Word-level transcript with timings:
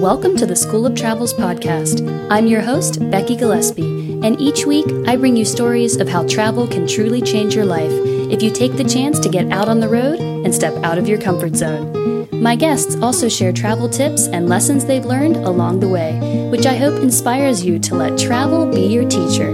Welcome 0.00 0.36
to 0.36 0.46
the 0.46 0.56
School 0.56 0.86
of 0.86 0.94
Travels 0.94 1.34
podcast. 1.34 2.06
I'm 2.30 2.46
your 2.46 2.60
host, 2.60 2.98
Becky 3.10 3.36
Gillespie, 3.36 4.20
and 4.22 4.40
each 4.40 4.66
week 4.66 4.86
I 5.06 5.16
bring 5.16 5.36
you 5.36 5.44
stories 5.44 5.96
of 5.96 6.08
how 6.08 6.26
travel 6.28 6.68
can 6.68 6.86
truly 6.86 7.20
change 7.20 7.54
your 7.54 7.64
life 7.64 7.90
if 8.30 8.42
you 8.42 8.50
take 8.50 8.76
the 8.76 8.84
chance 8.84 9.18
to 9.20 9.28
get 9.28 9.50
out 9.50 9.68
on 9.68 9.80
the 9.80 9.88
road 9.88 10.20
and 10.20 10.54
step 10.54 10.74
out 10.84 10.98
of 10.98 11.08
your 11.08 11.20
comfort 11.20 11.56
zone. 11.56 12.28
My 12.32 12.54
guests 12.54 12.96
also 13.02 13.28
share 13.28 13.52
travel 13.52 13.88
tips 13.88 14.28
and 14.28 14.48
lessons 14.48 14.84
they've 14.84 15.04
learned 15.04 15.36
along 15.36 15.80
the 15.80 15.88
way, 15.88 16.48
which 16.50 16.66
I 16.66 16.76
hope 16.76 17.02
inspires 17.02 17.64
you 17.64 17.78
to 17.80 17.94
let 17.94 18.18
travel 18.18 18.70
be 18.70 18.82
your 18.82 19.08
teacher. 19.08 19.50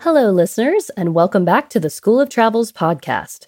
Hello, 0.00 0.30
listeners, 0.30 0.90
and 0.90 1.14
welcome 1.14 1.44
back 1.44 1.68
to 1.70 1.80
the 1.80 1.90
School 1.90 2.20
of 2.20 2.30
Travels 2.30 2.72
podcast. 2.72 3.47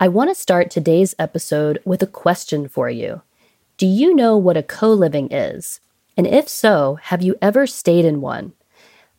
I 0.00 0.06
want 0.06 0.30
to 0.30 0.34
start 0.36 0.70
today's 0.70 1.16
episode 1.18 1.80
with 1.84 2.04
a 2.04 2.06
question 2.06 2.68
for 2.68 2.88
you. 2.88 3.22
Do 3.78 3.86
you 3.86 4.14
know 4.14 4.36
what 4.36 4.56
a 4.56 4.62
co 4.62 4.92
living 4.92 5.26
is? 5.32 5.80
And 6.16 6.24
if 6.24 6.48
so, 6.48 7.00
have 7.02 7.20
you 7.20 7.34
ever 7.42 7.66
stayed 7.66 8.04
in 8.04 8.20
one? 8.20 8.52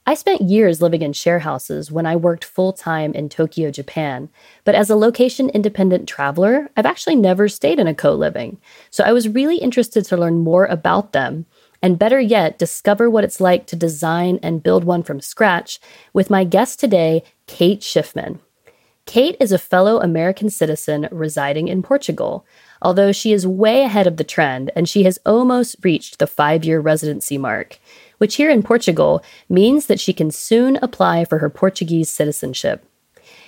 I 0.08 0.14
spent 0.14 0.40
years 0.40 0.82
living 0.82 1.02
in 1.02 1.12
share 1.12 1.40
houses 1.40 1.92
when 1.92 2.06
I 2.06 2.16
worked 2.16 2.46
full 2.46 2.72
time 2.72 3.14
in 3.14 3.28
Tokyo, 3.28 3.72
Japan, 3.72 4.30
but 4.64 4.74
as 4.74 4.90
a 4.90 4.96
location 4.96 5.50
independent 5.50 6.08
traveler, 6.08 6.70
I've 6.78 6.86
actually 6.86 7.18
never 7.18 7.50
stayed 7.50 7.78
in 7.78 7.88
a 7.88 7.94
co 7.94 8.14
living. 8.14 8.58
So 8.90 9.04
I 9.04 9.12
was 9.12 9.28
really 9.28 9.58
interested 9.58 10.06
to 10.06 10.16
learn 10.16 10.40
more 10.40 10.64
about 10.64 11.12
them 11.12 11.46
and 11.82 12.00
better 12.00 12.22
yet, 12.22 12.58
discover 12.58 13.10
what 13.10 13.26
it's 13.26 13.42
like 13.42 13.66
to 13.68 13.76
design 13.76 14.40
and 14.42 14.64
build 14.64 14.86
one 14.86 15.04
from 15.04 15.20
scratch 15.20 15.82
with 16.14 16.30
my 16.30 16.46
guest 16.46 16.80
today, 16.80 17.24
Kate 17.48 17.82
Shifman. 17.82 18.40
Kate 19.10 19.36
is 19.40 19.52
a 19.52 19.58
fellow 19.58 20.00
American 20.00 20.50
citizen 20.50 21.08
residing 21.12 21.68
in 21.68 21.82
Portugal 21.82 22.46
although 22.82 23.12
she 23.12 23.34
is 23.34 23.46
way 23.48 23.82
ahead 23.82 24.08
of 24.08 24.18
the 24.18 24.24
trend 24.24 24.72
and 24.76 24.88
she 24.88 25.04
has 25.04 25.20
almost 25.26 25.76
reached 25.84 26.20
the 26.20 26.28
five 26.28 26.64
year 26.64 26.80
residency 26.80 27.38
mark, 27.38 27.80
which 28.18 28.36
here 28.36 28.50
in 28.50 28.64
Portugal 28.64 29.24
means 29.48 29.88
that 29.88 30.00
she 30.00 30.14
can 30.14 30.32
soon 30.32 30.78
apply 30.82 31.26
for 31.26 31.40
her 31.40 31.50
Portuguese 31.50 32.10
citizenship. 32.10 32.86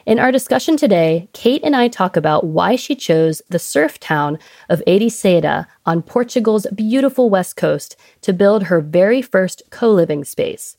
In 0.06 0.18
our 0.18 0.32
discussion 0.32 0.78
today, 0.78 1.30
Kate 1.34 1.62
and 1.64 1.76
I 1.76 1.88
talk 1.88 2.18
about 2.18 2.44
why 2.44 2.76
she 2.76 2.96
chose 2.96 3.42
the 3.50 3.60
surf 3.60 4.00
town 4.00 4.40
of 4.68 4.82
Ericeira 4.88 5.68
on 5.86 6.02
Portugal's 6.02 6.66
beautiful 6.74 7.30
west 7.30 7.56
coast 7.56 7.96
to 8.22 8.34
build 8.34 8.64
her 8.64 8.82
very 8.82 9.22
first 9.22 9.62
co 9.70 9.92
living 9.92 10.24
space. 10.24 10.76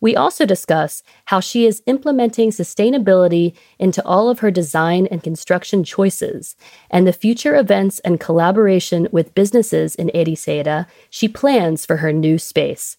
We 0.00 0.14
also 0.14 0.44
discuss 0.44 1.02
how 1.26 1.40
she 1.40 1.66
is 1.66 1.82
implementing 1.86 2.50
sustainability 2.50 3.54
into 3.78 4.04
all 4.04 4.28
of 4.28 4.40
her 4.40 4.50
design 4.50 5.06
and 5.06 5.22
construction 5.22 5.84
choices, 5.84 6.56
and 6.90 7.06
the 7.06 7.12
future 7.12 7.56
events 7.56 7.98
and 8.00 8.20
collaboration 8.20 9.08
with 9.10 9.34
businesses 9.34 9.94
in 9.94 10.10
Ericeira 10.14 10.86
she 11.10 11.28
plans 11.28 11.86
for 11.86 11.98
her 11.98 12.12
new 12.12 12.38
space. 12.38 12.96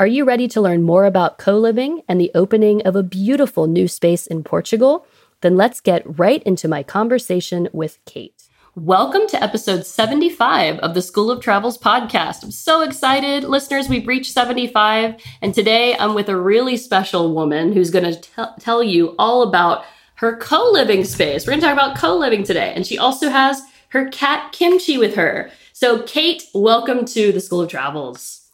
Are 0.00 0.08
you 0.08 0.24
ready 0.24 0.48
to 0.48 0.60
learn 0.60 0.82
more 0.82 1.04
about 1.04 1.38
co 1.38 1.56
living 1.56 2.02
and 2.08 2.20
the 2.20 2.32
opening 2.34 2.82
of 2.82 2.96
a 2.96 3.02
beautiful 3.04 3.68
new 3.68 3.86
space 3.86 4.26
in 4.26 4.42
Portugal? 4.42 5.06
Then 5.40 5.56
let's 5.56 5.80
get 5.80 6.18
right 6.18 6.42
into 6.42 6.66
my 6.66 6.82
conversation 6.82 7.68
with 7.72 7.98
Kate. 8.04 8.48
Welcome 8.76 9.28
to 9.28 9.40
episode 9.40 9.86
75 9.86 10.80
of 10.80 10.94
the 10.94 11.02
School 11.02 11.30
of 11.30 11.40
Travels 11.40 11.78
podcast. 11.78 12.42
I'm 12.42 12.50
so 12.50 12.80
excited. 12.80 13.44
Listeners, 13.44 13.88
we've 13.88 14.08
reached 14.08 14.32
75. 14.32 15.14
And 15.40 15.54
today 15.54 15.96
I'm 15.96 16.12
with 16.12 16.28
a 16.28 16.36
really 16.36 16.76
special 16.76 17.32
woman 17.32 17.72
who's 17.72 17.92
going 17.92 18.12
to 18.12 18.50
tell 18.58 18.82
you 18.82 19.14
all 19.16 19.44
about 19.44 19.84
her 20.16 20.36
co 20.38 20.72
living 20.72 21.04
space. 21.04 21.46
We're 21.46 21.52
going 21.52 21.60
to 21.60 21.66
talk 21.68 21.72
about 21.74 21.96
co 21.96 22.16
living 22.16 22.42
today. 22.42 22.72
And 22.74 22.84
she 22.84 22.98
also 22.98 23.28
has 23.28 23.62
her 23.90 24.08
cat 24.08 24.50
Kimchi 24.50 24.98
with 24.98 25.14
her. 25.14 25.52
So, 25.72 26.02
Kate, 26.02 26.42
welcome 26.52 27.04
to 27.04 27.30
the 27.30 27.40
School 27.40 27.60
of 27.60 27.70
Travels. 27.70 28.50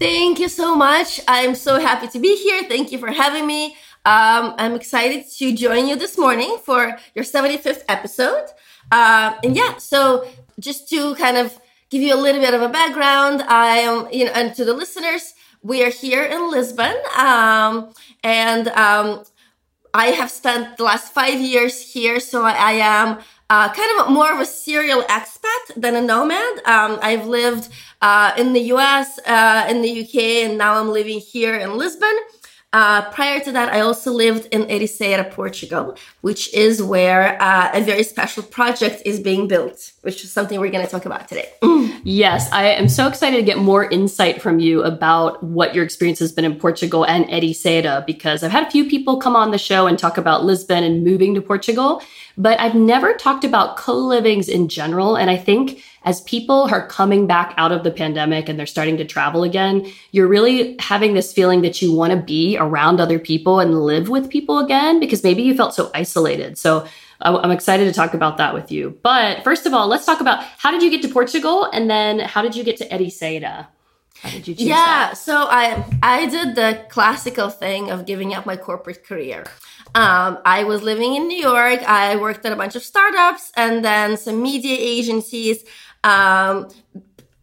Thank 0.00 0.40
you 0.40 0.48
so 0.48 0.74
much. 0.74 1.20
I'm 1.28 1.54
so 1.54 1.78
happy 1.78 2.08
to 2.08 2.18
be 2.18 2.34
here. 2.42 2.64
Thank 2.64 2.90
you 2.90 2.98
for 2.98 3.12
having 3.12 3.46
me. 3.46 3.76
Um, 4.04 4.56
I'm 4.58 4.74
excited 4.74 5.30
to 5.38 5.54
join 5.54 5.86
you 5.86 5.94
this 5.94 6.18
morning 6.18 6.58
for 6.64 6.98
your 7.14 7.24
75th 7.24 7.84
episode. 7.88 8.48
Uh, 8.90 9.36
and 9.42 9.56
yeah, 9.56 9.76
so 9.78 10.26
just 10.60 10.88
to 10.90 11.14
kind 11.16 11.36
of 11.36 11.58
give 11.90 12.02
you 12.02 12.14
a 12.14 12.20
little 12.20 12.40
bit 12.40 12.54
of 12.54 12.62
a 12.62 12.68
background, 12.68 13.42
I 13.42 13.78
am, 13.78 14.08
you 14.12 14.24
know, 14.26 14.32
and 14.32 14.54
to 14.54 14.64
the 14.64 14.72
listeners, 14.74 15.34
we 15.62 15.82
are 15.84 15.90
here 15.90 16.24
in 16.24 16.50
Lisbon. 16.50 16.94
Um, 17.16 17.92
and 18.22 18.68
um, 18.68 19.24
I 19.94 20.06
have 20.06 20.30
spent 20.30 20.76
the 20.76 20.84
last 20.84 21.12
five 21.12 21.40
years 21.40 21.92
here, 21.92 22.20
so 22.20 22.44
I, 22.44 22.52
I 22.52 22.72
am 22.72 23.18
uh, 23.48 23.72
kind 23.72 24.00
of 24.00 24.10
more 24.10 24.32
of 24.32 24.40
a 24.40 24.46
serial 24.46 25.02
expat 25.02 25.74
than 25.76 25.94
a 25.94 26.00
nomad. 26.00 26.58
Um, 26.66 26.98
I've 27.02 27.26
lived 27.26 27.68
uh, 28.02 28.32
in 28.36 28.52
the 28.52 28.60
US, 28.74 29.18
uh, 29.26 29.66
in 29.68 29.82
the 29.82 30.02
UK, 30.02 30.16
and 30.48 30.58
now 30.58 30.74
I'm 30.80 30.90
living 30.90 31.20
here 31.20 31.54
in 31.56 31.76
Lisbon. 31.78 32.16
Uh, 32.74 33.08
prior 33.12 33.38
to 33.38 33.52
that, 33.52 33.72
I 33.72 33.80
also 33.82 34.10
lived 34.10 34.48
in 34.50 34.62
Ericeira, 34.62 35.30
Portugal, 35.30 35.96
which 36.22 36.52
is 36.52 36.82
where 36.82 37.40
uh, 37.40 37.70
a 37.72 37.80
very 37.80 38.02
special 38.02 38.42
project 38.42 39.00
is 39.04 39.20
being 39.20 39.46
built, 39.46 39.92
which 40.04 40.22
is 40.22 40.30
something 40.30 40.60
we're 40.60 40.70
going 40.70 40.84
to 40.84 40.90
talk 40.90 41.06
about 41.06 41.28
today. 41.28 41.48
Yes, 42.06 42.52
I 42.52 42.66
am 42.66 42.90
so 42.90 43.08
excited 43.08 43.38
to 43.38 43.42
get 43.42 43.56
more 43.56 43.88
insight 43.88 44.42
from 44.42 44.58
you 44.58 44.82
about 44.82 45.42
what 45.42 45.74
your 45.74 45.82
experience 45.82 46.18
has 46.18 46.32
been 46.32 46.44
in 46.44 46.56
Portugal 46.56 47.04
and 47.04 47.24
Ericeira, 47.26 48.04
because 48.04 48.42
I've 48.42 48.50
had 48.50 48.66
a 48.66 48.70
few 48.70 48.86
people 48.88 49.16
come 49.16 49.34
on 49.34 49.52
the 49.52 49.58
show 49.58 49.86
and 49.86 49.98
talk 49.98 50.18
about 50.18 50.44
Lisbon 50.44 50.84
and 50.84 51.02
moving 51.02 51.34
to 51.34 51.40
Portugal, 51.40 52.02
but 52.36 52.60
I've 52.60 52.74
never 52.74 53.14
talked 53.14 53.42
about 53.42 53.78
co 53.78 53.94
livings 53.94 54.50
in 54.50 54.68
general. 54.68 55.16
And 55.16 55.30
I 55.30 55.38
think 55.38 55.82
as 56.04 56.20
people 56.22 56.68
are 56.70 56.86
coming 56.86 57.26
back 57.26 57.54
out 57.56 57.72
of 57.72 57.84
the 57.84 57.90
pandemic 57.90 58.50
and 58.50 58.58
they're 58.58 58.66
starting 58.66 58.98
to 58.98 59.04
travel 59.06 59.42
again, 59.42 59.90
you're 60.12 60.28
really 60.28 60.76
having 60.80 61.14
this 61.14 61.32
feeling 61.32 61.62
that 61.62 61.80
you 61.80 61.94
want 61.94 62.12
to 62.12 62.18
be 62.18 62.58
around 62.58 63.00
other 63.00 63.18
people 63.18 63.60
and 63.60 63.82
live 63.82 64.10
with 64.10 64.28
people 64.28 64.58
again 64.58 65.00
because 65.00 65.24
maybe 65.24 65.42
you 65.42 65.56
felt 65.56 65.74
so 65.74 65.90
isolated. 65.94 66.58
So 66.58 66.86
I'm 67.24 67.50
excited 67.50 67.86
to 67.86 67.92
talk 67.92 68.14
about 68.14 68.36
that 68.36 68.52
with 68.52 68.70
you. 68.70 68.98
But 69.02 69.42
first 69.44 69.66
of 69.66 69.72
all, 69.72 69.88
let's 69.88 70.04
talk 70.04 70.20
about 70.20 70.44
how 70.58 70.70
did 70.70 70.82
you 70.82 70.90
get 70.90 71.02
to 71.02 71.08
Portugal 71.08 71.64
and 71.72 71.88
then 71.88 72.18
how 72.18 72.42
did 72.42 72.54
you 72.54 72.64
get 72.64 72.76
to 72.78 72.88
Ericeira? 72.88 73.66
How 74.22 74.30
did 74.30 74.46
you 74.46 74.54
choose 74.54 74.66
yeah, 74.66 74.74
that? 74.74 75.18
so 75.18 75.46
I 75.50 75.84
I 76.02 76.26
did 76.26 76.54
the 76.54 76.84
classical 76.88 77.50
thing 77.50 77.90
of 77.90 78.06
giving 78.06 78.34
up 78.34 78.46
my 78.46 78.56
corporate 78.56 79.04
career. 79.04 79.44
Um, 79.94 80.38
I 80.44 80.64
was 80.64 80.82
living 80.82 81.14
in 81.14 81.28
New 81.28 81.38
York. 81.38 81.82
I 81.82 82.16
worked 82.16 82.44
at 82.46 82.52
a 82.52 82.56
bunch 82.56 82.74
of 82.74 82.82
startups 82.82 83.52
and 83.56 83.84
then 83.84 84.16
some 84.16 84.42
media 84.42 84.76
agencies 84.78 85.64
um, 86.04 86.68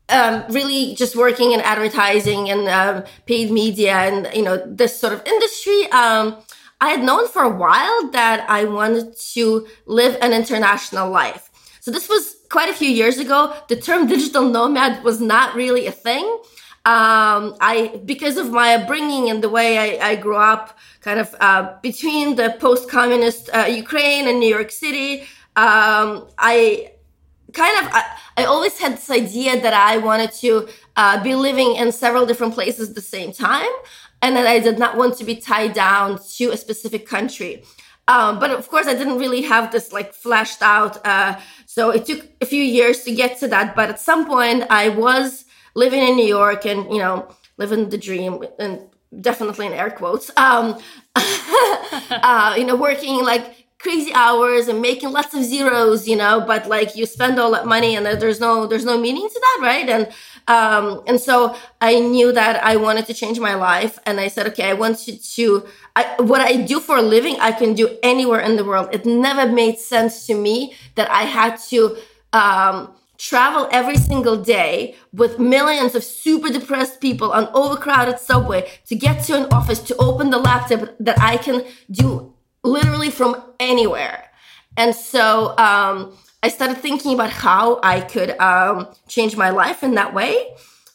um, 0.10 0.44
really 0.50 0.94
just 0.96 1.16
working 1.16 1.52
in 1.52 1.62
advertising 1.62 2.50
and 2.50 2.68
um, 2.68 3.04
paid 3.26 3.52
media 3.52 3.94
and 3.94 4.30
you 4.36 4.44
know 4.44 4.58
this 4.66 5.00
sort 5.00 5.14
of 5.14 5.26
industry 5.26 5.90
um, 5.92 6.38
i 6.82 6.90
had 6.90 7.02
known 7.02 7.28
for 7.30 7.44
a 7.44 7.56
while 7.64 8.10
that 8.12 8.46
i 8.50 8.66
wanted 8.66 9.16
to 9.34 9.66
live 9.86 10.18
an 10.22 10.34
international 10.34 11.10
life. 11.10 11.52
So 11.82 11.90
this 11.90 12.08
was 12.08 12.38
quite 12.50 12.70
a 12.70 12.74
few 12.74 12.90
years 12.90 13.18
ago. 13.18 13.56
The 13.68 13.76
term 13.76 14.06
digital 14.06 14.48
nomad 14.48 15.04
was 15.04 15.20
not 15.20 15.56
really 15.56 15.88
a 15.88 15.92
thing. 15.92 16.26
Um, 16.86 17.56
I 17.60 18.02
because 18.06 18.38
of 18.38 18.52
my 18.52 18.76
upbringing 18.76 19.30
and 19.32 19.44
the 19.44 19.50
way 19.50 20.00
I, 20.00 20.10
I 20.12 20.16
grew 20.16 20.38
up, 20.38 20.78
kind 21.02 21.20
of 21.20 21.36
uh, 21.40 21.76
between 21.82 22.36
the 22.36 22.56
post-communist 22.60 23.50
uh, 23.54 23.66
Ukraine 23.68 24.28
and 24.28 24.40
New 24.40 24.50
York 24.50 24.72
City, 24.72 25.22
um, 25.56 26.28
I 26.38 26.92
kind 27.54 27.76
of 27.86 27.92
I, 27.94 28.04
I, 28.38 28.44
always 28.46 28.80
had 28.80 28.94
this 28.94 29.12
idea 29.12 29.62
that 29.62 29.74
I 29.74 29.98
wanted 29.98 30.32
to 30.44 30.70
uh, 30.96 31.22
be 31.24 31.36
living 31.36 31.76
in 31.76 31.92
several 31.92 32.26
different 32.26 32.54
places 32.54 32.90
at 32.90 32.96
the 32.96 33.02
same 33.02 33.32
time, 33.32 33.74
and 34.22 34.36
that 34.36 34.48
I 34.48 34.60
did 34.60 34.78
not 34.78 34.98
want 34.98 35.18
to 35.18 35.24
be 35.24 35.36
tied 35.36 35.74
down 35.74 36.20
to 36.38 36.52
a 36.52 36.58
specific 36.58 37.08
country. 37.08 37.64
Um, 38.08 38.40
but 38.40 38.52
of 38.52 38.68
course, 38.68 38.88
I 38.88 38.94
didn't 38.94 39.20
really 39.20 39.42
have 39.44 39.72
this 39.72 39.94
like 39.94 40.14
flashed 40.14 40.62
out. 40.62 41.06
Uh, 41.06 41.40
so 41.66 41.92
it 41.92 42.06
took 42.06 42.28
a 42.42 42.46
few 42.46 42.64
years 42.64 43.04
to 43.04 43.16
get 43.16 43.40
to 43.40 43.48
that. 43.50 43.76
But 43.76 43.90
at 43.90 44.00
some 44.00 44.26
point, 44.26 44.66
I 44.70 44.90
was 44.90 45.46
living 45.76 46.02
in 46.02 46.16
New 46.16 46.26
York 46.26 46.66
and 46.66 46.92
you 46.92 47.00
know 47.00 47.28
living 47.58 47.90
the 47.90 47.98
dream 47.98 48.44
and 48.60 48.82
definitely 49.20 49.68
in 49.68 49.74
air 49.74 49.92
quotes. 49.92 50.32
Um, 50.38 50.80
uh, 51.16 52.56
you 52.58 52.66
know, 52.66 52.76
working 52.76 53.24
like 53.24 53.62
crazy 53.82 54.14
hours 54.14 54.68
and 54.68 54.82
making 54.82 55.12
lots 55.12 55.34
of 55.34 55.44
zeros, 55.44 56.08
you 56.08 56.16
know, 56.16 56.44
but 56.46 56.68
like 56.68 56.96
you 56.96 57.06
spend 57.06 57.40
all 57.40 57.52
that 57.52 57.66
money 57.66 57.96
and 57.96 58.06
there's 58.06 58.40
no 58.40 58.68
there's 58.68 58.86
no 58.86 58.98
meaning 58.98 59.28
to 59.28 59.40
that, 59.40 59.60
right? 59.62 59.90
And 59.90 60.12
um 60.48 61.04
and 61.08 61.20
so 61.20 61.56
I 61.80 62.00
knew 62.00 62.32
that 62.32 62.64
I 62.64 62.76
wanted 62.76 63.06
to 63.08 63.14
change 63.14 63.40
my 63.40 63.56
life 63.56 64.00
and 64.06 64.20
I 64.20 64.28
said, 64.28 64.48
okay, 64.48 64.70
I 64.70 64.74
want 64.74 65.00
to, 65.00 65.18
to 65.36 65.66
I, 65.96 66.16
what 66.20 66.42
I 66.42 66.58
do 66.58 66.80
for 66.80 66.98
a 66.98 67.02
living, 67.02 67.38
I 67.40 67.52
can 67.52 67.74
do 67.74 67.98
anywhere 68.04 68.40
in 68.40 68.56
the 68.56 68.66
world. 68.66 68.90
It 68.92 69.06
never 69.06 69.46
made 69.52 69.78
sense 69.80 70.26
to 70.28 70.34
me 70.36 70.76
that 70.96 71.10
I 71.12 71.24
had 71.24 71.58
to 71.70 71.98
um 72.34 72.96
travel 73.18 73.68
every 73.72 73.98
single 73.98 74.36
day 74.36 74.96
with 75.14 75.38
millions 75.38 75.94
of 75.94 76.04
super 76.04 76.50
depressed 76.50 77.00
people 77.00 77.32
on 77.32 77.48
overcrowded 77.54 78.18
subway 78.18 78.68
to 78.88 78.96
get 78.96 79.24
to 79.24 79.36
an 79.36 79.46
office 79.52 79.80
to 79.80 79.96
open 79.98 80.32
the 80.32 80.40
laptop 80.40 80.90
that 81.00 81.20
I 81.20 81.38
can 81.38 81.64
do 81.92 82.34
literally 82.64 83.12
from 83.12 83.36
anywhere. 83.60 84.32
And 84.76 84.96
so 84.96 85.56
um, 85.58 86.18
I 86.44 86.50
started 86.50 86.78
thinking 86.78 87.14
about 87.14 87.30
how 87.30 87.80
I 87.84 88.02
could 88.02 88.32
um, 88.40 88.88
change 89.08 89.38
my 89.38 89.52
life 89.52 89.84
in 89.84 89.96
that 89.96 90.14
way. 90.14 90.48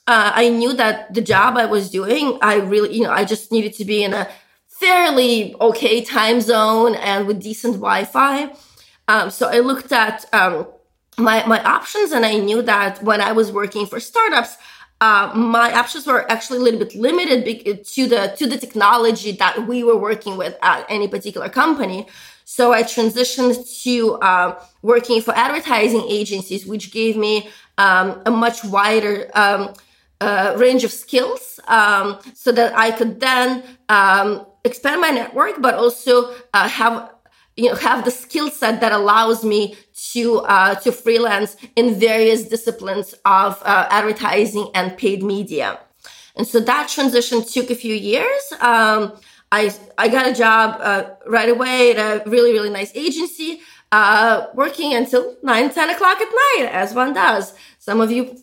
Uh, 0.08 0.32
I 0.34 0.48
knew 0.48 0.72
that 0.74 1.14
the 1.14 1.20
job 1.20 1.56
I 1.56 1.66
was 1.66 1.90
doing, 1.90 2.38
I 2.42 2.56
really, 2.56 2.96
you 2.96 3.04
know, 3.04 3.10
I 3.10 3.24
just 3.24 3.52
needed 3.52 3.74
to 3.74 3.84
be 3.84 4.02
in 4.02 4.12
a 4.12 4.28
fairly 4.66 5.54
okay 5.60 6.04
time 6.04 6.40
zone 6.40 6.94
and 6.96 7.26
with 7.26 7.40
decent 7.40 7.74
Wi-Fi. 7.74 8.52
Um, 9.08 9.30
so 9.30 9.48
I 9.48 9.60
looked 9.60 9.92
at 9.92 10.24
um, 10.32 10.66
my 11.16 11.46
my 11.46 11.62
options, 11.62 12.12
and 12.12 12.26
I 12.26 12.34
knew 12.38 12.60
that 12.62 13.02
when 13.02 13.20
I 13.20 13.32
was 13.32 13.52
working 13.52 13.86
for 13.86 14.00
startups, 14.00 14.56
uh, 15.00 15.32
my 15.34 15.72
options 15.72 16.06
were 16.06 16.30
actually 16.30 16.58
a 16.58 16.62
little 16.62 16.80
bit 16.80 16.94
limited 16.94 17.84
to 17.84 18.06
the 18.06 18.34
to 18.36 18.46
the 18.46 18.58
technology 18.58 19.32
that 19.32 19.66
we 19.66 19.84
were 19.84 19.96
working 19.96 20.36
with 20.36 20.56
at 20.62 20.84
any 20.88 21.08
particular 21.08 21.48
company. 21.48 22.06
So 22.48 22.72
I 22.72 22.84
transitioned 22.84 23.56
to 23.82 24.12
uh, 24.22 24.62
working 24.80 25.20
for 25.20 25.34
advertising 25.34 26.04
agencies, 26.08 26.64
which 26.64 26.92
gave 26.92 27.16
me 27.16 27.48
um, 27.76 28.22
a 28.24 28.30
much 28.30 28.62
wider 28.62 29.28
um, 29.34 29.74
uh, 30.20 30.54
range 30.56 30.84
of 30.84 30.92
skills, 30.92 31.58
um, 31.66 32.20
so 32.34 32.52
that 32.52 32.72
I 32.78 32.92
could 32.92 33.18
then 33.18 33.64
um, 33.88 34.46
expand 34.64 35.00
my 35.00 35.10
network, 35.10 35.60
but 35.60 35.74
also 35.74 36.36
uh, 36.54 36.68
have 36.68 37.10
you 37.56 37.68
know 37.68 37.74
have 37.74 38.04
the 38.04 38.12
skill 38.12 38.48
set 38.48 38.80
that 38.80 38.92
allows 38.92 39.44
me 39.44 39.74
to 40.12 40.38
uh, 40.42 40.76
to 40.76 40.92
freelance 40.92 41.56
in 41.74 41.96
various 41.96 42.44
disciplines 42.44 43.12
of 43.24 43.60
uh, 43.64 43.88
advertising 43.90 44.70
and 44.72 44.96
paid 44.96 45.20
media. 45.20 45.80
And 46.36 46.46
so 46.46 46.60
that 46.60 46.88
transition 46.88 47.44
took 47.44 47.70
a 47.70 47.74
few 47.74 47.94
years 47.94 48.52
um, 48.60 49.18
I, 49.52 49.72
I 49.96 50.08
got 50.08 50.26
a 50.26 50.34
job 50.34 50.78
uh, 50.80 51.10
right 51.26 51.48
away 51.48 51.92
at 51.94 51.98
a 51.98 52.28
really 52.28 52.52
really 52.52 52.70
nice 52.70 52.92
agency 52.94 53.60
uh, 53.92 54.46
working 54.54 54.94
until 54.94 55.36
9 55.42 55.70
10 55.70 55.90
o'clock 55.90 56.20
at 56.20 56.28
night 56.28 56.70
as 56.72 56.94
one 56.94 57.12
does. 57.12 57.54
Some 57.78 58.00
of 58.00 58.10
you 58.10 58.36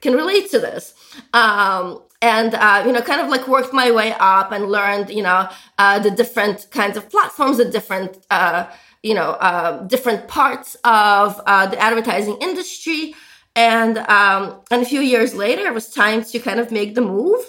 can 0.00 0.14
relate 0.14 0.50
to 0.50 0.58
this. 0.58 0.94
Um, 1.32 2.02
and 2.20 2.54
uh, 2.54 2.82
you 2.84 2.92
know 2.92 3.00
kind 3.00 3.20
of 3.20 3.28
like 3.28 3.46
worked 3.46 3.72
my 3.72 3.92
way 3.92 4.12
up 4.18 4.50
and 4.50 4.66
learned 4.66 5.08
you 5.10 5.22
know 5.22 5.48
uh, 5.78 6.00
the 6.00 6.10
different 6.10 6.66
kinds 6.72 6.96
of 6.96 7.08
platforms 7.08 7.58
the 7.58 7.64
different 7.64 8.18
uh, 8.30 8.66
you 9.04 9.14
know 9.14 9.30
uh, 9.32 9.82
different 9.86 10.26
parts 10.26 10.76
of 10.84 11.36
the 11.36 11.78
advertising 11.78 12.36
industry. 12.40 13.14
And 13.54 13.98
um, 13.98 14.60
and 14.70 14.82
a 14.82 14.84
few 14.84 15.00
years 15.00 15.34
later 15.34 15.66
it 15.66 15.74
was 15.74 15.88
time 15.90 16.22
to 16.24 16.38
kind 16.38 16.60
of 16.60 16.70
make 16.70 16.94
the 16.94 17.00
move 17.00 17.40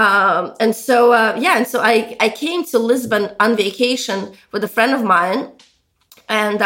um, 0.00 0.54
and 0.60 0.72
so 0.74 1.12
uh, 1.12 1.32
yeah 1.38 1.56
and 1.58 1.66
so 1.66 1.80
I, 1.80 2.16
I 2.20 2.28
came 2.28 2.64
to 2.72 2.78
lisbon 2.78 3.24
on 3.40 3.56
vacation 3.56 4.18
with 4.52 4.62
a 4.64 4.68
friend 4.68 4.92
of 4.92 5.02
mine 5.02 5.40
and 6.28 6.60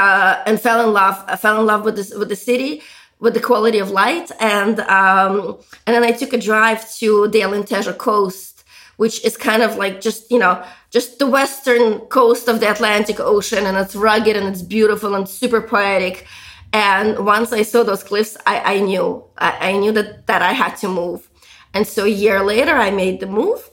and 0.46 0.60
fell 0.60 0.80
in 0.86 0.92
love 0.92 1.16
I 1.26 1.36
fell 1.36 1.60
in 1.60 1.66
love 1.66 1.84
with 1.86 1.96
this 1.96 2.10
with 2.20 2.28
the 2.28 2.40
city 2.50 2.82
with 3.20 3.34
the 3.34 3.40
quality 3.40 3.78
of 3.78 3.90
light. 3.90 4.30
And 4.40 4.80
um, 4.80 5.58
and 5.86 5.94
then 5.94 6.02
I 6.02 6.12
took 6.12 6.32
a 6.32 6.38
drive 6.38 6.90
to 6.96 7.28
the 7.28 7.40
Alentejo 7.40 7.96
coast, 7.96 8.64
which 8.96 9.24
is 9.24 9.36
kind 9.36 9.62
of 9.62 9.76
like 9.76 10.00
just 10.00 10.30
you 10.30 10.38
know 10.38 10.64
just 10.90 11.18
the 11.18 11.26
western 11.26 12.00
coast 12.08 12.48
of 12.48 12.60
the 12.60 12.70
Atlantic 12.70 13.20
Ocean, 13.20 13.66
and 13.66 13.76
it's 13.76 13.94
rugged 13.94 14.36
and 14.36 14.48
it's 14.48 14.62
beautiful 14.62 15.14
and 15.14 15.28
super 15.28 15.60
poetic. 15.60 16.26
And 16.72 17.26
once 17.26 17.52
I 17.52 17.62
saw 17.62 17.82
those 17.82 18.04
cliffs, 18.04 18.36
I, 18.46 18.76
I 18.76 18.80
knew 18.80 19.22
I, 19.38 19.70
I 19.70 19.76
knew 19.76 19.92
that 19.92 20.26
that 20.26 20.42
I 20.42 20.52
had 20.52 20.74
to 20.76 20.88
move. 20.88 21.28
And 21.74 21.86
so 21.86 22.04
a 22.04 22.08
year 22.08 22.42
later, 22.42 22.74
I 22.74 22.90
made 22.90 23.20
the 23.20 23.26
move. 23.26 23.70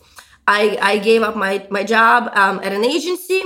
I, 0.48 0.78
I 0.82 0.98
gave 1.00 1.24
up 1.24 1.36
my 1.36 1.68
my 1.70 1.84
job 1.84 2.32
um, 2.34 2.60
at 2.64 2.72
an 2.72 2.86
agency, 2.86 3.42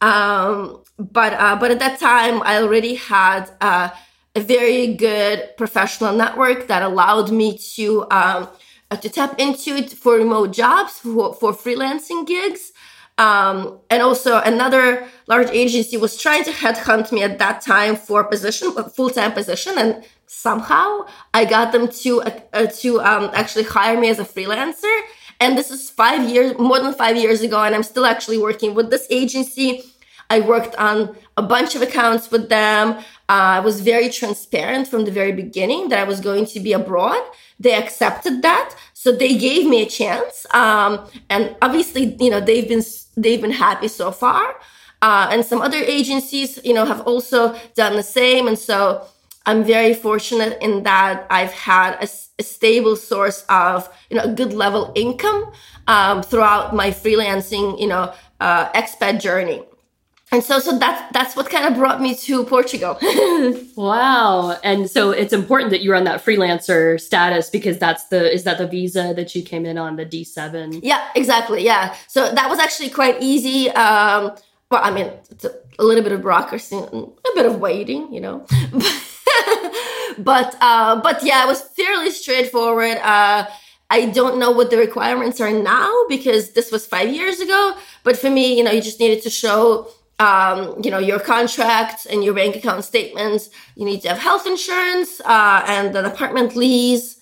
um, 0.00 0.82
but 0.98 1.34
uh, 1.34 1.56
but 1.56 1.70
at 1.70 1.78
that 1.80 2.00
time 2.00 2.42
I 2.42 2.62
already 2.62 2.94
had 2.94 3.50
uh, 3.60 3.90
a 4.34 4.40
very 4.40 4.94
good 4.94 5.50
professional 5.58 6.14
network 6.14 6.68
that 6.68 6.82
allowed 6.82 7.30
me 7.30 7.58
to 7.76 8.02
um, 8.10 8.48
uh, 8.90 8.96
to 8.96 9.08
tap 9.10 9.38
into 9.38 9.76
it 9.76 9.92
for 9.92 10.14
remote 10.14 10.52
jobs 10.52 10.92
for, 10.98 11.34
for 11.34 11.52
freelancing 11.52 12.26
gigs. 12.26 12.72
Um, 13.18 13.80
and 13.90 14.00
also 14.00 14.40
another 14.40 15.08
large 15.26 15.50
agency 15.50 15.96
was 15.96 16.16
trying 16.16 16.44
to 16.44 16.52
headhunt 16.52 17.10
me 17.10 17.24
at 17.24 17.38
that 17.40 17.60
time 17.60 17.96
for 17.96 18.20
a 18.20 18.28
position 18.28 18.72
a 18.76 18.88
full-time 18.88 19.32
position. 19.32 19.74
And 19.76 20.04
somehow 20.46 21.04
i 21.34 21.44
got 21.44 21.72
them 21.72 21.88
to 21.88 22.20
uh, 22.22 22.40
uh, 22.52 22.66
to 22.66 23.00
um, 23.00 23.30
actually 23.34 23.64
hire 23.64 23.98
me 23.98 24.08
as 24.08 24.18
a 24.18 24.24
freelancer 24.24 24.96
and 25.40 25.56
this 25.58 25.70
is 25.70 25.90
five 25.90 26.28
years 26.28 26.56
more 26.58 26.80
than 26.80 26.92
five 26.94 27.16
years 27.16 27.40
ago 27.42 27.62
and 27.62 27.74
i'm 27.74 27.82
still 27.82 28.06
actually 28.06 28.38
working 28.38 28.74
with 28.74 28.90
this 28.90 29.06
agency 29.10 29.82
I 30.30 30.40
worked 30.40 30.74
on 30.76 31.16
a 31.36 31.42
bunch 31.42 31.74
of 31.74 31.82
accounts 31.82 32.30
with 32.30 32.48
them. 32.48 32.98
Uh, 33.30 33.58
I 33.58 33.60
was 33.60 33.80
very 33.80 34.08
transparent 34.08 34.88
from 34.88 35.04
the 35.04 35.10
very 35.10 35.32
beginning 35.32 35.88
that 35.88 35.98
I 35.98 36.04
was 36.04 36.20
going 36.20 36.46
to 36.46 36.60
be 36.60 36.72
abroad. 36.72 37.22
They 37.58 37.74
accepted 37.74 38.42
that, 38.42 38.74
so 38.92 39.12
they 39.12 39.36
gave 39.36 39.66
me 39.66 39.82
a 39.82 39.86
chance. 39.86 40.46
Um, 40.52 41.06
and 41.30 41.56
obviously, 41.62 42.16
you 42.20 42.30
know, 42.30 42.40
they've 42.40 42.68
been 42.68 42.82
they've 43.16 43.40
been 43.40 43.52
happy 43.52 43.88
so 43.88 44.10
far. 44.10 44.56
Uh, 45.00 45.28
and 45.30 45.44
some 45.44 45.62
other 45.62 45.78
agencies, 45.78 46.58
you 46.64 46.74
know, 46.74 46.84
have 46.84 47.02
also 47.02 47.56
done 47.74 47.94
the 47.96 48.02
same. 48.02 48.48
And 48.48 48.58
so 48.58 49.06
I'm 49.48 49.64
very 49.64 49.94
fortunate 49.94 50.58
in 50.60 50.82
that 50.82 51.26
I've 51.30 51.52
had 51.52 51.94
a, 52.04 52.08
a 52.38 52.42
stable 52.42 52.96
source 52.96 53.46
of, 53.48 53.88
you 54.10 54.18
know, 54.18 54.24
a 54.24 54.32
good 54.32 54.52
level 54.52 54.92
income 54.94 55.50
um, 55.86 56.22
throughout 56.22 56.74
my 56.74 56.90
freelancing, 56.90 57.80
you 57.80 57.86
know, 57.86 58.12
uh, 58.40 58.70
expat 58.72 59.22
journey. 59.22 59.62
And 60.30 60.44
so 60.44 60.58
so 60.58 60.78
that's 60.78 61.10
that's 61.12 61.34
what 61.34 61.48
kind 61.48 61.64
of 61.64 61.76
brought 61.76 62.02
me 62.02 62.14
to 62.14 62.44
portugal. 62.44 62.98
Wow. 63.76 64.58
And 64.62 64.90
so 64.90 65.12
it's 65.12 65.32
important 65.32 65.70
that 65.70 65.82
you're 65.82 65.96
on 65.96 66.04
that 66.04 66.22
freelancer 66.22 67.00
status 67.00 67.48
because 67.48 67.78
that's 67.78 68.04
the 68.08 68.30
is 68.30 68.44
that 68.44 68.58
the 68.58 68.66
visa 68.66 69.14
that 69.16 69.34
you 69.34 69.42
came 69.42 69.64
in 69.64 69.78
on 69.78 69.96
the 69.96 70.04
d7 70.04 70.80
yeah 70.82 71.08
exactly 71.14 71.64
yeah. 71.64 71.94
So 72.08 72.30
that 72.34 72.50
was 72.50 72.58
actually 72.58 72.90
quite 72.90 73.22
easy 73.22 73.70
um 73.70 74.34
well 74.70 74.82
i 74.84 74.90
mean 74.90 75.10
it's 75.30 75.46
a, 75.46 75.54
a 75.78 75.84
little 75.84 76.02
bit 76.02 76.12
of 76.12 76.20
bureaucracy 76.20 76.76
a 76.76 77.30
bit 77.34 77.46
of 77.46 77.60
waiting 77.60 78.12
you 78.12 78.20
know 78.20 78.44
but 80.18 80.56
uh 80.60 81.00
but 81.00 81.22
yeah 81.22 81.44
it 81.44 81.48
was 81.48 81.62
fairly 81.62 82.10
straightforward 82.10 82.98
uh 82.98 83.46
I 83.90 84.04
don't 84.06 84.38
know 84.38 84.50
what 84.50 84.70
the 84.70 84.76
requirements 84.76 85.40
are 85.40 85.50
now 85.50 85.90
because 86.10 86.52
this 86.52 86.70
was 86.70 86.86
five 86.86 87.08
years 87.10 87.40
ago. 87.40 87.74
But 88.04 88.18
for 88.18 88.28
me, 88.28 88.54
you 88.58 88.62
know, 88.62 88.70
you 88.70 88.82
just 88.82 89.00
needed 89.00 89.22
to 89.22 89.30
show 89.30 89.88
um, 90.18 90.82
you 90.82 90.90
know, 90.90 90.98
your 90.98 91.20
contracts 91.20 92.04
and 92.06 92.24
your 92.24 92.34
bank 92.34 92.56
account 92.56 92.84
statements. 92.84 93.50
You 93.76 93.84
need 93.84 94.02
to 94.02 94.08
have 94.08 94.18
health 94.18 94.46
insurance 94.46 95.20
uh, 95.20 95.64
and 95.66 95.94
an 95.94 96.04
apartment 96.04 96.56
lease. 96.56 97.20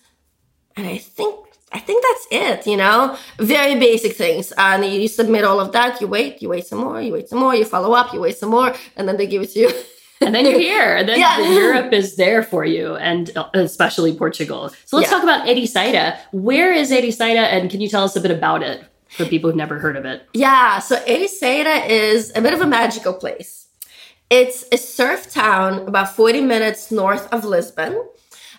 And 0.76 0.86
I 0.86 0.98
think 0.98 1.34
I 1.72 1.78
think 1.80 2.02
that's 2.02 2.26
it, 2.30 2.70
you 2.70 2.76
know, 2.76 3.18
very 3.38 3.78
basic 3.78 4.14
things. 4.14 4.52
And 4.56 4.84
you 4.84 5.08
submit 5.08 5.44
all 5.44 5.60
of 5.60 5.72
that, 5.72 6.00
you 6.00 6.06
wait, 6.06 6.40
you 6.40 6.48
wait 6.48 6.66
some 6.66 6.78
more, 6.78 7.00
you 7.02 7.12
wait 7.12 7.28
some 7.28 7.40
more, 7.40 7.54
you 7.54 7.64
follow 7.64 7.92
up, 7.92 8.14
you 8.14 8.20
wait 8.20 8.38
some 8.38 8.50
more, 8.50 8.74
and 8.96 9.06
then 9.06 9.16
they 9.16 9.26
give 9.26 9.42
it 9.42 9.50
to 9.52 9.60
you. 9.60 9.70
and 10.20 10.34
then 10.34 10.44
you're 10.44 10.58
here. 10.58 10.96
And 10.96 11.08
then 11.08 11.18
yeah. 11.20 11.52
Europe 11.52 11.92
is 11.92 12.16
there 12.16 12.42
for 12.42 12.64
you, 12.64 12.96
and 12.96 13.30
especially 13.54 14.16
Portugal. 14.16 14.70
So 14.84 14.96
let's 14.96 15.10
yeah. 15.10 15.16
talk 15.16 15.22
about 15.22 15.46
Ericeira. 15.46 16.18
Where 16.32 16.72
is 16.72 16.90
Ericeira, 16.90 17.44
and 17.44 17.70
can 17.70 17.80
you 17.80 17.88
tell 17.88 18.04
us 18.04 18.16
a 18.16 18.20
bit 18.20 18.30
about 18.30 18.62
it? 18.62 18.84
for 19.08 19.24
people 19.24 19.50
who've 19.50 19.56
never 19.56 19.78
heard 19.78 19.96
of 19.96 20.04
it? 20.04 20.28
Yeah, 20.34 20.78
so 20.78 20.96
Ericeira 21.04 21.88
is 21.88 22.32
a 22.34 22.42
bit 22.42 22.52
of 22.52 22.60
a 22.60 22.66
magical 22.66 23.14
place. 23.14 23.68
It's 24.30 24.64
a 24.72 24.76
surf 24.76 25.30
town 25.30 25.86
about 25.86 26.14
40 26.14 26.40
minutes 26.42 26.90
north 26.90 27.32
of 27.32 27.44
Lisbon. 27.44 28.02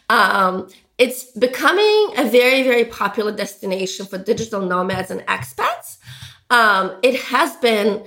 Um, 0.09 0.69
it's 0.97 1.25
becoming 1.31 2.13
a 2.17 2.27
very, 2.29 2.63
very 2.63 2.85
popular 2.85 3.35
destination 3.35 4.05
for 4.05 4.17
digital 4.17 4.61
nomads 4.61 5.11
and 5.11 5.21
expats. 5.27 5.97
Um, 6.49 6.97
it 7.03 7.19
has 7.23 7.55
been 7.57 8.05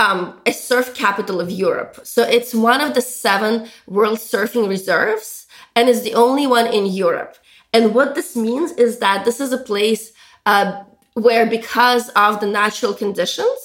um, 0.00 0.40
a 0.46 0.52
surf 0.52 0.94
capital 0.94 1.40
of 1.40 1.50
Europe. 1.50 2.00
So 2.04 2.22
it's 2.22 2.54
one 2.54 2.80
of 2.80 2.94
the 2.94 3.02
seven 3.02 3.68
world 3.86 4.18
surfing 4.18 4.66
reserves 4.66 5.46
and 5.76 5.88
is 5.88 6.02
the 6.02 6.14
only 6.14 6.46
one 6.46 6.66
in 6.66 6.86
Europe. 6.86 7.36
And 7.74 7.94
what 7.94 8.14
this 8.14 8.34
means 8.34 8.72
is 8.72 8.98
that 8.98 9.24
this 9.26 9.40
is 9.40 9.52
a 9.52 9.58
place 9.58 10.12
uh, 10.46 10.82
where 11.12 11.44
because 11.44 12.08
of 12.10 12.40
the 12.40 12.46
natural 12.46 12.94
conditions, 12.94 13.58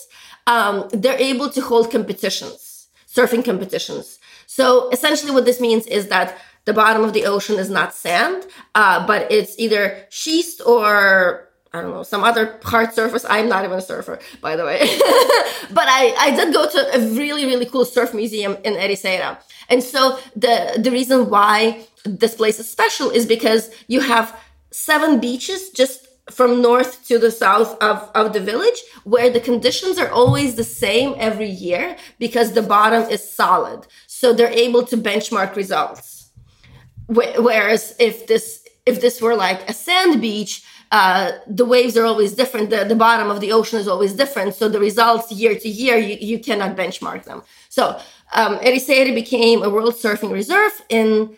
um, 0.45 0.89
they're 0.91 1.17
able 1.31 1.49
to 1.51 1.61
hold 1.61 1.89
competitions, 1.89 2.87
surfing 3.07 3.43
competitions. 3.43 4.19
So 4.45 4.89
essentially, 4.89 5.31
what 5.31 5.45
this 5.45 5.61
means 5.61 5.87
is 5.87 6.07
that 6.09 6.37
the 6.65 6.73
bottom 6.73 7.03
of 7.03 7.13
the 7.13 7.25
ocean 7.25 7.57
is 7.57 7.69
not 7.69 7.93
sand, 7.93 8.45
uh, 8.75 9.07
but 9.07 9.31
it's 9.31 9.57
either 9.57 10.05
schist 10.09 10.61
or 10.65 11.49
I 11.75 11.81
don't 11.81 11.91
know 11.91 12.03
some 12.03 12.23
other 12.23 12.57
hard 12.63 12.93
surface. 12.93 13.25
I'm 13.29 13.49
not 13.49 13.65
even 13.65 13.77
a 13.77 13.81
surfer, 13.81 14.19
by 14.39 14.55
the 14.55 14.63
way, 14.63 14.79
but 15.77 15.87
I 15.99 16.15
I 16.17 16.31
did 16.33 16.53
go 16.53 16.69
to 16.69 16.95
a 16.95 16.99
really 17.19 17.45
really 17.45 17.65
cool 17.65 17.83
surf 17.83 18.13
museum 18.13 18.57
in 18.63 18.73
Ericeira, 18.75 19.37
and 19.67 19.83
so 19.83 20.17
the 20.37 20.55
the 20.77 20.89
reason 20.89 21.29
why 21.29 21.85
this 22.05 22.33
place 22.35 22.59
is 22.59 22.69
special 22.69 23.09
is 23.09 23.25
because 23.25 23.71
you 23.87 23.99
have 23.99 24.39
seven 24.71 25.19
beaches 25.19 25.69
just 25.71 26.07
from 26.31 26.61
north 26.61 27.05
to 27.07 27.19
the 27.19 27.29
south 27.29 27.71
of, 27.83 28.09
of 28.15 28.33
the 28.33 28.39
village 28.39 28.81
where 29.03 29.29
the 29.29 29.39
conditions 29.39 29.99
are 29.99 30.09
always 30.09 30.55
the 30.55 30.63
same 30.63 31.13
every 31.17 31.49
year 31.49 31.95
because 32.19 32.53
the 32.53 32.61
bottom 32.61 33.03
is 33.09 33.21
solid. 33.41 33.85
So 34.07 34.33
they're 34.33 34.49
able 34.67 34.83
to 34.87 34.97
benchmark 34.97 35.55
results. 35.55 36.31
Whereas 37.07 37.95
if 37.99 38.25
this 38.25 38.65
if 38.85 39.01
this 39.01 39.21
were 39.21 39.35
like 39.35 39.69
a 39.69 39.73
sand 39.73 40.21
beach 40.21 40.63
uh, 40.91 41.31
the 41.47 41.65
waves 41.65 41.97
are 41.97 42.05
always 42.05 42.33
different. 42.33 42.69
The, 42.69 42.83
the 42.83 42.95
bottom 42.95 43.29
of 43.29 43.41
the 43.41 43.51
ocean 43.51 43.79
is 43.79 43.87
always 43.87 44.13
different. 44.13 44.55
So 44.55 44.69
the 44.69 44.79
results 44.79 45.31
year 45.31 45.57
to 45.57 45.67
year 45.67 45.97
you, 45.97 46.17
you 46.19 46.39
cannot 46.39 46.75
benchmark 46.75 47.23
them. 47.23 47.43
So 47.69 47.99
um, 48.33 48.57
Ericeira 48.59 49.13
became 49.13 49.63
a 49.63 49.69
world 49.69 49.95
surfing 49.95 50.31
reserve 50.31 50.81
in 50.89 51.35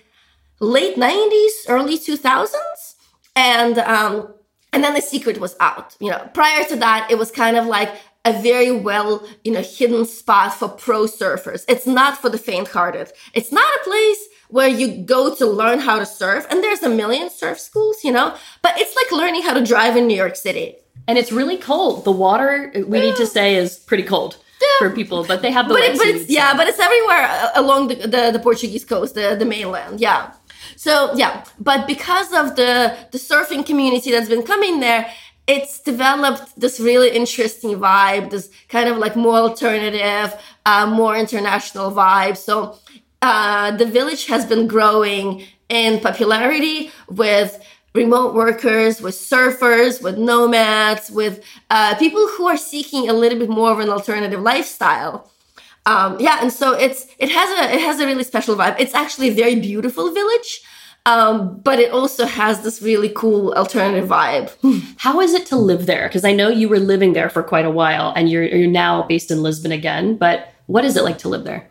late 0.60 0.96
90s 0.96 1.70
early 1.70 1.98
2000s 1.98 2.96
and 3.36 3.78
um, 3.80 4.34
and 4.74 4.84
then 4.84 4.94
the 4.94 5.02
secret 5.02 5.40
was 5.40 5.56
out. 5.60 5.96
You 6.00 6.12
know 6.12 6.30
prior 6.34 6.64
to 6.66 6.76
that 6.78 7.08
it 7.10 7.18
was 7.18 7.32
kind 7.32 7.58
of 7.58 7.66
like 7.66 7.94
a 8.26 8.34
very 8.42 8.72
well 8.72 9.26
you 9.44 9.52
know 9.52 9.62
hidden 9.62 10.06
spot 10.06 10.54
for 10.54 10.68
pro 10.68 11.04
surfers. 11.04 11.64
It's 11.68 11.88
not 11.88 12.18
for 12.18 12.30
the 12.30 12.38
faint-hearted. 12.38 13.12
It's 13.34 13.52
not 13.52 13.72
a 13.76 13.84
place 13.84 14.28
where 14.50 14.68
you 14.68 15.04
go 15.04 15.34
to 15.36 15.46
learn 15.46 15.80
how 15.80 16.00
to 16.00 16.06
surf 16.06 16.46
and 16.50 16.64
there's 16.64 16.84
a 16.84 16.90
million 16.90 17.30
surf 17.30 17.60
schools 17.60 18.04
you 18.04 18.12
know 18.12 18.36
but 18.62 18.74
it's 18.78 18.96
like 18.96 19.12
learning 19.12 19.42
how 19.42 19.54
to 19.54 19.64
drive 19.64 19.96
in 19.96 20.08
new 20.08 20.18
york 20.18 20.36
city 20.36 20.76
and 21.08 21.18
it's 21.18 21.32
really 21.32 21.58
cold 21.58 22.04
the 22.06 22.12
water 22.12 22.72
we 22.88 22.98
yeah. 22.98 23.06
need 23.06 23.16
to 23.16 23.26
say 23.26 23.56
is 23.56 23.78
pretty 23.78 24.04
cold 24.04 24.38
yeah. 24.62 24.68
for 24.80 24.90
people 24.94 25.24
but 25.26 25.42
they 25.42 25.52
have 25.52 25.68
the 25.68 25.74
but, 25.74 25.84
it, 25.84 25.98
but 25.98 26.08
it's, 26.08 26.30
yeah 26.30 26.56
but 26.56 26.68
it's 26.68 26.80
everywhere 26.80 27.24
uh, 27.24 27.52
along 27.56 27.88
the, 27.88 27.96
the, 27.96 28.32
the 28.32 28.40
portuguese 28.40 28.86
coast 28.86 29.16
the, 29.16 29.36
the 29.36 29.46
mainland 29.46 30.00
yeah 30.00 30.32
so 30.76 31.14
yeah, 31.16 31.44
but 31.60 31.88
because 31.88 32.34
of 32.34 32.56
the 32.56 32.96
the 33.12 33.18
surfing 33.18 33.66
community 33.66 34.12
that's 34.12 34.30
been 34.30 34.44
coming 34.44 34.80
there, 34.80 35.12
it's 35.48 35.80
developed 35.80 36.60
this 36.60 36.80
really 36.80 37.10
interesting 37.10 37.72
vibe, 37.80 38.32
this 38.32 38.50
kind 38.68 38.90
of 38.90 38.98
like 38.98 39.16
more 39.16 39.38
alternative, 39.38 40.40
uh, 40.66 40.86
more 40.86 41.16
international 41.16 41.92
vibe. 41.92 42.38
So 42.38 42.78
uh, 43.22 43.72
the 43.72 43.86
village 43.86 44.28
has 44.28 44.46
been 44.46 44.68
growing 44.68 45.44
in 45.70 46.00
popularity 46.00 46.92
with 47.10 47.64
remote 47.94 48.34
workers, 48.34 49.02
with 49.02 49.16
surfers, 49.16 50.02
with 50.02 50.18
nomads, 50.18 51.10
with 51.10 51.44
uh, 51.70 51.96
people 51.96 52.28
who 52.38 52.48
are 52.48 52.58
seeking 52.58 53.10
a 53.10 53.14
little 53.14 53.40
bit 53.40 53.50
more 53.50 53.72
of 53.72 53.80
an 53.80 53.90
alternative 53.90 54.42
lifestyle. 54.42 55.32
Um, 55.86 56.18
yeah, 56.20 56.40
and 56.42 56.52
so 56.52 56.74
it's 56.74 57.08
it 57.18 57.30
has 57.30 57.50
a 57.60 57.76
it 57.76 57.82
has 57.82 58.00
a 58.00 58.06
really 58.06 58.24
special 58.24 58.56
vibe. 58.56 58.76
It's 58.78 58.94
actually 58.94 59.30
a 59.30 59.34
very 59.34 59.56
beautiful 59.56 60.14
village. 60.14 60.62
Um, 61.06 61.60
but 61.60 61.80
it 61.80 61.94
also 61.94 62.26
has 62.26 62.64
this 62.64 62.82
really 62.82 63.08
cool 63.08 63.54
alternative 63.54 64.10
vibe. 64.10 64.52
How 64.98 65.22
is 65.22 65.34
it 65.34 65.46
to 65.46 65.56
live 65.56 65.86
there? 65.86 66.10
Because 66.10 66.26
I 66.26 66.34
know 66.34 66.50
you 66.50 66.68
were 66.68 66.80
living 66.80 67.14
there 67.14 67.30
for 67.30 67.42
quite 67.42 67.64
a 67.64 67.72
while, 67.72 68.12
and 68.18 68.30
you're 68.30 68.44
you're 68.44 68.70
now 68.70 69.04
based 69.04 69.32
in 69.32 69.42
Lisbon 69.42 69.72
again. 69.72 70.18
But 70.18 70.54
what 70.66 70.84
is 70.84 70.98
it 70.98 71.06
like 71.06 71.18
to 71.20 71.30
live 71.30 71.46
there? 71.46 71.70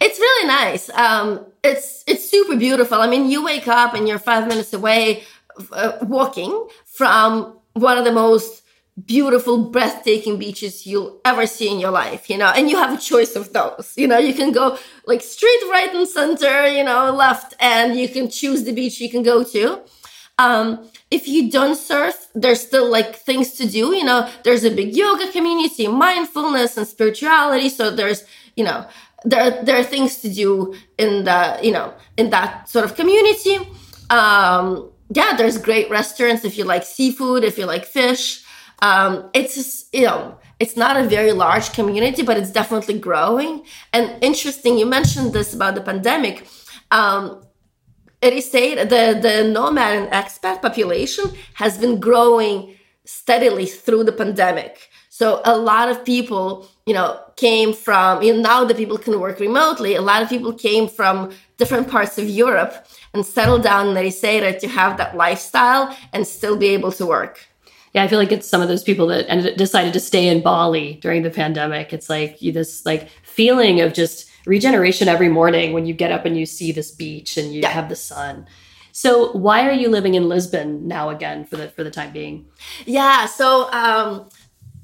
It's 0.00 0.18
really 0.18 0.48
nice. 0.48 0.90
Um, 0.90 1.46
it's 1.62 2.04
it's 2.06 2.28
super 2.28 2.56
beautiful. 2.56 2.98
I 2.98 3.08
mean, 3.08 3.30
you 3.30 3.44
wake 3.44 3.68
up 3.68 3.94
and 3.94 4.08
you're 4.08 4.18
five 4.18 4.48
minutes 4.48 4.72
away 4.72 5.24
uh, 5.72 5.98
walking 6.02 6.68
from 6.84 7.58
one 7.74 7.98
of 7.98 8.04
the 8.04 8.12
most 8.12 8.62
beautiful, 9.06 9.70
breathtaking 9.70 10.38
beaches 10.38 10.86
you'll 10.86 11.20
ever 11.24 11.46
see 11.46 11.70
in 11.70 11.80
your 11.80 11.90
life, 11.90 12.28
you 12.28 12.36
know, 12.36 12.48
and 12.48 12.68
you 12.68 12.76
have 12.76 12.96
a 12.96 13.00
choice 13.00 13.36
of 13.36 13.52
those. 13.52 13.94
You 13.96 14.08
know, 14.08 14.18
you 14.18 14.34
can 14.34 14.52
go 14.52 14.78
like 15.06 15.22
straight 15.22 15.62
right 15.70 15.90
and 15.94 16.08
center, 16.08 16.66
you 16.66 16.84
know, 16.84 17.10
left, 17.12 17.54
and 17.60 17.96
you 17.96 18.08
can 18.08 18.28
choose 18.30 18.64
the 18.64 18.72
beach 18.72 19.00
you 19.00 19.10
can 19.10 19.22
go 19.22 19.42
to. 19.44 19.80
Um, 20.38 20.88
if 21.10 21.28
you 21.28 21.50
don't 21.50 21.76
surf, 21.76 22.28
there's 22.34 22.60
still 22.60 22.90
like 22.90 23.16
things 23.16 23.52
to 23.52 23.68
do. 23.68 23.94
You 23.94 24.04
know, 24.04 24.30
there's 24.44 24.64
a 24.64 24.70
big 24.70 24.96
yoga 24.96 25.30
community, 25.30 25.86
mindfulness 25.86 26.76
and 26.76 26.86
spirituality. 26.86 27.68
So 27.68 27.90
there's, 27.90 28.24
you 28.56 28.64
know, 28.64 28.86
there, 29.24 29.62
there 29.62 29.76
are 29.78 29.84
things 29.84 30.18
to 30.22 30.32
do 30.32 30.74
in 30.98 31.24
the, 31.24 31.58
you 31.62 31.72
know, 31.72 31.94
in 32.16 32.30
that 32.30 32.68
sort 32.68 32.84
of 32.84 32.94
community. 32.96 33.58
Um, 34.10 34.90
yeah, 35.10 35.34
there's 35.36 35.58
great 35.58 35.90
restaurants 35.90 36.44
if 36.44 36.56
you 36.56 36.64
like 36.64 36.84
seafood, 36.84 37.44
if 37.44 37.58
you 37.58 37.66
like 37.66 37.84
fish. 37.84 38.44
Um, 38.82 39.30
it's 39.34 39.86
you 39.92 40.06
know, 40.06 40.38
it's 40.58 40.76
not 40.76 40.96
a 40.96 41.04
very 41.04 41.32
large 41.32 41.72
community, 41.72 42.22
but 42.22 42.36
it's 42.36 42.50
definitely 42.50 42.98
growing. 42.98 43.64
And 43.92 44.16
interesting, 44.22 44.78
you 44.78 44.86
mentioned 44.86 45.32
this 45.32 45.54
about 45.54 45.74
the 45.74 45.80
pandemic. 45.80 46.46
Um, 46.90 47.42
it 48.22 48.32
is 48.32 48.50
said 48.50 48.88
the 48.88 49.18
the 49.20 49.48
nomad 49.48 49.96
and 49.96 50.12
expat 50.12 50.62
population 50.62 51.24
has 51.54 51.78
been 51.78 52.00
growing 52.00 52.76
steadily 53.04 53.66
through 53.66 54.04
the 54.04 54.12
pandemic. 54.12 54.88
So 55.08 55.40
a 55.44 55.56
lot 55.56 55.88
of 55.90 56.04
people, 56.04 56.68
you 56.86 56.94
know, 56.94 57.20
came 57.46 57.72
from 57.72 58.22
you 58.22 58.32
know, 58.32 58.42
now 58.52 58.60
that 58.64 58.76
people 58.76 58.98
can 58.98 59.18
work 59.18 59.40
remotely. 59.40 59.94
A 59.94 60.02
lot 60.02 60.22
of 60.22 60.28
people 60.28 60.52
came 60.52 60.86
from 60.98 61.14
different 61.56 61.88
parts 61.88 62.18
of 62.18 62.26
Europe 62.28 62.72
and 63.12 63.24
settled 63.36 63.62
down 63.62 63.88
in 63.88 63.94
Ericeira 63.96 64.58
to 64.60 64.68
have 64.68 64.96
that 64.98 65.16
lifestyle 65.16 65.84
and 66.12 66.26
still 66.26 66.56
be 66.56 66.68
able 66.68 66.92
to 66.92 67.04
work 67.06 67.50
yeah, 67.92 68.04
I 68.04 68.08
feel 68.08 68.18
like 68.18 68.32
it's 68.32 68.46
some 68.46 68.62
of 68.62 68.68
those 68.68 68.84
people 68.84 69.08
that 69.08 69.28
ended, 69.28 69.56
decided 69.56 69.92
to 69.94 70.00
stay 70.00 70.28
in 70.28 70.42
Bali 70.42 70.94
during 71.02 71.22
the 71.22 71.30
pandemic. 71.30 71.92
It's 71.92 72.08
like 72.08 72.40
you, 72.40 72.52
this 72.52 72.86
like 72.86 73.08
feeling 73.22 73.80
of 73.80 73.92
just 73.92 74.30
regeneration 74.46 75.08
every 75.08 75.28
morning 75.28 75.72
when 75.72 75.86
you 75.86 75.94
get 75.94 76.12
up 76.12 76.24
and 76.24 76.38
you 76.38 76.46
see 76.46 76.72
this 76.72 76.90
beach 76.90 77.36
and 77.36 77.52
you 77.52 77.62
yeah. 77.62 77.68
have 77.70 77.88
the 77.88 77.96
sun. 77.96 78.46
So 78.92 79.32
why 79.32 79.68
are 79.68 79.72
you 79.72 79.88
living 79.88 80.14
in 80.14 80.28
Lisbon 80.28 80.86
now 80.86 81.10
again 81.10 81.44
for 81.44 81.56
the 81.56 81.68
for 81.68 81.82
the 81.82 81.90
time 81.90 82.12
being? 82.12 82.46
Yeah, 82.86 83.26
so 83.26 83.70
um, 83.72 84.28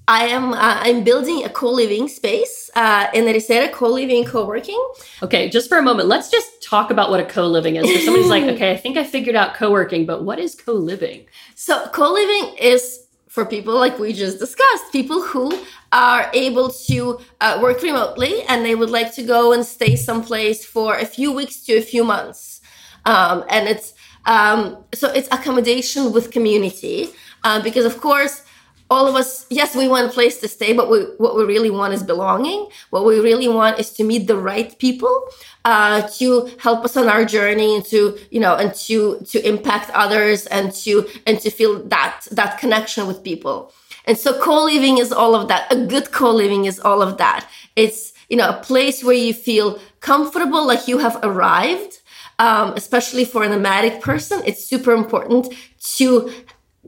I 0.09 0.27
am 0.27 0.53
uh, 0.53 0.57
I'm 0.81 1.03
building 1.03 1.45
a 1.45 1.49
co-living 1.49 2.07
space 2.07 2.71
uh, 2.77 3.09
in 3.13 3.25
Ericeira, 3.25 3.73
co-living, 3.73 4.25
co-working. 4.25 4.81
Okay, 5.23 5.49
just 5.49 5.69
for 5.69 5.79
a 5.79 5.83
moment, 5.83 6.09
let's 6.09 6.31
just 6.31 6.63
talk 6.63 6.91
about 6.91 7.11
what 7.11 7.19
a 7.19 7.25
co-living 7.25 7.77
is. 7.77 7.87
So 7.93 7.99
somebody's 8.01 8.31
like, 8.31 8.45
okay, 8.55 8.71
I 8.71 8.77
think 8.77 8.97
I 8.97 9.03
figured 9.05 9.35
out 9.35 9.55
co-working, 9.55 10.07
but 10.07 10.23
what 10.23 10.39
is 10.39 10.55
co-living? 10.55 11.27
So 11.57 11.89
co-living 11.89 12.57
is 12.57 13.07
for 13.29 13.45
people 13.45 13.75
like 13.75 13.99
we 13.99 14.13
just 14.13 14.39
discussed, 14.39 14.93
people 14.93 15.23
who 15.23 15.53
are 15.93 16.31
able 16.33 16.71
to 16.71 17.19
uh, 17.41 17.59
work 17.61 17.83
remotely 17.83 18.43
and 18.45 18.65
they 18.65 18.77
would 18.77 18.91
like 18.91 19.13
to 19.15 19.25
go 19.25 19.53
and 19.53 19.65
stay 19.65 19.97
someplace 19.97 20.65
for 20.65 20.97
a 20.97 21.05
few 21.05 21.33
weeks 21.33 21.63
to 21.65 21.75
a 21.75 21.83
few 21.83 22.05
months, 22.05 22.61
um, 23.07 23.45
and 23.51 23.69
it's 23.69 23.93
um, 24.25 24.85
so 24.95 25.11
it's 25.11 25.29
accommodation 25.33 26.13
with 26.13 26.31
community 26.31 27.11
uh, 27.43 27.61
because 27.61 27.85
of 27.85 28.01
course 28.01 28.43
all 28.89 29.09
of 29.09 29.17
us, 29.17 29.47
yes, 29.51 29.75
we 29.75 29.89
want 29.89 30.07
a 30.07 30.13
place 30.13 30.39
to 30.39 30.49
stay, 30.49 30.73
but 30.73 30.89
we, 30.91 31.01
what 31.19 31.37
we 31.37 31.45
really 31.45 31.71
want 31.71 31.93
is 31.93 32.03
belonging. 32.03 32.69
What 32.91 33.05
we 33.05 33.19
really 33.19 33.49
want 33.49 33.81
is 33.81 33.91
to 33.95 34.05
meet 34.05 34.29
the 34.29 34.37
right 34.37 34.79
people 34.79 35.29
uh, 35.65 36.03
to 36.19 36.49
help 36.59 36.85
us 36.85 36.97
on 36.97 37.09
our 37.09 37.25
journey 37.25 37.75
and 37.75 37.85
to, 37.87 38.17
you 38.31 38.39
know, 38.39 38.55
and 38.55 38.73
to 38.75 39.21
to 39.27 39.47
impact 39.47 39.91
others 39.91 40.47
and 40.47 40.73
to 40.73 41.09
and 41.27 41.41
to 41.41 41.51
feel 41.51 41.83
that 41.89 42.27
that 42.31 42.59
connection 42.59 43.07
with 43.09 43.25
people. 43.25 43.73
And 44.05 44.17
so 44.17 44.41
co-living 44.41 44.99
is 44.99 45.11
all 45.13 45.35
of 45.35 45.49
that. 45.49 45.73
A 45.73 45.87
good 45.87 46.13
co-living 46.13 46.67
is 46.67 46.79
all 46.79 47.03
of 47.03 47.19
that. 47.19 47.49
It's 47.75 48.13
you 48.29 48.37
know 48.37 48.51
a 48.51 48.63
place 48.63 49.03
where 49.03 49.17
you 49.17 49.35
feel 49.35 49.81
comfortable, 50.01 50.65
like 50.65 50.87
you 50.87 50.99
have 50.99 51.19
arrived. 51.23 52.01
Um, 52.39 52.75
especially 52.77 53.25
for 53.25 53.45
a 53.45 53.49
nomadic 53.49 54.03
person, 54.03 54.43
it's 54.45 54.63
super 54.63 54.93
important 54.93 55.55
to 55.97 56.31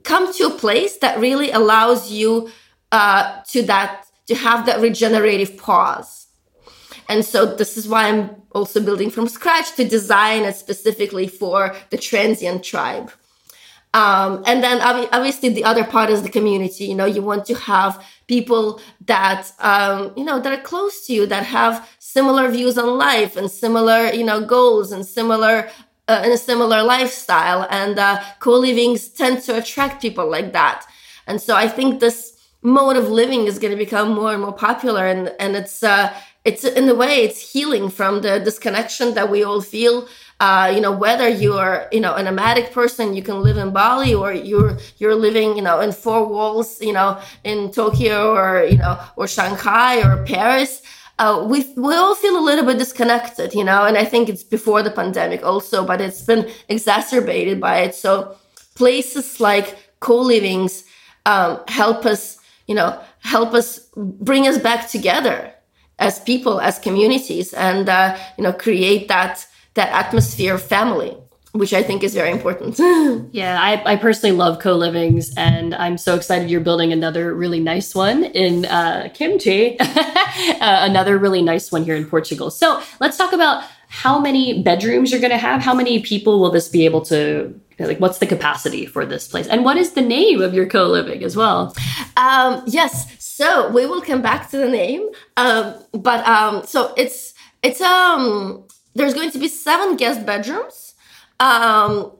come 0.05 0.33
to 0.35 0.47
a 0.47 0.51
place 0.51 0.99
that 0.99 1.19
really 1.19 1.51
allows 1.51 2.11
you 2.11 2.51
uh, 2.93 3.41
to 3.49 3.63
that 3.63 4.07
to 4.27 4.35
have 4.35 4.67
that 4.67 4.81
regenerative 4.81 5.57
pause. 5.57 6.27
And 7.09 7.25
so 7.25 7.57
this 7.57 7.79
is 7.79 7.89
why 7.89 8.09
i'm 8.09 8.37
also 8.53 8.83
building 8.83 9.11
from 9.11 9.29
scratch 9.29 9.75
to 9.77 9.89
design 9.89 10.45
it 10.45 10.57
specifically 10.57 11.27
for 11.27 11.75
the 11.91 11.97
transient 11.97 12.63
tribe. 12.63 13.11
Um, 13.95 14.43
and 14.47 14.63
then 14.63 14.81
obviously 14.83 15.49
the 15.49 15.65
other 15.65 15.85
part 15.85 16.11
is 16.11 16.23
the 16.23 16.29
community. 16.29 16.85
You 16.85 16.95
know 16.95 17.07
you 17.07 17.23
want 17.23 17.47
to 17.47 17.55
have 17.55 18.05
people 18.27 18.81
that 19.07 19.51
um, 19.61 20.13
you 20.17 20.25
know 20.25 20.39
that 20.39 20.53
are 20.53 20.63
close 20.63 21.07
to 21.07 21.15
you 21.15 21.27
that 21.27 21.45
have 21.47 21.89
similar 21.99 22.51
views 22.51 22.77
on 22.77 22.99
life 22.99 23.37
and 23.37 23.51
similar 23.51 24.13
you 24.13 24.25
know 24.25 24.45
goals 24.45 24.93
and 24.93 25.07
similar 25.07 25.71
uh, 26.09 26.23
in 26.25 26.33
a 26.33 26.39
similar 26.39 26.83
lifestyle 26.83 27.67
and 27.71 27.99
uh, 27.99 28.23
co-livings 28.41 29.09
tend 29.09 29.43
to 29.43 29.57
attract 29.57 30.03
people 30.03 30.29
like 30.29 30.53
that. 30.53 30.87
And 31.27 31.41
so 31.41 31.55
i 31.55 31.69
think 31.69 32.01
this 32.01 32.39
mode 32.63 32.97
of 32.97 33.09
living 33.09 33.47
is 33.47 33.59
going 33.59 33.71
to 33.71 33.77
become 33.77 34.13
more 34.13 34.33
and 34.33 34.43
more 34.43 34.53
popular 34.53 35.07
and 35.07 35.33
and 35.39 35.55
it's 35.55 35.83
uh 35.83 36.13
it's 36.45 36.65
in 36.65 36.89
a 36.89 36.95
way 36.95 37.23
it's 37.23 37.53
healing 37.53 37.89
from 37.89 38.23
the 38.23 38.41
disconnection 38.41 39.15
that 39.15 39.31
we 39.31 39.45
all 39.45 39.61
feel. 39.61 40.09
Uh, 40.41 40.73
you 40.73 40.81
know 40.81 40.93
whether 40.93 41.29
you're 41.29 41.89
you 41.91 42.01
know 42.01 42.15
a 42.15 42.23
nomadic 42.23 42.73
person 42.73 43.13
you 43.13 43.23
can 43.23 43.43
live 43.43 43.57
in 43.57 43.73
bali 43.73 44.15
or 44.15 44.33
you're 44.33 44.79
you're 44.99 45.17
living 45.17 45.57
you 45.57 45.63
know 45.63 45.81
in 45.81 45.91
four 45.91 46.25
walls 46.27 46.81
you 46.81 46.93
know 46.93 47.21
in 47.43 47.73
tokyo 47.73 48.35
or 48.37 48.63
you 48.65 48.79
know 48.79 48.97
or 49.17 49.27
shanghai 49.27 50.01
or 50.01 50.25
paris 50.25 50.81
uh, 51.19 51.45
we 51.49 51.65
we 51.77 51.95
all 51.95 52.15
feel 52.15 52.39
a 52.39 52.41
little 52.41 52.65
bit 52.65 52.79
disconnected, 52.79 53.55
you 53.55 53.65
know, 53.65 53.85
and 53.85 53.97
I 53.97 54.05
think 54.05 54.29
it's 54.29 54.45
before 54.45 54.83
the 54.83 54.91
pandemic 54.91 55.45
also, 55.45 55.85
but 55.85 56.01
it's 56.01 56.23
been 56.23 56.49
exacerbated 56.69 57.61
by 57.61 57.81
it. 57.81 57.95
So 57.95 58.37
places 58.75 59.41
like 59.41 59.77
co-livings 60.01 60.85
um, 61.27 61.61
help 61.69 62.07
us, 62.07 62.39
you 62.67 62.75
know, 62.75 62.99
help 63.21 63.53
us 63.55 63.89
bring 63.97 64.47
us 64.47 64.59
back 64.59 64.89
together 64.89 65.53
as 65.99 66.21
people, 66.21 66.61
as 66.61 66.79
communities, 66.79 67.53
and 67.53 67.89
uh, 67.89 68.17
you 68.37 68.45
know, 68.45 68.53
create 68.53 69.09
that 69.09 69.47
that 69.75 69.91
atmosphere 69.91 70.55
of 70.55 70.63
family 70.63 71.17
which 71.53 71.73
I 71.73 71.83
think 71.83 72.05
is 72.05 72.15
very 72.15 72.31
important. 72.31 72.79
yeah, 73.33 73.61
I, 73.61 73.93
I, 73.93 73.97
personally 73.97 74.37
love 74.37 74.59
co 74.59 74.75
livings, 74.75 75.33
and 75.37 75.75
I'm 75.75 75.97
so 75.97 76.15
excited 76.15 76.51
you're 76.51 76.61
building 76.61 76.93
another 76.93 77.35
really 77.35 77.61
nice 77.61 77.95
one 77.95 78.25
in 78.25 78.67
uh, 78.67 79.09
Kimchi, 79.15 79.79
uh, 79.81 79.87
another 80.61 81.17
really 81.19 81.43
nice 81.43 81.73
one 81.73 81.85
here 81.85 81.97
in 81.97 82.05
Portugal. 82.07 82.51
So 82.51 82.83
let's 83.01 83.17
talk 83.17 83.33
about 83.33 83.65
how 83.89 84.19
many 84.19 84.63
bedrooms 84.63 85.11
you're 85.11 85.21
going 85.21 85.31
to 85.31 85.39
have. 85.39 85.63
How 85.63 85.75
many 85.75 86.03
people 86.03 86.39
will 86.39 86.51
this 86.51 86.69
be 86.69 86.85
able 86.85 87.01
to? 87.07 87.59
Like, 87.79 88.01
what's 88.01 88.19
the 88.19 88.27
capacity 88.27 88.87
for 88.87 89.07
this 89.07 89.29
place, 89.29 89.47
and 89.47 89.65
what 89.65 89.77
is 89.77 89.93
the 89.93 90.03
name 90.03 90.43
of 90.43 90.53
your 90.53 90.67
co 90.67 90.87
living 90.87 91.25
as 91.25 91.37
well? 91.37 91.75
Um, 92.17 92.63
yes, 92.67 93.07
so 93.25 93.71
we 93.71 93.87
will 93.87 94.03
come 94.03 94.21
back 94.21 94.51
to 94.51 94.59
the 94.59 94.69
name, 94.69 95.09
um, 95.37 95.75
but 95.93 96.27
um, 96.27 96.67
so 96.67 96.93
it's 96.97 97.35
it's 97.63 97.81
um 97.81 98.65
there's 98.95 99.15
going 99.15 99.31
to 99.31 99.39
be 99.39 99.49
seven 99.49 99.97
guest 99.97 100.27
bedrooms 100.27 100.88
um, 101.41 102.13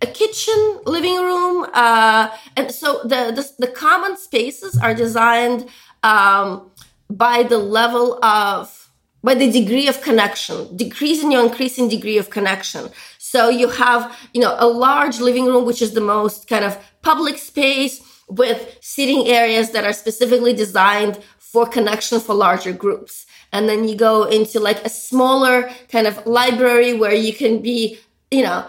a 0.00 0.06
kitchen, 0.06 0.80
living 0.84 1.16
room, 1.16 1.66
uh, 1.72 2.28
and 2.56 2.72
so 2.72 3.02
the, 3.04 3.32
the, 3.32 3.66
the 3.66 3.72
common 3.72 4.16
spaces 4.16 4.76
are 4.78 4.94
designed 4.94 5.68
um, 6.02 6.70
by 7.08 7.42
the 7.42 7.58
level 7.58 8.22
of 8.24 8.78
by 9.24 9.34
the 9.34 9.50
degree 9.50 9.86
of 9.86 10.00
connection, 10.02 10.76
decreasing 10.76 11.30
your 11.30 11.44
increasing 11.44 11.88
degree 11.88 12.18
of 12.18 12.30
connection. 12.30 12.90
So 13.18 13.48
you 13.48 13.68
have, 13.68 14.16
you 14.34 14.40
know, 14.40 14.56
a 14.58 14.66
large 14.66 15.20
living 15.20 15.46
room, 15.46 15.64
which 15.64 15.80
is 15.80 15.94
the 15.94 16.00
most 16.00 16.48
kind 16.48 16.64
of 16.64 16.76
public 17.02 17.38
space 17.38 18.02
with 18.28 18.78
seating 18.80 19.28
areas 19.28 19.70
that 19.70 19.84
are 19.84 19.92
specifically 19.92 20.52
designed 20.52 21.22
for 21.38 21.66
connection 21.66 22.18
for 22.18 22.34
larger 22.34 22.72
groups. 22.72 23.26
And 23.52 23.68
then 23.68 23.86
you 23.86 23.94
go 23.94 24.24
into 24.24 24.58
like 24.58 24.84
a 24.84 24.88
smaller 24.88 25.70
kind 25.88 26.06
of 26.06 26.26
library 26.26 26.94
where 26.94 27.14
you 27.14 27.32
can 27.32 27.62
be 27.62 27.98
you 28.32 28.42
know, 28.42 28.66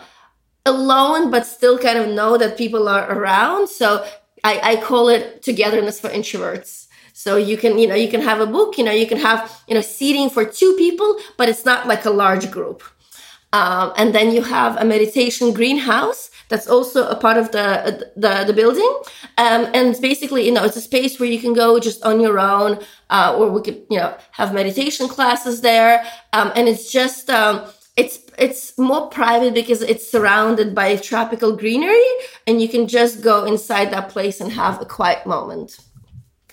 alone, 0.65 1.31
but 1.31 1.45
still 1.45 1.77
kind 1.77 1.97
of 1.97 2.07
know 2.07 2.37
that 2.37 2.57
people 2.57 2.87
are 2.87 3.05
around. 3.11 3.67
So 3.67 4.05
I, 4.43 4.53
I 4.71 4.75
call 4.81 5.09
it 5.09 5.41
togetherness 5.41 5.99
for 5.99 6.09
introverts. 6.09 6.87
So 7.13 7.37
you 7.37 7.57
can, 7.57 7.77
you 7.77 7.87
know, 7.87 7.95
you 7.95 8.09
can 8.09 8.21
have 8.21 8.39
a 8.41 8.45
book, 8.45 8.77
you 8.77 8.83
know, 8.83 8.91
you 8.91 9.07
can 9.07 9.19
have, 9.19 9.39
you 9.67 9.75
know, 9.75 9.81
seating 9.81 10.29
for 10.29 10.43
two 10.45 10.73
people, 10.77 11.17
but 11.37 11.47
it's 11.47 11.65
not 11.65 11.87
like 11.87 12.05
a 12.05 12.09
large 12.09 12.51
group. 12.51 12.83
Um, 13.53 13.93
and 13.95 14.15
then 14.15 14.31
you 14.31 14.41
have 14.41 14.77
a 14.77 14.85
meditation 14.85 15.53
greenhouse 15.53 16.31
that's 16.49 16.67
also 16.67 17.07
a 17.07 17.15
part 17.15 17.37
of 17.37 17.51
the 17.51 18.11
the, 18.15 18.43
the 18.45 18.53
building. 18.53 18.91
Um, 19.37 19.65
and 19.75 19.89
it's 19.89 19.99
basically, 19.99 20.45
you 20.45 20.51
know, 20.51 20.65
it's 20.65 20.75
a 20.75 20.81
space 20.81 21.19
where 21.19 21.29
you 21.29 21.39
can 21.39 21.53
go 21.53 21.79
just 21.79 22.03
on 22.03 22.19
your 22.19 22.39
own, 22.39 22.79
uh, 23.11 23.35
or 23.37 23.51
we 23.51 23.61
could, 23.61 23.85
you 23.91 23.99
know, 23.99 24.17
have 24.31 24.53
meditation 24.53 25.07
classes 25.07 25.61
there. 25.61 26.03
Um, 26.33 26.51
and 26.55 26.67
it's 26.67 26.91
just, 26.91 27.29
um, 27.29 27.63
it's 27.95 28.17
it's 28.37 28.77
more 28.77 29.07
private 29.09 29.53
because 29.53 29.81
it's 29.81 30.09
surrounded 30.09 30.73
by 30.73 30.95
tropical 30.95 31.55
greenery 31.55 32.07
and 32.47 32.61
you 32.61 32.67
can 32.67 32.87
just 32.87 33.21
go 33.21 33.45
inside 33.45 33.91
that 33.91 34.09
place 34.09 34.41
and 34.41 34.51
have 34.51 34.81
a 34.81 34.85
quiet 34.85 35.25
moment. 35.25 35.79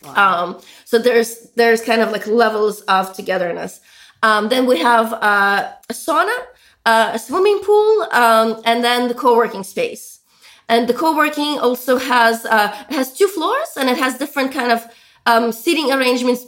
Wow. 0.02 0.44
um, 0.44 0.60
so 0.86 0.98
there's 0.98 1.50
there's 1.56 1.82
kind 1.82 2.00
of 2.00 2.10
like 2.10 2.26
levels 2.26 2.80
of 2.82 3.12
togetherness. 3.12 3.80
Um, 4.22 4.48
then 4.48 4.66
we 4.66 4.78
have 4.80 5.12
uh, 5.12 5.72
a 5.88 5.92
sauna 5.92 6.36
uh, 6.86 7.10
a 7.14 7.18
swimming 7.18 7.60
pool 7.60 8.06
um, 8.12 8.60
and 8.64 8.82
then 8.82 9.08
the 9.08 9.14
co-working 9.14 9.62
space. 9.62 10.20
And 10.68 10.88
the 10.88 10.94
co-working 10.94 11.58
also 11.58 11.98
has 11.98 12.46
uh, 12.46 12.68
has 12.90 13.12
two 13.12 13.28
floors 13.28 13.70
and 13.76 13.88
it 13.90 13.98
has 13.98 14.18
different 14.18 14.52
kind 14.52 14.72
of 14.72 14.86
um, 15.26 15.52
seating 15.52 15.92
arrangements. 15.92 16.46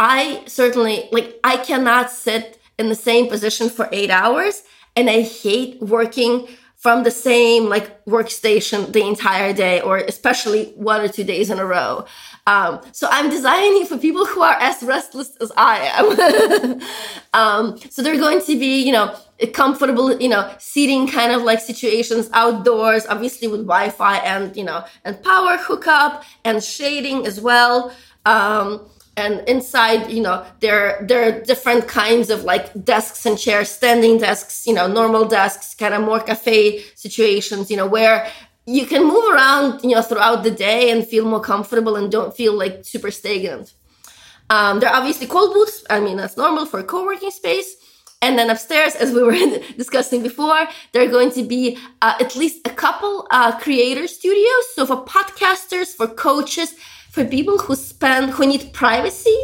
I 0.00 0.42
certainly 0.46 1.08
like 1.12 1.38
i 1.44 1.56
cannot 1.56 2.10
sit 2.10 2.58
in 2.78 2.88
the 2.88 2.94
same 2.94 3.28
position 3.28 3.68
for 3.68 3.88
eight 3.92 4.10
hours. 4.10 4.62
And 4.96 5.08
I 5.08 5.22
hate 5.22 5.80
working 5.80 6.46
from 6.82 7.04
the 7.04 7.10
same 7.12 7.68
like 7.68 8.04
workstation 8.06 8.92
the 8.92 9.06
entire 9.06 9.52
day 9.52 9.80
or 9.80 9.98
especially 9.98 10.72
one 10.74 11.00
or 11.00 11.06
two 11.06 11.22
days 11.22 11.48
in 11.48 11.60
a 11.60 11.64
row. 11.64 12.04
Um, 12.48 12.80
so 12.90 13.06
I'm 13.08 13.30
designing 13.30 13.86
for 13.86 13.96
people 13.96 14.26
who 14.26 14.42
are 14.42 14.56
as 14.58 14.82
restless 14.82 15.36
as 15.36 15.52
I 15.56 15.78
am. 15.94 16.80
um, 17.34 17.78
so 17.88 18.02
they're 18.02 18.18
going 18.18 18.40
to 18.40 18.58
be, 18.58 18.82
you 18.82 18.90
know, 18.90 19.16
comfortable, 19.52 20.20
you 20.20 20.28
know, 20.28 20.52
seating 20.58 21.06
kind 21.06 21.30
of 21.30 21.42
like 21.42 21.60
situations 21.60 22.28
outdoors, 22.32 23.06
obviously 23.06 23.46
with 23.46 23.60
Wi-Fi 23.60 24.16
and, 24.16 24.56
you 24.56 24.64
know, 24.64 24.84
and 25.04 25.22
power 25.22 25.58
hookup 25.58 26.24
and 26.44 26.64
shading 26.64 27.26
as 27.26 27.40
well. 27.40 27.94
Um, 28.26 28.90
and 29.16 29.46
inside 29.46 30.10
you 30.10 30.22
know 30.22 30.44
there 30.60 31.04
there 31.06 31.28
are 31.28 31.40
different 31.42 31.86
kinds 31.86 32.30
of 32.30 32.44
like 32.44 32.72
desks 32.84 33.26
and 33.26 33.38
chairs 33.38 33.70
standing 33.70 34.18
desks 34.18 34.66
you 34.66 34.72
know 34.72 34.86
normal 34.86 35.26
desks 35.26 35.74
kind 35.74 35.94
of 35.94 36.00
more 36.02 36.20
cafe 36.20 36.80
situations 36.94 37.70
you 37.70 37.76
know 37.76 37.86
where 37.86 38.26
you 38.64 38.86
can 38.86 39.04
move 39.06 39.24
around 39.32 39.82
you 39.82 39.90
know 39.90 40.02
throughout 40.02 40.42
the 40.42 40.50
day 40.50 40.90
and 40.90 41.06
feel 41.06 41.26
more 41.26 41.40
comfortable 41.40 41.96
and 41.96 42.10
don't 42.10 42.34
feel 42.34 42.54
like 42.54 42.84
super 42.84 43.10
stagnant 43.10 43.74
um, 44.50 44.80
there 44.80 44.88
are 44.88 44.96
obviously 44.96 45.26
cold 45.26 45.52
booths 45.52 45.84
i 45.90 46.00
mean 46.00 46.16
that's 46.16 46.36
normal 46.36 46.64
for 46.64 46.82
co-working 46.82 47.30
space 47.30 47.76
and 48.22 48.38
then 48.38 48.50
upstairs, 48.50 48.94
as 48.94 49.12
we 49.12 49.20
were 49.24 49.32
discussing 49.76 50.22
before, 50.22 50.68
there 50.92 51.02
are 51.02 51.10
going 51.10 51.32
to 51.32 51.42
be 51.42 51.76
uh, 52.00 52.14
at 52.20 52.36
least 52.36 52.64
a 52.64 52.70
couple 52.70 53.26
uh, 53.32 53.58
creator 53.58 54.06
studios. 54.06 54.74
So 54.74 54.86
for 54.86 55.04
podcasters, 55.04 55.88
for 55.88 56.06
coaches, 56.06 56.76
for 57.12 57.26
people 57.26 57.58
who 57.58 57.76
spend 57.76 58.30
who 58.30 58.46
need 58.46 58.72
privacy 58.72 59.38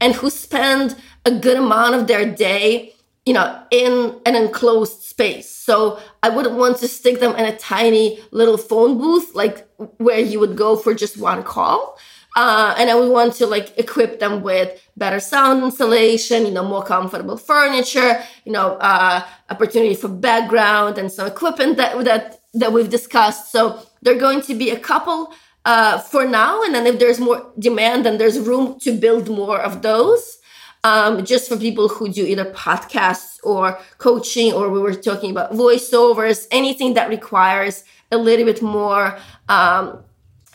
and 0.00 0.14
who 0.14 0.28
spend 0.28 0.94
a 1.24 1.30
good 1.30 1.56
amount 1.56 1.94
of 1.94 2.06
their 2.06 2.26
day 2.30 2.94
you 3.24 3.32
know 3.32 3.48
in 3.70 4.20
an 4.26 4.36
enclosed 4.36 5.02
space 5.02 5.48
so 5.50 5.98
i 6.22 6.28
wouldn't 6.28 6.54
want 6.56 6.76
to 6.76 6.86
stick 6.86 7.18
them 7.18 7.34
in 7.36 7.46
a 7.46 7.56
tiny 7.56 8.20
little 8.30 8.58
phone 8.58 8.98
booth 8.98 9.34
like 9.34 9.66
where 9.96 10.20
you 10.20 10.38
would 10.38 10.56
go 10.56 10.76
for 10.76 10.94
just 10.94 11.16
one 11.16 11.42
call 11.42 11.98
uh, 12.38 12.74
and 12.76 12.90
I 12.90 12.94
would 12.94 13.10
want 13.10 13.32
to 13.36 13.46
like 13.46 13.72
equip 13.78 14.20
them 14.20 14.42
with 14.42 14.78
better 14.94 15.20
sound 15.20 15.64
insulation 15.64 16.44
you 16.44 16.52
know, 16.52 16.62
more 16.62 16.84
comfortable 16.84 17.38
furniture, 17.38 18.22
you 18.44 18.52
know, 18.52 18.74
uh, 18.74 19.26
opportunity 19.48 19.94
for 19.94 20.08
background 20.08 20.98
and 20.98 21.10
some 21.10 21.26
equipment 21.26 21.78
that 21.78 22.04
that 22.04 22.40
that 22.52 22.74
we've 22.74 22.90
discussed. 22.90 23.50
So 23.50 23.80
there 24.02 24.14
are 24.14 24.20
going 24.20 24.42
to 24.42 24.54
be 24.54 24.68
a 24.68 24.78
couple 24.78 25.32
uh, 25.66 25.98
for 25.98 26.24
now. 26.24 26.62
And 26.62 26.74
then 26.74 26.86
if 26.86 26.98
there's 26.98 27.20
more 27.20 27.52
demand, 27.58 28.06
then 28.06 28.16
there's 28.16 28.38
room 28.38 28.78
to 28.80 28.92
build 28.92 29.28
more 29.28 29.60
of 29.60 29.82
those. 29.82 30.38
Um, 30.84 31.24
just 31.24 31.48
for 31.48 31.56
people 31.56 31.88
who 31.88 32.08
do 32.08 32.24
either 32.24 32.44
podcasts 32.52 33.40
or 33.42 33.76
coaching, 33.98 34.52
or 34.52 34.70
we 34.70 34.78
were 34.78 34.94
talking 34.94 35.32
about 35.32 35.50
voiceovers, 35.52 36.46
anything 36.52 36.94
that 36.94 37.08
requires 37.08 37.82
a 38.12 38.16
little 38.16 38.46
bit 38.46 38.62
more 38.62 39.18
um, 39.48 40.04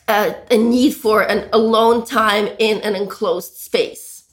a, 0.08 0.34
a 0.50 0.58
need 0.58 0.96
for 0.96 1.22
an 1.24 1.50
alone 1.52 2.06
time 2.06 2.48
in 2.60 2.80
an 2.82 2.96
enclosed 2.96 3.56
space. 3.56 4.24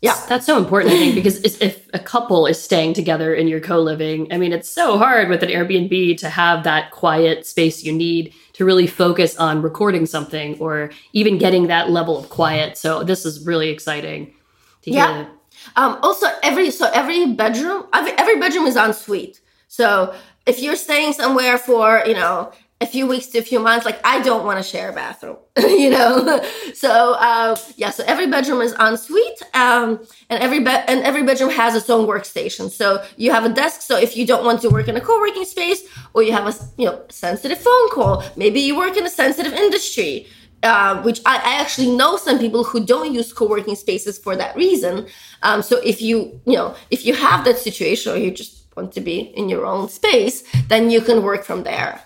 Yeah. 0.00 0.18
That's 0.30 0.46
so 0.46 0.56
important, 0.56 0.94
I 0.94 0.96
think, 0.96 1.14
because 1.14 1.60
if 1.60 1.86
a 1.92 1.98
couple 1.98 2.46
is 2.46 2.62
staying 2.62 2.94
together 2.94 3.34
in 3.34 3.46
your 3.46 3.60
co 3.60 3.78
living, 3.78 4.32
I 4.32 4.38
mean, 4.38 4.54
it's 4.54 4.70
so 4.70 4.96
hard 4.96 5.28
with 5.28 5.42
an 5.42 5.50
Airbnb 5.50 6.16
to 6.18 6.30
have 6.30 6.64
that 6.64 6.90
quiet 6.90 7.44
space 7.44 7.84
you 7.84 7.92
need 7.92 8.32
to 8.60 8.66
really 8.66 8.86
focus 8.86 9.38
on 9.38 9.62
recording 9.62 10.04
something 10.04 10.54
or 10.58 10.90
even 11.14 11.38
getting 11.38 11.68
that 11.68 11.88
level 11.88 12.18
of 12.18 12.28
quiet. 12.28 12.76
So 12.76 13.02
this 13.02 13.24
is 13.24 13.46
really 13.46 13.70
exciting 13.70 14.34
to 14.82 14.90
yeah. 14.90 15.14
hear. 15.14 15.28
Um, 15.76 15.98
also, 16.02 16.26
every 16.42 16.70
so 16.70 16.90
every 16.92 17.32
bedroom, 17.32 17.86
every, 17.94 18.12
every 18.18 18.38
bedroom 18.38 18.66
is 18.66 18.76
en 18.76 18.92
suite. 18.92 19.40
So 19.68 20.14
if 20.44 20.60
you're 20.60 20.76
staying 20.76 21.14
somewhere 21.14 21.56
for 21.56 22.02
you 22.04 22.12
know 22.12 22.52
a 22.80 22.86
few 22.86 23.06
weeks 23.06 23.26
to 23.26 23.38
a 23.38 23.42
few 23.42 23.60
months 23.60 23.84
like 23.84 24.00
i 24.04 24.20
don't 24.22 24.44
want 24.44 24.58
to 24.58 24.62
share 24.62 24.90
a 24.90 24.92
bathroom 24.92 25.36
you 25.58 25.90
know? 25.90 26.42
So 26.74 27.14
uh, 27.14 27.56
yeah 27.76 27.90
so 27.90 28.04
every 28.06 28.26
bedroom 28.26 28.60
is 28.62 28.74
en 28.78 28.96
suite 28.96 29.42
um, 29.54 30.00
and 30.30 30.42
every 30.42 30.60
bed 30.60 30.84
and 30.88 31.00
every 31.02 31.22
bedroom 31.22 31.50
has 31.50 31.74
its 31.74 31.90
own 31.90 32.06
workstation. 32.06 32.70
So 32.70 33.04
you 33.16 33.32
have 33.32 33.44
a 33.44 33.48
desk 33.48 33.82
so 33.82 33.98
if 33.98 34.16
you 34.16 34.26
don't 34.26 34.44
want 34.44 34.62
to 34.62 34.70
work 34.70 34.88
in 34.88 34.96
a 34.96 35.00
co-working 35.00 35.44
space 35.44 35.82
or 36.14 36.22
you 36.22 36.32
have 36.32 36.46
a 36.46 36.54
you 36.78 36.86
know 36.86 37.02
sensitive 37.08 37.58
phone 37.58 37.90
call 37.90 38.24
maybe 38.36 38.60
you 38.60 38.76
work 38.76 38.96
in 38.96 39.04
a 39.04 39.10
sensitive 39.10 39.52
industry 39.52 40.26
uh, 40.62 41.02
which 41.02 41.20
I, 41.26 41.36
I, 41.36 41.54
actually 41.62 41.90
know 41.96 42.18
some 42.18 42.38
people 42.38 42.64
who 42.64 42.84
don't 42.84 43.14
use 43.14 43.32
co-working 43.32 43.76
spaces 43.76 44.18
for 44.18 44.36
that 44.36 44.54
reason. 44.54 45.06
Um, 45.42 45.62
so 45.62 45.80
if 45.82 46.02
you 46.02 46.40
you 46.46 46.56
know 46.58 46.74
if 46.90 47.04
you 47.04 47.14
have 47.14 47.44
that 47.44 47.58
situation 47.58 48.12
or 48.12 48.16
you 48.16 48.30
just 48.30 48.66
want 48.76 48.92
to 48.92 49.00
be 49.00 49.18
in 49.40 49.48
your 49.48 49.66
own 49.66 49.88
space 49.88 50.44
then 50.68 50.90
you 50.90 51.00
can 51.00 51.22
work 51.22 51.44
from 51.44 51.64
there 51.64 52.00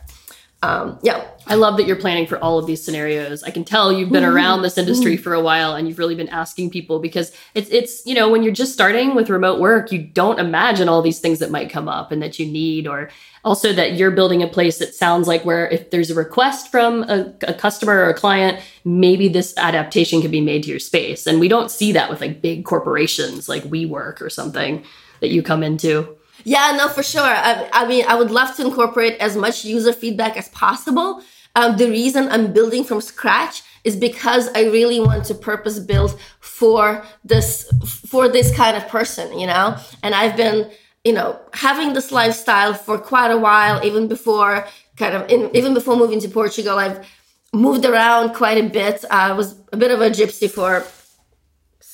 um, 0.65 0.99
yeah. 1.03 1.23
I 1.47 1.57
love 1.57 1.77
that 1.77 1.87
you're 1.87 1.97
planning 1.97 2.27
for 2.27 2.39
all 2.39 2.59
of 2.59 2.67
these 2.67 2.83
scenarios. 2.83 3.43
I 3.43 3.51
can 3.51 3.65
tell 3.65 3.93
you've 3.93 4.11
been 4.11 4.25
around 4.25 4.63
this 4.63 4.79
industry 4.79 5.19
for 5.19 5.35
a 5.35 5.41
while 5.43 5.75
and 5.75 5.87
you've 5.87 5.99
really 5.99 6.15
been 6.15 6.31
asking 6.31 6.71
people 6.71 7.01
because 7.01 7.33
it's 7.55 7.69
it's 7.69 8.05
you 8.07 8.15
know 8.15 8.31
when 8.31 8.43
you're 8.43 8.53
just 8.53 8.73
starting 8.73 9.15
with 9.15 9.29
remote 9.29 9.61
work, 9.61 9.93
you 9.93 9.99
don't 9.99 10.39
imagine 10.39 10.89
all 10.89 11.03
these 11.03 11.21
things 11.21 11.41
that 11.41 11.51
might 11.51 11.69
come 11.69 11.87
up 11.87 12.11
and 12.11 12.23
that 12.23 12.39
you 12.39 12.47
need 12.47 12.87
or 12.87 13.11
also 13.45 13.75
that 13.75 13.93
you're 13.93 14.11
building 14.11 14.43
a 14.43 14.49
place 14.49 14.79
that 14.79 14.95
sounds 14.95 15.29
like 15.29 15.45
where 15.45 15.69
if 15.69 15.91
there's 15.91 16.11
a 16.11 16.15
request 16.15 16.71
from 16.71 17.03
a, 17.05 17.35
a 17.43 17.53
customer 17.53 17.97
or 17.97 18.09
a 18.09 18.15
client, 18.15 18.59
maybe 18.87 19.29
this 19.29 19.53
adaptation 19.59 20.23
can 20.23 20.31
be 20.31 20.41
made 20.41 20.63
to 20.63 20.71
your 20.71 20.79
space. 20.79 21.27
And 21.27 21.41
we 21.41 21.49
don't 21.49 21.71
see 21.71 21.93
that 21.93 22.09
with 22.09 22.23
like 22.23 22.41
big 22.41 22.65
corporations 22.65 23.51
like 23.51 23.65
WeWork 23.65 24.23
or 24.23 24.31
something 24.31 24.83
that 25.21 25.29
you 25.29 25.43
come 25.43 25.63
into. 25.63 26.17
Yeah, 26.45 26.75
no, 26.77 26.89
for 26.89 27.03
sure. 27.03 27.23
I, 27.23 27.69
I, 27.73 27.87
mean, 27.87 28.05
I 28.07 28.15
would 28.15 28.31
love 28.31 28.55
to 28.57 28.65
incorporate 28.65 29.19
as 29.19 29.37
much 29.37 29.65
user 29.65 29.93
feedback 29.93 30.37
as 30.37 30.49
possible. 30.51 31.23
Um, 31.57 31.77
the 31.77 31.89
reason 31.89 32.29
I'm 32.29 32.53
building 32.53 32.85
from 32.85 33.01
scratch 33.01 33.63
is 33.85 33.97
because 33.97 34.49
I 34.55 34.65
really 34.65 35.01
want 35.01 35.25
to 35.27 35.35
purpose 35.35 35.79
build 35.79 36.19
for 36.41 37.05
this 37.25 37.71
for 38.07 38.29
this 38.29 38.55
kind 38.55 38.77
of 38.77 38.89
person, 38.89 39.39
you 39.39 39.47
know. 39.47 39.77
And 40.03 40.15
I've 40.15 40.37
been, 40.37 40.71
you 41.05 41.13
know, 41.13 41.39
having 41.53 41.93
this 41.93 42.11
lifestyle 42.11 42.75
for 42.75 42.99
quite 42.99 43.31
a 43.31 43.39
while, 43.39 43.85
even 43.85 44.09
before 44.09 44.67
kind 44.97 45.15
of 45.15 45.31
in, 45.31 45.55
even 45.55 45.75
before 45.75 45.97
moving 45.97 46.21
to 46.21 46.29
Portugal. 46.29 46.79
I've 46.79 47.07
moved 47.53 47.85
around 47.85 48.35
quite 48.35 48.59
a 48.59 48.69
bit. 48.69 49.05
I 49.11 49.33
was 49.33 49.55
a 49.73 49.77
bit 49.77 49.91
of 49.93 50.01
a 50.01 50.11
gypsy 50.11 50.51
for 50.51 50.85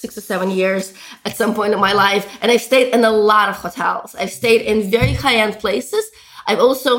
six 0.00 0.16
or 0.16 0.22
seven 0.22 0.50
years 0.50 0.94
at 1.24 1.36
some 1.36 1.54
point 1.54 1.72
in 1.74 1.80
my 1.80 1.92
life. 1.92 2.24
And 2.40 2.50
I've 2.50 2.62
stayed 2.62 2.94
in 2.94 3.04
a 3.04 3.10
lot 3.10 3.48
of 3.48 3.56
hotels. 3.56 4.14
I've 4.14 4.32
stayed 4.32 4.62
in 4.62 4.90
very 4.90 5.12
high 5.12 5.36
end 5.36 5.58
places. 5.58 6.04
I've 6.46 6.58
also, 6.58 6.90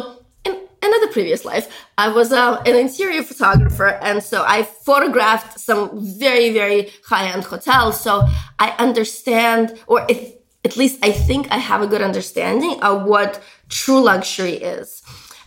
in 0.45 0.55
another 0.81 1.09
previous 1.11 1.43
life, 1.43 1.65
I 1.97 2.07
was 2.09 2.31
uh, 2.31 2.61
an 2.65 2.75
interior 2.75 3.23
photographer. 3.23 3.89
And 4.07 4.21
so 4.23 4.43
I 4.47 4.63
photographed 4.63 5.59
some 5.59 5.89
very, 6.23 6.51
very 6.51 6.91
high 7.05 7.27
end 7.33 7.43
hotels. 7.45 7.99
So 7.99 8.27
I 8.59 8.75
understand, 8.77 9.79
or 9.87 10.05
if, 10.07 10.19
at 10.63 10.77
least 10.77 11.03
I 11.03 11.11
think 11.11 11.51
I 11.51 11.57
have 11.57 11.81
a 11.81 11.87
good 11.87 12.03
understanding 12.03 12.81
of 12.83 13.03
what 13.03 13.41
true 13.69 14.01
luxury 14.01 14.53
is. 14.77 15.01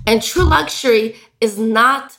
And 0.06 0.22
true 0.22 0.44
luxury 0.44 1.16
is 1.40 1.58
not 1.58 2.18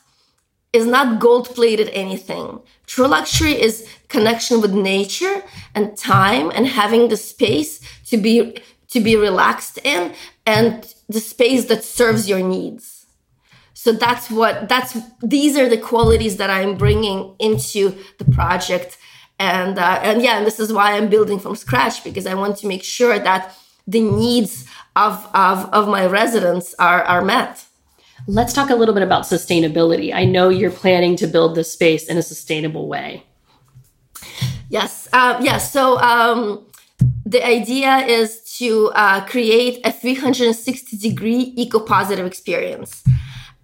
is 0.76 0.86
not 0.86 1.20
gold 1.20 1.48
plated 1.56 1.90
anything. 1.94 2.60
True 2.86 3.08
luxury 3.08 3.54
is 3.54 3.88
connection 4.16 4.62
with 4.62 4.74
nature 4.74 5.44
and 5.76 5.98
time 5.98 6.52
and 6.56 6.66
having 6.68 7.10
the 7.10 7.18
space 7.18 7.72
to 8.10 8.18
be 8.18 8.36
to 8.94 9.00
be 9.08 9.16
relaxed 9.16 9.78
in 9.84 10.14
and 10.46 10.94
the 11.10 11.20
space 11.20 11.66
that 11.66 11.84
serves 11.84 12.30
your 12.30 12.42
needs. 12.56 13.06
So 13.74 13.92
that's 13.92 14.32
what 14.32 14.70
that's 14.70 14.92
these 15.22 15.58
are 15.58 15.70
the 15.70 15.78
qualities 15.92 16.38
that 16.38 16.50
I'm 16.50 16.76
bringing 16.86 17.36
into 17.40 17.82
the 18.20 18.26
project 18.26 18.98
and 19.38 19.78
uh, 19.78 20.00
and 20.02 20.22
yeah, 20.22 20.38
and 20.38 20.46
this 20.46 20.60
is 20.60 20.72
why 20.72 20.94
I'm 20.94 21.10
building 21.10 21.40
from 21.40 21.56
scratch 21.56 22.04
because 22.04 22.26
I 22.26 22.36
want 22.36 22.58
to 22.60 22.68
make 22.68 22.84
sure 22.84 23.20
that 23.20 23.54
the 23.86 24.02
needs 24.02 24.66
of 24.96 25.14
of, 25.34 25.58
of 25.74 25.88
my 25.88 26.06
residents 26.06 26.74
are 26.80 27.04
are 27.04 27.24
met. 27.24 27.66
Let's 28.28 28.54
talk 28.54 28.70
a 28.70 28.76
little 28.76 28.96
bit 28.96 29.04
about 29.04 29.24
sustainability. 29.24 30.14
I 30.14 30.26
know 30.26 30.50
you're 30.50 30.72
planning 30.72 31.16
to 31.18 31.28
build 31.28 31.54
this 31.54 31.72
space 31.72 32.08
in 32.08 32.18
a 32.18 32.24
sustainable 32.24 32.88
way. 32.88 33.24
Yes, 34.70 35.08
uh, 35.14 35.40
yes. 35.42 35.72
So 35.72 36.00
um, 36.00 36.66
the 37.26 37.46
idea 37.46 37.98
is 37.98 38.42
to 38.60 38.90
uh, 38.96 39.26
create 39.26 39.86
a 39.86 39.92
360 39.92 40.98
degree 40.98 41.54
eco 41.56 41.80
positive 41.80 42.26
experience. 42.26 43.04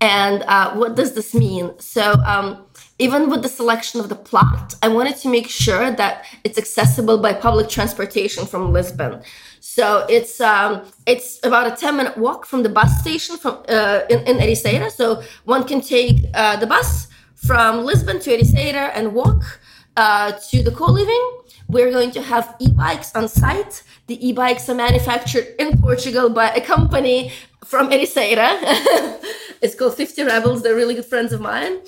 And 0.02 0.44
uh, 0.44 0.74
what 0.74 0.96
does 0.96 1.14
this 1.14 1.36
mean? 1.36 1.72
So, 1.80 2.14
um, 2.26 2.66
even 2.98 3.30
with 3.30 3.44
the 3.44 3.50
selection 3.50 4.00
of 4.00 4.10
the 4.10 4.16
plot, 4.16 4.76
I 4.82 4.88
wanted 4.88 5.16
to 5.18 5.30
make 5.30 5.48
sure 5.48 5.92
that 5.92 6.26
it's 6.44 6.58
accessible 6.58 7.20
by 7.20 7.34
public 7.34 7.70
transportation 7.70 8.46
from 8.46 8.72
Lisbon. 8.72 9.22
So 9.60 10.06
it's 10.10 10.42
um, 10.42 10.82
it's 11.06 11.40
about 11.44 11.72
a 11.72 11.76
ten 11.76 11.98
minute 11.98 12.18
walk 12.18 12.46
from 12.46 12.64
the 12.64 12.70
bus 12.70 13.00
station 13.00 13.38
from 13.38 13.64
uh, 13.70 14.02
in, 14.10 14.20
in 14.22 14.38
Ericeira. 14.38 14.92
So 14.92 15.22
one 15.46 15.64
can 15.66 15.82
take 15.82 16.26
uh, 16.34 16.58
the 16.58 16.68
bus 16.68 17.08
from 17.36 17.86
Lisbon 17.86 18.20
to 18.20 18.32
Ericeira 18.32 18.92
and 18.94 19.14
walk 19.14 19.60
uh, 19.98 20.34
to 20.50 20.64
the 20.64 20.72
co-living. 20.72 21.40
We're 21.68 21.92
going 21.92 22.12
to 22.12 22.22
have 22.22 22.56
e-bikes 22.60 23.16
on 23.16 23.28
site. 23.28 23.84
The 24.08 24.28
e-bikes 24.28 24.70
are 24.70 24.76
manufactured 24.76 25.56
in 25.58 25.78
Portugal 25.82 26.30
by 26.30 26.50
a 26.50 26.62
company 26.62 27.32
from 27.64 27.90
Ericeira. 27.90 28.60
it's 29.62 29.76
called 29.76 29.96
50 29.96 30.24
Rebels. 30.24 30.64
They're 30.64 30.76
really 30.76 30.96
good 30.96 31.06
friends 31.06 31.32
of 31.34 31.42
mine. 31.42 31.80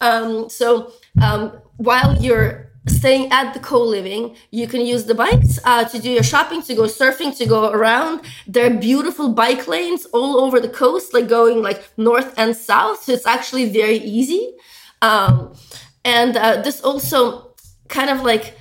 Um, 0.00 0.48
so 0.48 0.92
um, 1.22 1.52
while 1.76 2.16
you're 2.20 2.68
staying 2.86 3.30
at 3.32 3.52
the 3.52 3.60
co-living 3.60 4.34
you 4.50 4.66
can 4.66 4.80
use 4.80 5.04
the 5.04 5.14
bikes 5.14 5.58
uh, 5.64 5.84
to 5.84 5.98
do 5.98 6.10
your 6.10 6.22
shopping 6.22 6.62
to 6.62 6.74
go 6.74 6.84
surfing 6.84 7.36
to 7.36 7.44
go 7.44 7.70
around 7.70 8.20
there 8.46 8.66
are 8.66 8.74
beautiful 8.74 9.28
bike 9.32 9.68
lanes 9.68 10.06
all 10.06 10.40
over 10.40 10.58
the 10.58 10.68
coast 10.68 11.12
like 11.12 11.28
going 11.28 11.62
like 11.62 11.90
north 11.98 12.32
and 12.38 12.56
south 12.56 13.02
so 13.02 13.12
it's 13.12 13.26
actually 13.26 13.68
very 13.68 13.98
easy 13.98 14.54
um, 15.02 15.52
and 16.04 16.36
uh, 16.36 16.60
this 16.62 16.80
also 16.80 17.47
kind 17.88 18.10
of 18.10 18.22
like 18.22 18.54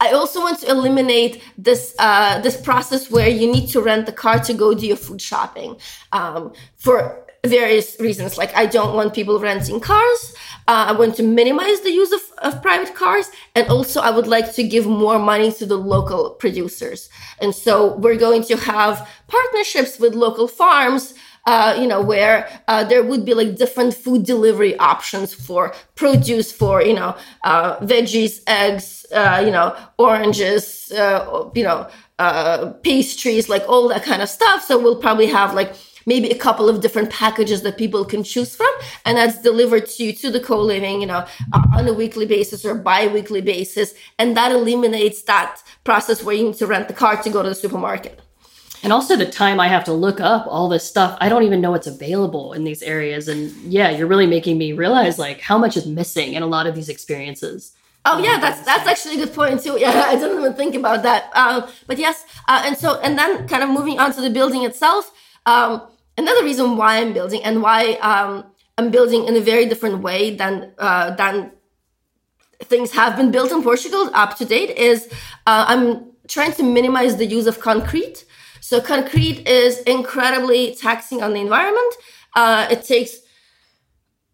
I 0.00 0.10
also 0.10 0.40
want 0.40 0.58
to 0.60 0.70
eliminate 0.70 1.42
this 1.56 1.94
uh, 1.98 2.40
this 2.40 2.60
process 2.60 3.10
where 3.10 3.28
you 3.28 3.50
need 3.50 3.68
to 3.68 3.80
rent 3.80 4.06
the 4.06 4.12
car 4.12 4.38
to 4.40 4.52
go 4.52 4.74
do 4.74 4.86
your 4.86 4.96
food 4.96 5.20
shopping 5.20 5.76
um, 6.12 6.52
for 6.76 7.24
various 7.46 7.96
reasons. 8.00 8.36
Like 8.36 8.54
I 8.54 8.66
don't 8.66 8.94
want 8.94 9.14
people 9.14 9.38
renting 9.38 9.80
cars. 9.80 10.34
Uh, 10.66 10.86
I 10.88 10.92
want 10.92 11.14
to 11.16 11.22
minimize 11.22 11.80
the 11.80 11.90
use 11.90 12.12
of, 12.12 12.22
of 12.38 12.62
private 12.62 12.94
cars. 12.94 13.30
And 13.54 13.68
also 13.68 14.00
I 14.00 14.10
would 14.10 14.26
like 14.26 14.54
to 14.54 14.62
give 14.62 14.86
more 14.86 15.18
money 15.18 15.52
to 15.52 15.66
the 15.66 15.76
local 15.76 16.30
producers. 16.30 17.08
And 17.40 17.54
so 17.54 17.96
we're 17.96 18.16
going 18.16 18.42
to 18.44 18.56
have 18.56 19.08
partnerships 19.28 19.98
with 19.98 20.14
local 20.14 20.48
farms 20.48 21.14
uh, 21.46 21.76
you 21.78 21.86
know, 21.86 22.00
where 22.00 22.48
uh, 22.68 22.84
there 22.84 23.02
would 23.02 23.24
be 23.24 23.34
like 23.34 23.56
different 23.56 23.94
food 23.94 24.24
delivery 24.24 24.76
options 24.78 25.34
for 25.34 25.74
produce, 25.94 26.52
for 26.52 26.82
you 26.82 26.94
know, 26.94 27.16
uh, 27.44 27.76
veggies, 27.78 28.40
eggs, 28.46 29.06
uh, 29.12 29.42
you 29.44 29.50
know, 29.50 29.76
oranges, 29.98 30.90
uh, 30.92 31.50
you 31.54 31.62
know, 31.62 31.88
uh, 32.18 32.70
pastries, 32.82 33.48
like 33.48 33.64
all 33.68 33.88
that 33.88 34.02
kind 34.02 34.22
of 34.22 34.28
stuff. 34.28 34.62
So 34.64 34.78
we'll 34.78 35.00
probably 35.00 35.26
have 35.26 35.54
like 35.54 35.74
maybe 36.06 36.30
a 36.30 36.38
couple 36.38 36.68
of 36.68 36.80
different 36.80 37.10
packages 37.10 37.62
that 37.62 37.78
people 37.78 38.04
can 38.04 38.22
choose 38.22 38.54
from 38.54 38.70
and 39.04 39.16
that's 39.16 39.40
delivered 39.40 39.86
to 39.86 40.04
you 40.04 40.12
to 40.12 40.30
the 40.30 40.40
co-living 40.40 41.00
you 41.00 41.06
know 41.06 41.26
on 41.74 41.88
a 41.88 41.92
weekly 41.92 42.26
basis 42.26 42.64
or 42.64 42.74
bi-weekly 42.74 43.40
basis 43.40 43.94
and 44.18 44.36
that 44.36 44.52
eliminates 44.52 45.22
that 45.22 45.62
process 45.82 46.22
where 46.22 46.34
you 46.34 46.44
need 46.44 46.54
to 46.54 46.66
rent 46.66 46.88
the 46.88 46.94
car 46.94 47.20
to 47.22 47.30
go 47.30 47.42
to 47.42 47.48
the 47.48 47.54
supermarket 47.54 48.20
and 48.84 48.92
also 48.92 49.16
the 49.16 49.26
time 49.26 49.58
I 49.58 49.68
have 49.68 49.84
to 49.84 49.92
look 49.92 50.20
up 50.20 50.46
all 50.46 50.68
this 50.68 50.86
stuff. 50.86 51.16
I 51.20 51.30
don't 51.30 51.42
even 51.42 51.62
know 51.62 51.70
what's 51.70 51.86
available 51.86 52.52
in 52.52 52.64
these 52.64 52.82
areas. 52.82 53.28
And 53.28 53.50
yeah, 53.62 53.90
you're 53.90 54.06
really 54.06 54.26
making 54.26 54.58
me 54.58 54.72
realize 54.72 55.18
like 55.18 55.40
how 55.40 55.56
much 55.56 55.76
is 55.76 55.86
missing 55.86 56.34
in 56.34 56.42
a 56.42 56.46
lot 56.46 56.66
of 56.66 56.74
these 56.74 56.90
experiences. 56.90 57.72
Oh 58.04 58.18
yeah, 58.18 58.38
that's 58.38 58.60
that's 58.60 58.86
actually 58.86 59.14
a 59.14 59.24
good 59.24 59.34
point 59.34 59.62
too. 59.62 59.78
Yeah, 59.80 60.04
I 60.06 60.16
didn't 60.16 60.38
even 60.38 60.52
think 60.52 60.74
about 60.74 61.02
that. 61.02 61.34
Um, 61.34 61.66
but 61.86 61.98
yes, 61.98 62.24
uh, 62.46 62.62
and 62.66 62.76
so 62.76 63.00
and 63.00 63.18
then 63.18 63.48
kind 63.48 63.62
of 63.62 63.70
moving 63.70 63.98
on 63.98 64.12
to 64.12 64.20
the 64.20 64.28
building 64.28 64.64
itself. 64.64 65.10
Um, 65.46 65.88
another 66.18 66.44
reason 66.44 66.76
why 66.76 66.98
I'm 66.98 67.14
building 67.14 67.42
and 67.42 67.62
why 67.62 67.94
um, 67.94 68.44
I'm 68.76 68.90
building 68.90 69.24
in 69.24 69.34
a 69.34 69.40
very 69.40 69.64
different 69.64 70.02
way 70.02 70.36
than 70.36 70.72
uh, 70.78 71.14
than 71.16 71.52
things 72.60 72.92
have 72.92 73.16
been 73.16 73.30
built 73.30 73.50
in 73.50 73.62
Portugal 73.62 74.10
up 74.12 74.36
to 74.36 74.44
date 74.44 74.70
is 74.76 75.08
uh, 75.46 75.64
I'm 75.68 76.12
trying 76.28 76.52
to 76.52 76.62
minimize 76.62 77.16
the 77.16 77.26
use 77.26 77.46
of 77.46 77.60
concrete. 77.60 78.26
So 78.64 78.80
concrete 78.80 79.46
is 79.46 79.80
incredibly 79.80 80.74
taxing 80.74 81.22
on 81.22 81.34
the 81.34 81.40
environment. 81.40 81.92
Uh, 82.34 82.66
it 82.70 82.82
takes 82.82 83.12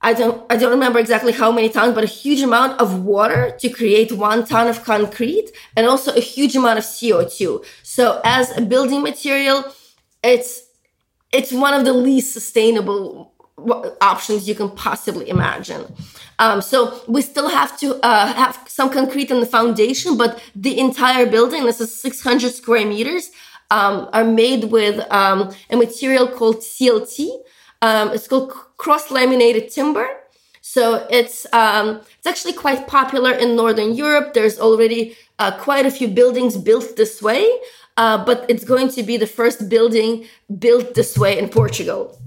I 0.01 0.14
don't 0.14 0.47
I 0.49 0.57
don't 0.57 0.71
remember 0.71 1.01
exactly 1.01 1.33
how 1.33 1.51
many 1.51 1.69
tons, 1.69 1.97
but 1.97 2.05
a 2.05 2.14
huge 2.23 2.40
amount 2.40 2.81
of 2.81 3.03
water 3.03 3.57
to 3.59 3.69
create 3.69 4.12
one 4.12 4.47
ton 4.47 4.69
of 4.69 4.85
concrete, 4.85 5.51
and 5.77 5.85
also 5.88 6.14
a 6.14 6.21
huge 6.21 6.55
amount 6.55 6.79
of 6.79 6.85
CO2. 6.85 7.64
So 7.83 8.21
as 8.25 8.57
a 8.57 8.61
building 8.61 9.03
material, 9.03 9.64
it's 10.23 10.62
it's 11.33 11.51
one 11.51 11.75
of 11.75 11.85
the 11.85 11.93
least 11.93 12.33
sustainable 12.33 13.35
options 14.01 14.49
you 14.49 14.55
can 14.55 14.71
possibly 14.71 15.29
imagine. 15.29 15.83
Um, 16.38 16.62
so 16.62 17.03
we 17.09 17.21
still 17.21 17.49
have 17.49 17.77
to 17.81 17.97
uh, 18.03 18.33
have 18.33 18.59
some 18.69 18.90
concrete 18.90 19.31
in 19.31 19.40
the 19.40 19.47
foundation, 19.59 20.16
but 20.16 20.40
the 20.55 20.79
entire 20.79 21.27
building, 21.27 21.64
this 21.64 21.81
is 21.81 22.01
600 22.01 22.55
square 22.55 22.87
meters, 22.87 23.31
um, 23.70 24.09
are 24.12 24.24
made 24.24 24.64
with 24.64 25.00
um, 25.12 25.52
a 25.70 25.76
material 25.76 26.26
called 26.28 26.59
CLT. 26.59 27.30
Um, 27.83 28.11
it's 28.11 28.28
called 28.28 28.52
cross 28.76 29.11
laminated 29.11 29.70
timber. 29.70 30.06
So 30.61 31.06
it's 31.11 31.46
um, 31.52 32.00
it's 32.18 32.26
actually 32.26 32.52
quite 32.52 32.87
popular 32.87 33.33
in 33.33 33.56
Northern 33.56 33.94
Europe. 33.94 34.35
There's 34.35 34.59
already 34.61 35.16
uh, 35.38 35.52
quite 35.59 35.87
a 35.87 35.90
few 35.90 36.09
buildings 36.09 36.56
built 36.56 36.96
this 36.96 37.22
way 37.22 37.48
uh, 38.00 38.24
but 38.24 38.46
it's 38.48 38.64
going 38.64 38.88
to 38.88 39.02
be 39.02 39.16
the 39.18 39.26
first 39.26 39.68
building 39.68 40.24
built 40.59 40.94
this 40.94 41.18
way 41.18 41.38
in 41.38 41.48
Portugal. 41.48 42.18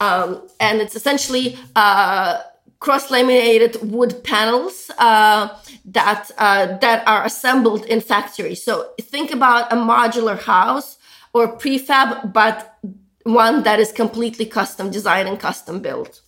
Um, 0.00 0.46
and 0.60 0.80
it's 0.80 0.94
essentially 0.94 1.58
uh, 1.74 2.38
cross-laminated 2.78 3.90
wood 3.90 4.22
panels 4.22 4.90
uh, 4.98 5.48
that 5.92 6.30
uh, 6.38 6.78
that 6.78 7.06
are 7.06 7.24
assembled 7.24 7.84
in 7.86 8.00
factories. 8.00 8.62
So 8.62 8.90
think 9.00 9.30
about 9.30 9.72
a 9.72 9.76
modular 9.76 10.38
house 10.38 10.98
or 11.32 11.56
prefab, 11.56 12.32
but 12.32 12.78
one 13.24 13.62
that 13.62 13.78
is 13.78 13.92
completely 13.92 14.46
custom 14.46 14.90
designed 14.90 15.28
and 15.28 15.38
custom 15.38 15.80
built. 15.80 16.20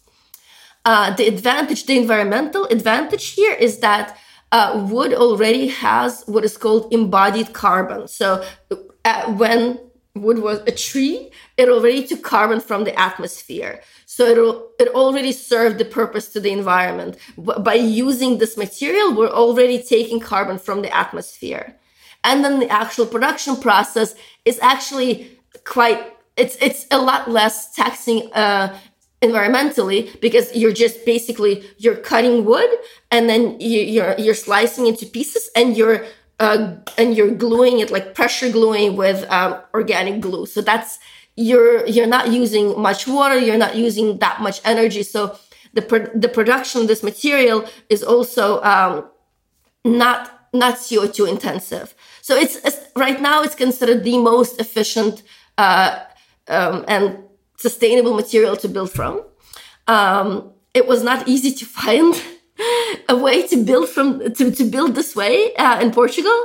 Uh, 0.85 1.15
the 1.15 1.27
advantage, 1.27 1.87
the 1.87 1.97
environmental 1.97 2.65
advantage 2.67 3.31
here 3.31 3.53
is 3.53 3.79
that 3.79 4.17
uh, 4.53 4.87
wood 4.91 5.13
already 5.13 5.69
has 5.69 6.25
what 6.27 6.45
is 6.45 6.57
called 6.57 6.93
embodied 6.93 7.53
carbon. 7.53 8.09
So 8.09 8.45
uh, 9.05 9.33
when 9.33 9.79
wood 10.15 10.39
was 10.39 10.61
a 10.67 10.73
tree, 10.73 11.31
it 11.61 11.69
already 11.69 12.07
took 12.07 12.23
carbon 12.23 12.59
from 12.59 12.85
the 12.85 12.99
atmosphere. 12.99 13.83
So 14.07 14.23
it, 14.79 14.85
it 14.85 14.89
already 14.95 15.33
served 15.33 15.77
the 15.79 15.85
purpose 15.85 16.33
to 16.33 16.41
the 16.41 16.51
environment. 16.51 17.19
By 17.37 17.75
using 17.75 18.39
this 18.39 18.57
material, 18.57 19.15
we're 19.15 19.29
already 19.45 19.83
taking 19.83 20.21
carbon 20.21 20.59
from 20.59 20.81
the 20.81 20.95
atmosphere. 20.97 21.77
And 22.25 22.43
then 22.43 22.61
the 22.61 22.71
actual 22.71 23.07
production 23.07 23.57
process 23.57 24.15
is 24.45 24.59
actually 24.61 25.39
quite, 25.65 26.01
it's, 26.37 26.57
it's 26.63 26.87
a 26.91 26.99
lot 26.99 27.31
less 27.31 27.75
taxing 27.75 28.33
uh, 28.33 28.79
environmentally 29.23 30.19
because 30.21 30.47
you're 30.57 30.73
just 30.73 31.05
basically 31.05 31.63
you're 31.77 31.97
cutting 31.97 32.47
wood 32.47 32.71
and 33.11 33.29
then 33.29 33.61
you, 33.61 33.81
you're 33.81 34.15
you're 34.17 34.41
slicing 34.47 34.87
into 34.87 35.05
pieces 35.05 35.51
and 35.55 35.77
you're 35.77 36.07
uh, 36.41 36.75
and 36.97 37.15
you're 37.15 37.31
gluing 37.31 37.81
it 37.81 37.91
like 37.91 38.15
pressure 38.15 38.51
gluing 38.51 38.97
with 38.97 39.31
um, 39.31 39.61
organic 39.75 40.23
glue. 40.23 40.47
So 40.47 40.63
that's 40.63 40.99
you're 41.41 41.87
you're 41.87 42.07
not 42.07 42.31
using 42.31 42.81
much 42.81 43.07
water. 43.07 43.39
You're 43.39 43.59
not 43.67 43.75
using 43.75 44.19
that 44.19 44.41
much 44.41 44.61
energy. 44.65 45.03
So 45.03 45.37
the 45.73 46.11
the 46.15 46.29
production 46.29 46.83
of 46.83 46.89
this 46.89 47.03
material 47.03 47.65
is 47.89 48.03
also 48.03 48.63
um, 48.63 49.09
not 49.85 50.21
not 50.53 50.75
CO2 50.75 51.29
intensive. 51.29 51.95
So 52.23 52.37
it's, 52.37 52.57
it's, 52.57 52.79
right 52.97 53.21
now 53.21 53.43
it's 53.43 53.55
considered 53.55 54.05
the 54.05 54.19
most 54.19 54.61
efficient 54.61 55.23
uh, 55.57 56.01
um, 56.49 56.85
and 56.89 57.19
sustainable 57.57 58.15
material 58.15 58.57
to 58.57 58.69
build 58.69 58.91
from. 58.91 59.23
Um, 59.87 60.53
it 60.75 60.87
was 60.87 61.03
not 61.03 61.29
easy 61.29 61.53
to 61.53 61.65
find 61.81 62.15
a 63.09 63.17
way 63.17 63.47
to 63.47 63.57
build 63.65 63.89
from 63.89 64.35
to, 64.35 64.51
to 64.51 64.65
build 64.65 64.95
this 64.95 65.17
way 65.17 65.55
uh, 65.55 65.81
in 65.81 65.93
Portugal. 65.93 66.39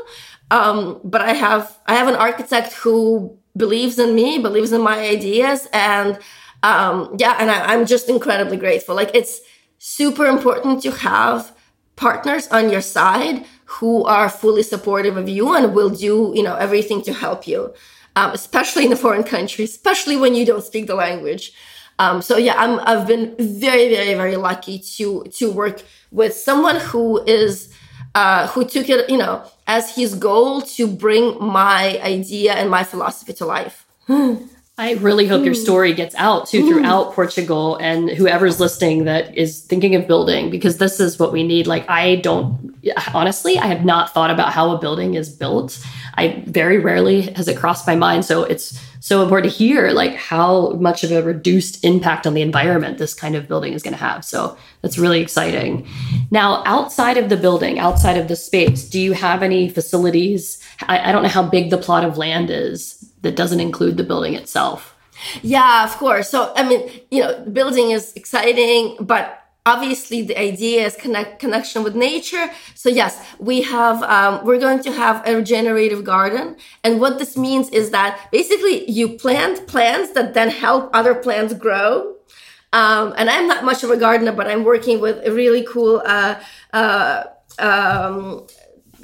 Um, 0.51 1.01
but 1.03 1.21
I 1.21 1.34
have 1.34 1.75
I 1.88 1.95
have 1.95 2.08
an 2.08 2.15
architect 2.15 2.73
who 2.73 3.38
believes 3.56 4.00
in 4.00 4.15
me, 4.15 4.39
believes 4.39 4.72
in 4.72 4.82
my 4.82 5.00
ideas, 5.00 5.68
and 5.74 6.20
um, 6.63 7.15
yeah, 7.18 7.38
and 7.39 7.52
I, 7.52 7.74
I'm 7.74 7.86
just 7.86 8.10
incredibly 8.10 8.58
grateful. 8.58 8.96
Like 8.96 9.12
it's 9.13 9.41
super 9.78 10.26
important 10.26 10.82
to 10.84 10.91
have 10.91 11.56
partners 11.96 12.48
on 12.50 12.70
your 12.70 12.82
side 12.82 13.46
who 13.65 14.04
are 14.04 14.30
fully 14.30 14.63
supportive 14.63 15.18
of 15.18 15.30
you 15.30 15.54
and 15.56 15.74
will 15.74 15.89
do 15.89 16.34
you 16.36 16.44
know 16.44 16.56
everything 16.56 17.02
to 17.02 17.13
help 17.13 17.48
you 17.48 17.74
um, 18.18 18.32
especially 18.32 18.86
in 18.86 18.91
a 18.91 18.98
foreign 18.98 19.24
country 19.24 19.63
especially 19.63 20.18
when 20.18 20.36
you 20.36 20.46
don't 20.46 20.63
speak 20.63 20.88
the 20.88 20.96
language 20.96 21.54
um, 22.00 22.22
so 22.22 22.38
yeah, 22.38 22.56
I'm, 22.58 22.80
I've 22.82 23.08
been 23.08 23.36
very, 23.38 23.94
very, 23.94 24.13
very 24.13 24.36
lucky 24.36 24.80
to 24.98 25.24
to 25.36 25.52
work 25.52 25.82
with 26.12 26.34
someone 26.34 26.78
who 26.78 27.24
is 27.24 27.74
uh, 28.15 28.48
who 28.48 28.65
took 28.65 28.89
it, 28.89 29.10
you 29.10 29.18
know, 29.18 29.44
as 29.67 29.95
his 29.95 30.15
goal 30.15 30.62
to 30.62 30.88
bring 30.88 31.38
my 31.43 31.99
idea 32.01 32.54
and 32.54 32.69
my 32.69 32.84
philosophy 32.84 33.34
to 33.34 33.45
life. 33.45 33.86
I 34.78 34.95
really 34.95 35.25
hope 35.25 35.45
your 35.45 35.54
hmm. 35.54 35.62
story 35.62 35.93
gets 35.93 36.13
out 36.15 36.47
too 36.47 36.67
throughout 36.67 37.13
Portugal 37.13 37.78
and 37.78 38.10
whoever's 38.10 38.60
listening 38.60 39.06
that 39.06 39.38
is 39.38 39.62
thinking 39.62 39.95
of 39.95 40.06
building 40.06 40.49
because 40.49 40.80
this 40.80 40.99
is 40.99 41.17
what 41.17 41.32
we 41.32 41.43
need. 41.43 41.65
Like, 41.65 41.89
I 41.89 42.17
don't, 42.17 42.75
honestly, 43.13 43.58
I 43.58 43.67
have 43.67 43.86
not 43.86 44.13
thought 44.13 44.32
about 44.32 44.51
how 44.51 44.71
a 44.71 44.78
building 44.78 45.13
is 45.13 45.30
built. 45.30 45.82
I 46.15 46.43
very 46.45 46.78
rarely 46.78 47.21
has 47.34 47.47
it 47.47 47.58
crossed 47.58 47.88
my 47.88 47.95
mind. 47.95 48.25
So 48.25 48.43
it's 48.43 48.78
so 49.06 49.22
important 49.22 49.54
to 49.54 49.56
hear 49.56 49.91
like 49.91 50.15
how 50.15 50.72
much 50.72 51.04
of 51.04 51.12
a 51.12 51.22
reduced 51.22 51.86
impact 51.86 52.26
on 52.26 52.34
the 52.34 52.41
environment 52.41 52.98
this 52.98 53.13
kind 53.13 53.36
of 53.36 53.48
building 53.48 53.72
is 53.72 53.84
going 53.84 53.94
to 53.94 54.00
have. 54.00 54.26
So 54.26 54.58
that's 54.82 54.98
really 54.98 55.22
exciting. 55.22 55.88
Now, 56.32 56.63
outside 56.65 57.15
of 57.18 57.30
the 57.30 57.38
building, 57.38 57.78
outside 57.78 58.18
of 58.18 58.30
the 58.30 58.36
space, 58.36 58.89
do 58.89 59.00
you 59.00 59.12
have 59.12 59.44
any 59.44 59.70
facilities? 59.70 60.60
I, 60.88 61.10
I 61.10 61.12
don't 61.12 61.22
know 61.22 61.30
how 61.30 61.44
big 61.44 61.70
the 61.70 61.78
plot 61.78 62.04
of 62.04 62.18
land 62.18 62.50
is 62.50 63.08
that 63.22 63.36
doesn't 63.36 63.60
include 63.60 63.98
the 63.98 64.04
building 64.04 64.34
itself. 64.34 64.96
Yeah, 65.44 65.84
of 65.84 65.96
course. 65.98 66.28
So, 66.28 66.52
I 66.56 66.68
mean, 66.68 66.89
you 67.12 67.22
know, 67.22 67.46
building 67.46 67.91
is 67.91 68.12
exciting, 68.13 68.98
but 69.00 69.39
obviously 69.65 70.21
the 70.21 70.38
idea 70.38 70.86
is 70.86 70.95
connect 70.95 71.39
connection 71.39 71.84
with 71.84 71.95
nature. 71.95 72.49
So 72.75 72.89
yes 72.89 73.13
we 73.39 73.62
have 73.63 74.04
um, 74.04 74.45
we're 74.45 74.60
going 74.60 74.82
to 74.84 74.91
have 74.91 75.28
a 75.28 75.36
regenerative 75.36 76.04
garden. 76.04 76.58
And 76.84 77.01
what 77.01 77.19
this 77.19 77.36
means 77.38 77.69
is 77.69 77.89
that 77.91 78.30
basically 78.32 78.89
you 78.89 79.17
plant 79.17 79.67
plants 79.67 80.12
that 80.12 80.34
then 80.34 80.49
help 80.49 80.89
other 80.93 81.15
plants 81.15 81.54
grow. 81.54 82.15
Um, 82.73 83.13
and 83.17 83.30
i'm 83.30 83.47
not 83.47 83.63
much 83.63 83.84
of 83.86 83.89
a 83.89 83.95
gardener 83.95 84.34
but 84.34 84.47
i'm 84.47 84.65
working 84.65 84.99
with 84.99 85.25
a 85.25 85.32
really 85.32 85.63
cool 85.63 86.01
uh, 86.06 86.36
uh, 86.73 87.23
um, 87.58 88.45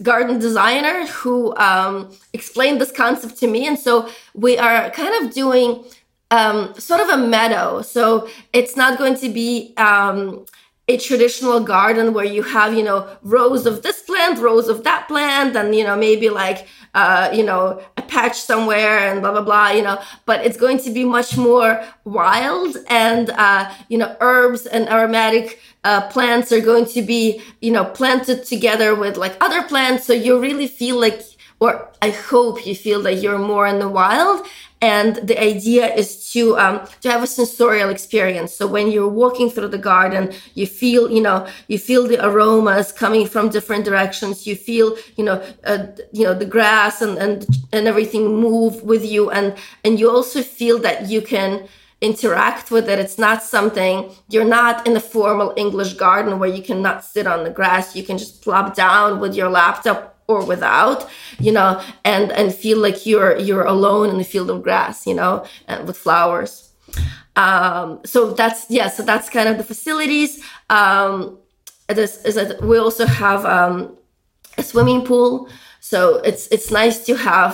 garden 0.02 0.39
designer 0.39 1.06
who 1.08 1.56
um, 1.58 2.12
explained 2.34 2.82
this 2.82 2.91
concept 2.91 3.38
to 3.38 3.47
me. 3.47 3.67
And 3.67 3.78
so 3.78 4.10
we 4.34 4.58
are 4.58 4.89
kind 4.91 5.24
of 5.24 5.34
doing 5.34 5.84
um, 6.32 6.74
sort 6.80 7.02
of 7.02 7.10
a 7.10 7.17
meadow. 7.17 7.82
So 7.82 8.28
it's 8.54 8.76
not 8.76 8.98
going 8.98 9.15
to 9.17 9.30
be 9.30 9.74
um, 9.78 10.46
a 10.88 10.98
traditional 10.98 11.60
garden 11.60 12.13
where 12.13 12.26
you 12.26 12.41
have, 12.41 12.74
you 12.74 12.84
know, 12.84 13.08
rows 13.22 13.65
of 13.65 13.84
this 13.84 14.02
plant, 14.02 14.39
rows 14.39 14.67
of 14.67 14.84
that 14.84 15.08
plant, 15.08 15.56
and, 15.56 15.76
you 15.76 15.84
know, 15.84 15.96
maybe 15.96 16.30
like, 16.30 16.67
uh, 16.94 17.30
you 17.34 17.44
know, 17.44 17.82
a 17.98 18.02
patch 18.02 18.38
somewhere 18.39 19.00
and 19.00 19.22
blah, 19.22 19.32
blah, 19.32 19.41
blah, 19.41 19.70
you 19.70 19.82
know, 19.82 20.02
but 20.26 20.46
it's 20.46 20.58
going 20.58 20.78
to 20.80 20.91
be 20.91 21.04
much 21.06 21.38
more 21.38 21.82
wild 22.04 22.76
and, 22.89 23.30
uh, 23.32 23.72
you 23.88 23.98
know, 23.98 24.15
herbs 24.20 24.65
and 24.65 24.89
aromatic 24.89 25.60
uh, 25.84 26.02
plants 26.10 26.52
are 26.52 26.60
going 26.60 26.86
to 26.86 27.02
be, 27.02 27.41
you 27.62 27.72
know, 27.72 27.86
planted 27.86 28.44
together 28.46 28.94
with 28.94 29.15
like 29.17 29.36
other 29.41 29.63
plants. 29.63 30.06
So 30.06 30.13
you 30.13 30.39
really 30.39 30.67
feel 30.67 31.00
like 31.00 31.22
or 31.62 31.88
I 32.02 32.10
hope 32.10 32.65
you 32.65 32.76
feel 32.76 33.04
that 33.04 33.21
you're 33.21 33.38
more 33.38 33.67
in 33.67 33.78
the 33.80 33.88
wild. 33.88 34.45
And 34.84 35.17
the 35.17 35.39
idea 35.39 35.93
is 35.93 36.32
to 36.32 36.58
um, 36.58 36.88
to 37.02 37.12
have 37.12 37.21
a 37.21 37.28
sensorial 37.28 37.91
experience. 37.91 38.52
So 38.52 38.65
when 38.65 38.91
you're 38.91 39.08
walking 39.08 39.52
through 39.52 39.67
the 39.67 39.78
garden 39.78 40.34
you 40.56 40.65
feel 40.65 41.12
you 41.12 41.21
know 41.21 41.47
you 41.67 41.78
feel 41.78 42.08
the 42.08 42.19
aromas 42.28 42.91
coming 42.91 43.28
from 43.28 43.50
different 43.50 43.86
directions. 43.86 44.47
You 44.47 44.56
feel 44.56 44.97
you 45.17 45.24
know 45.24 45.38
uh, 45.63 45.86
you 46.12 46.24
know 46.24 46.34
the 46.34 46.47
grass 46.56 47.00
and 47.04 47.19
and 47.19 47.45
and 47.71 47.88
everything 47.88 48.41
move 48.41 48.82
with 48.82 49.06
you. 49.06 49.30
And 49.30 49.56
and 49.86 50.00
you 50.00 50.10
also 50.10 50.41
feel 50.41 50.80
that 50.80 51.10
you 51.10 51.21
can 51.21 51.67
interact 52.02 52.71
with 52.71 52.89
it. 52.89 52.97
It's 52.97 53.19
not 53.19 53.43
something 53.43 54.10
you're 54.30 54.52
not 54.60 54.88
in 54.88 54.95
a 54.97 55.00
formal 55.00 55.54
english 55.56 55.93
garden 55.93 56.39
where 56.39 56.50
you 56.50 56.63
cannot 56.63 57.06
sit 57.06 57.28
on 57.28 57.43
the 57.43 57.52
grass. 57.52 57.95
You 57.95 58.02
can 58.02 58.17
just 58.17 58.41
plop 58.41 58.76
down 58.76 59.19
with 59.19 59.36
your 59.36 59.50
laptop 59.50 60.11
or 60.38 60.46
without 60.46 61.10
you 61.39 61.52
know 61.52 61.82
and 62.04 62.32
and 62.32 62.54
feel 62.54 62.80
like 62.80 63.06
you're 63.06 63.38
you're 63.38 63.65
alone 63.65 64.10
in 64.10 64.17
the 64.17 64.24
field 64.24 64.50
of 64.50 64.63
grass 64.63 65.06
you 65.06 65.13
know 65.13 65.46
and 65.67 65.88
with 65.88 65.98
flowers. 65.98 66.52
Um 67.36 68.02
so 68.06 68.34
that's 68.34 68.70
yeah 68.70 68.89
so 68.89 69.04
that's 69.04 69.30
kind 69.30 69.48
of 69.50 69.58
the 69.58 69.63
facilities. 69.63 70.44
Um 70.70 71.38
this 71.88 72.24
is 72.26 72.36
that 72.36 72.62
we 72.62 72.78
also 72.78 73.06
have 73.06 73.46
um 73.46 73.98
a 74.58 74.63
swimming 74.63 75.06
pool. 75.06 75.50
So 75.80 76.17
it's 76.30 76.48
it's 76.48 76.72
nice 76.72 77.06
to 77.06 77.15
have 77.15 77.54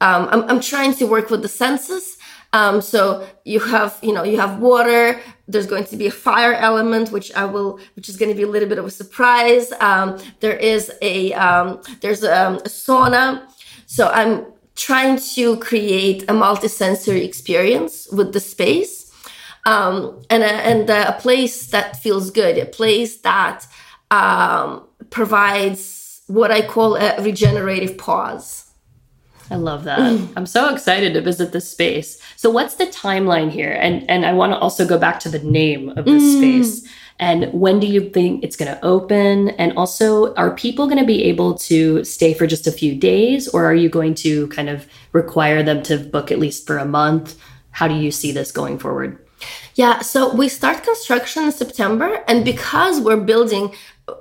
um 0.00 0.28
i'm, 0.32 0.42
I'm 0.50 0.60
trying 0.60 0.94
to 0.94 1.06
work 1.06 1.30
with 1.30 1.42
the 1.42 1.48
senses 1.48 2.15
um, 2.56 2.80
so 2.80 3.02
you 3.44 3.60
have, 3.60 3.98
you 4.06 4.12
know, 4.14 4.24
you 4.30 4.38
have 4.40 4.58
water. 4.60 5.20
There's 5.46 5.66
going 5.66 5.84
to 5.92 5.96
be 5.96 6.06
a 6.06 6.16
fire 6.28 6.54
element, 6.54 7.12
which 7.16 7.28
I 7.34 7.44
will, 7.44 7.78
which 7.96 8.08
is 8.08 8.16
going 8.16 8.30
to 8.34 8.38
be 8.40 8.46
a 8.50 8.52
little 8.54 8.68
bit 8.68 8.78
of 8.78 8.86
a 8.86 8.90
surprise. 9.02 9.72
Um, 9.90 10.18
there 10.40 10.56
is 10.72 10.82
a, 11.02 11.34
um, 11.34 11.82
there's 12.00 12.22
a, 12.22 12.58
a 12.64 12.68
sauna. 12.68 13.26
So 13.86 14.08
I'm 14.08 14.46
trying 14.74 15.18
to 15.34 15.56
create 15.58 16.22
a 16.24 16.34
multisensory 16.44 17.22
experience 17.24 18.08
with 18.10 18.32
the 18.32 18.40
space. 18.40 18.94
Um, 19.66 20.22
and 20.30 20.42
a, 20.42 20.54
and 20.70 20.88
a 20.88 21.16
place 21.18 21.66
that 21.74 21.96
feels 21.96 22.30
good, 22.30 22.56
a 22.56 22.66
place 22.66 23.16
that 23.18 23.66
um, 24.12 24.86
provides 25.10 26.22
what 26.28 26.50
I 26.52 26.62
call 26.62 26.96
a 26.96 27.20
regenerative 27.20 27.98
pause. 27.98 28.65
I 29.50 29.56
love 29.56 29.84
that. 29.84 30.00
I'm 30.36 30.46
so 30.46 30.72
excited 30.72 31.14
to 31.14 31.20
visit 31.20 31.52
this 31.52 31.70
space. 31.70 32.20
So 32.36 32.50
what's 32.50 32.74
the 32.74 32.86
timeline 32.86 33.50
here? 33.50 33.72
And 33.72 34.08
and 34.10 34.26
I 34.26 34.32
want 34.32 34.52
to 34.52 34.58
also 34.58 34.86
go 34.86 34.98
back 34.98 35.20
to 35.20 35.28
the 35.28 35.38
name 35.38 35.90
of 35.90 36.04
this 36.04 36.22
mm. 36.22 36.38
space. 36.38 36.88
And 37.18 37.50
when 37.52 37.80
do 37.80 37.86
you 37.86 38.10
think 38.10 38.44
it's 38.44 38.56
going 38.56 38.70
to 38.70 38.84
open? 38.84 39.50
And 39.50 39.72
also, 39.78 40.34
are 40.34 40.54
people 40.54 40.86
going 40.86 40.98
to 40.98 41.06
be 41.06 41.24
able 41.24 41.54
to 41.58 42.04
stay 42.04 42.34
for 42.34 42.46
just 42.46 42.66
a 42.66 42.72
few 42.72 42.94
days 42.94 43.48
or 43.48 43.64
are 43.64 43.74
you 43.74 43.88
going 43.88 44.14
to 44.16 44.48
kind 44.48 44.68
of 44.68 44.86
require 45.12 45.62
them 45.62 45.82
to 45.84 45.96
book 45.96 46.30
at 46.30 46.38
least 46.38 46.66
for 46.66 46.76
a 46.76 46.84
month? 46.84 47.38
How 47.70 47.88
do 47.88 47.94
you 47.94 48.10
see 48.10 48.32
this 48.32 48.52
going 48.52 48.78
forward? 48.78 49.18
Yeah, 49.74 50.00
so 50.00 50.34
we 50.34 50.48
start 50.48 50.82
construction 50.82 51.44
in 51.44 51.52
September, 51.52 52.24
and 52.26 52.44
because 52.44 53.00
we're 53.00 53.20
building 53.20 53.74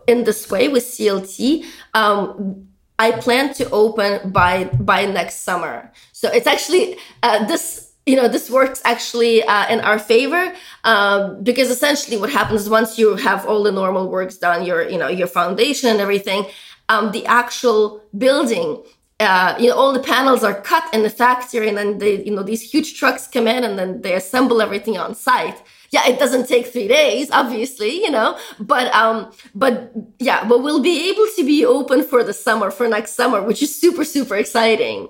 in 0.07 0.25
this 0.25 0.49
way 0.51 0.67
with 0.67 0.83
CLT, 0.83 1.63
um, 1.93 2.67
I 2.97 3.11
plan 3.11 3.53
to 3.55 3.69
open 3.71 4.31
by 4.31 4.65
by 4.79 5.05
next 5.05 5.43
summer. 5.43 5.91
So 6.13 6.29
it's 6.29 6.47
actually 6.47 6.97
uh, 7.23 7.45
this. 7.45 7.83
You 8.07 8.15
know, 8.15 8.27
this 8.27 8.51
works 8.51 8.83
actually 8.85 9.41
uh, 9.41 9.67
in 9.67 9.79
our 9.79 9.97
favor 9.97 10.53
um, 10.83 11.41
because 11.41 11.71
essentially 11.71 12.17
what 12.17 12.29
happens 12.29 12.69
once 12.69 12.99
you 12.99 13.15
have 13.15 13.47
all 13.47 13.63
the 13.63 13.71
normal 13.71 14.11
works 14.11 14.37
done, 14.37 14.63
your 14.63 14.87
you 14.87 14.99
know 14.99 15.07
your 15.07 15.25
foundation 15.25 15.89
and 15.89 15.99
everything, 15.99 16.45
um, 16.87 17.11
the 17.11 17.25
actual 17.25 18.03
building 18.15 18.83
uh, 19.19 19.55
you 19.59 19.69
know, 19.69 19.75
all 19.75 19.93
the 19.93 19.99
panels 19.99 20.43
are 20.43 20.59
cut 20.61 20.83
in 20.93 21.03
the 21.03 21.09
factory, 21.09 21.69
and 21.69 21.77
then 21.77 21.99
they, 21.99 22.23
you 22.23 22.35
know, 22.35 22.43
these 22.43 22.61
huge 22.61 22.99
trucks 22.99 23.27
come 23.27 23.47
in, 23.47 23.63
and 23.63 23.79
then 23.79 24.01
they 24.01 24.13
assemble 24.13 24.61
everything 24.61 24.97
on 24.97 25.15
site. 25.15 25.61
Yeah, 25.95 26.09
it 26.09 26.19
doesn't 26.19 26.49
take 26.49 26.67
three 26.67 26.89
days, 26.89 27.31
obviously, 27.31 28.03
you 28.03 28.11
know, 28.11 28.37
but 28.59 28.93
um, 28.93 29.31
but 29.63 29.93
yeah, 30.19 30.45
but 30.45 30.61
we'll 30.61 30.81
be 30.81 31.09
able 31.09 31.25
to 31.37 31.45
be 31.45 31.65
open 31.65 32.03
for 32.03 32.21
the 32.21 32.33
summer, 32.33 32.69
for 32.69 32.85
next 32.89 33.13
summer, 33.13 33.41
which 33.41 33.63
is 33.63 33.73
super 33.73 34.03
super 34.03 34.35
exciting. 34.35 35.07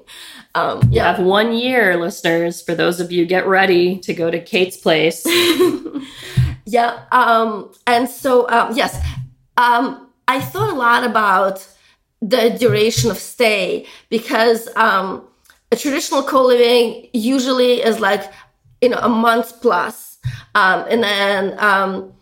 Um, 0.54 0.82
yeah. 0.84 0.90
You 0.92 1.00
have 1.02 1.26
one 1.26 1.56
year, 1.56 1.98
listeners. 1.98 2.62
For 2.62 2.76
those 2.76 3.00
of 3.00 3.12
you, 3.12 3.26
get 3.26 3.48
ready 3.48 3.98
to 4.02 4.14
go 4.14 4.30
to 4.30 4.40
Kate's 4.40 4.78
place. 4.78 5.26
yeah, 6.68 7.06
um, 7.12 7.74
and 7.88 8.08
so 8.08 8.48
um, 8.52 8.78
yes, 8.78 8.94
um, 9.58 10.12
I 10.28 10.40
thought 10.40 10.72
a 10.72 10.76
lot 10.76 11.04
about 11.04 11.68
the 12.22 12.56
duration 12.60 13.10
of 13.10 13.18
stay 13.18 13.88
because 14.10 14.70
um, 14.76 15.28
a 15.72 15.76
traditional 15.76 16.22
co-living 16.22 17.10
usually 17.12 17.82
is 17.82 18.00
like 18.00 18.32
you 18.82 18.90
know 18.90 19.00
a 19.02 19.10
month 19.10 19.62
plus 19.64 20.15
um, 20.56 20.86
and 20.90 21.04
then 21.04 21.56
um, 21.60 22.14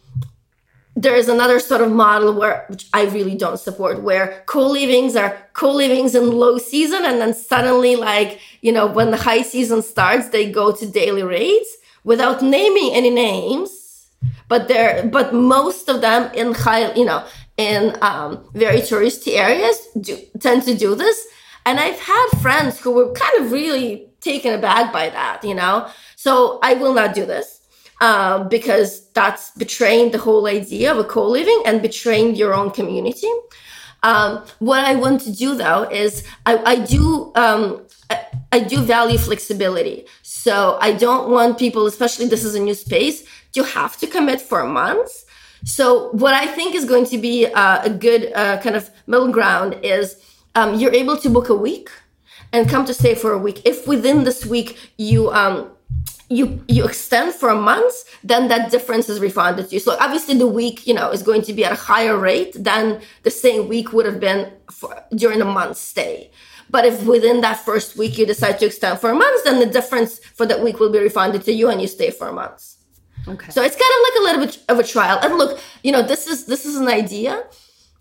there 0.96 1.16
is 1.16 1.28
another 1.28 1.60
sort 1.60 1.82
of 1.82 1.92
model 1.92 2.34
where 2.34 2.66
which 2.70 2.88
i 2.94 3.04
really 3.06 3.36
don't 3.36 3.60
support 3.60 4.02
where 4.02 4.44
co-livings 4.46 5.16
are 5.16 5.38
co-livings 5.54 6.14
in 6.14 6.32
low 6.32 6.58
season 6.58 7.04
and 7.04 7.20
then 7.20 7.34
suddenly 7.34 7.96
like 7.96 8.40
you 8.62 8.72
know 8.72 8.86
when 8.86 9.12
the 9.12 9.18
high 9.18 9.42
season 9.42 9.82
starts 9.82 10.30
they 10.30 10.50
go 10.50 10.72
to 10.72 10.86
daily 10.86 11.24
rates 11.24 11.78
without 12.04 12.42
naming 12.42 12.92
any 12.94 13.10
names 13.10 14.08
but 14.48 14.68
they're 14.68 15.06
but 15.08 15.34
most 15.34 15.90
of 15.90 16.02
them 16.02 16.32
in 16.34 16.54
high 16.54 16.94
you 16.94 17.06
know 17.06 17.26
in 17.58 17.96
um, 18.02 18.44
very 18.54 18.80
touristy 18.80 19.38
areas 19.38 19.88
do, 20.00 20.18
tend 20.40 20.64
to 20.64 20.76
do 20.76 20.96
this. 20.96 21.28
And 21.66 21.80
I've 21.80 22.00
had 22.00 22.28
friends 22.42 22.80
who 22.80 22.92
were 22.92 23.12
kind 23.14 23.46
of 23.46 23.52
really 23.52 24.10
taken 24.22 24.54
aback 24.54 24.92
by 24.92 25.10
that, 25.10 25.44
you 25.44 25.54
know? 25.54 25.90
So 26.16 26.60
I 26.62 26.74
will 26.74 26.94
not 26.94 27.14
do 27.14 27.26
this 27.26 27.62
uh, 28.02 28.44
because 28.46 29.08
that's 29.10 29.52
betraying 29.52 30.12
the 30.12 30.18
whole 30.18 30.48
idea 30.48 30.92
of 30.92 30.98
a 30.98 31.04
co 31.04 31.28
living 31.28 31.62
and 31.66 31.82
betraying 31.82 32.36
your 32.36 32.54
own 32.54 32.72
community. 32.72 33.32
Um, 34.04 34.46
what 34.60 34.84
I 34.84 34.96
want 34.96 35.22
to 35.22 35.32
do 35.32 35.56
though 35.56 35.84
is 35.84 36.26
I, 36.46 36.58
I 36.58 36.76
do 36.76 37.32
um, 37.36 37.86
I, 38.10 38.26
I 38.52 38.60
do 38.60 38.82
value 38.82 39.18
flexibility. 39.18 40.06
So 40.22 40.78
I 40.82 40.94
don't 40.94 41.32
want 41.32 41.58
people, 41.58 41.86
especially 41.88 42.28
this 42.28 42.44
is 42.44 42.56
a 42.56 42.60
new 42.60 42.74
space, 42.74 43.24
to 43.54 43.64
have 43.64 43.98
to 43.98 44.08
commit 44.08 44.42
for 44.42 44.66
months. 44.66 45.26
So 45.64 46.10
what 46.12 46.34
I 46.34 46.48
think 46.48 46.76
is 46.76 46.86
going 46.86 47.06
to 47.06 47.18
be 47.18 47.46
uh, 47.48 47.82
a 47.84 47.90
good 47.90 48.32
uh, 48.34 48.58
kind 48.62 48.76
of 48.76 48.90
middle 49.08 49.32
ground 49.32 49.80
is 49.82 50.22
um, 50.56 50.76
you're 50.76 50.94
able 50.94 51.18
to 51.18 51.30
book 51.30 51.50
a 51.50 51.56
week 51.56 51.90
and 52.52 52.70
come 52.70 52.86
to 52.86 52.94
stay 52.94 53.16
for 53.16 53.32
a 53.32 53.38
week. 53.38 53.62
If 53.66 53.88
within 53.88 54.26
this 54.26 54.46
week 54.46 54.78
you 54.98 55.32
um, 55.32 55.72
you 56.34 56.64
you 56.68 56.86
extend 56.86 57.34
for 57.34 57.50
a 57.50 57.60
month, 57.72 57.94
then 58.24 58.48
that 58.48 58.72
difference 58.72 59.08
is 59.10 59.20
refunded 59.20 59.70
to 59.70 59.76
you. 59.76 59.80
So 59.80 59.96
obviously 60.00 60.36
the 60.38 60.48
week 60.48 60.88
you 60.88 60.94
know 60.94 61.12
is 61.12 61.22
going 61.22 61.44
to 61.44 61.54
be 61.54 61.64
at 61.64 61.72
a 61.72 61.82
higher 61.92 62.18
rate 62.18 62.54
than 62.70 63.02
the 63.24 63.32
same 63.32 63.68
week 63.68 63.94
would 63.94 64.06
have 64.06 64.20
been 64.20 64.52
for, 64.72 64.92
during 65.16 65.42
a 65.42 65.46
month's 65.46 65.80
stay. 65.80 66.32
But 66.70 66.86
if 66.86 67.06
within 67.06 67.42
that 67.42 67.58
first 67.70 67.98
week 67.98 68.18
you 68.18 68.26
decide 68.26 68.58
to 68.60 68.66
extend 68.66 69.00
for 69.00 69.12
a 69.12 69.16
month, 69.16 69.44
then 69.44 69.60
the 69.60 69.68
difference 69.68 70.20
for 70.38 70.46
that 70.48 70.64
week 70.64 70.80
will 70.80 70.92
be 70.92 71.00
refunded 71.00 71.44
to 71.44 71.54
you 71.54 71.70
and 71.70 71.80
you 71.80 71.88
stay 71.88 72.10
for 72.10 72.28
a 72.30 72.34
month. 72.34 72.76
Okay. 73.28 73.52
So 73.52 73.62
it's 73.62 73.76
kind 73.76 73.94
of 73.96 74.00
like 74.08 74.18
a 74.20 74.24
little 74.24 74.46
bit 74.46 74.56
of 74.70 74.80
a 74.80 74.88
trial. 74.94 75.20
And 75.22 75.38
look, 75.38 75.60
you 75.84 75.92
know, 75.92 76.02
this 76.02 76.28
is 76.28 76.46
this 76.46 76.66
is 76.66 76.76
an 76.78 76.88
idea. 76.88 77.44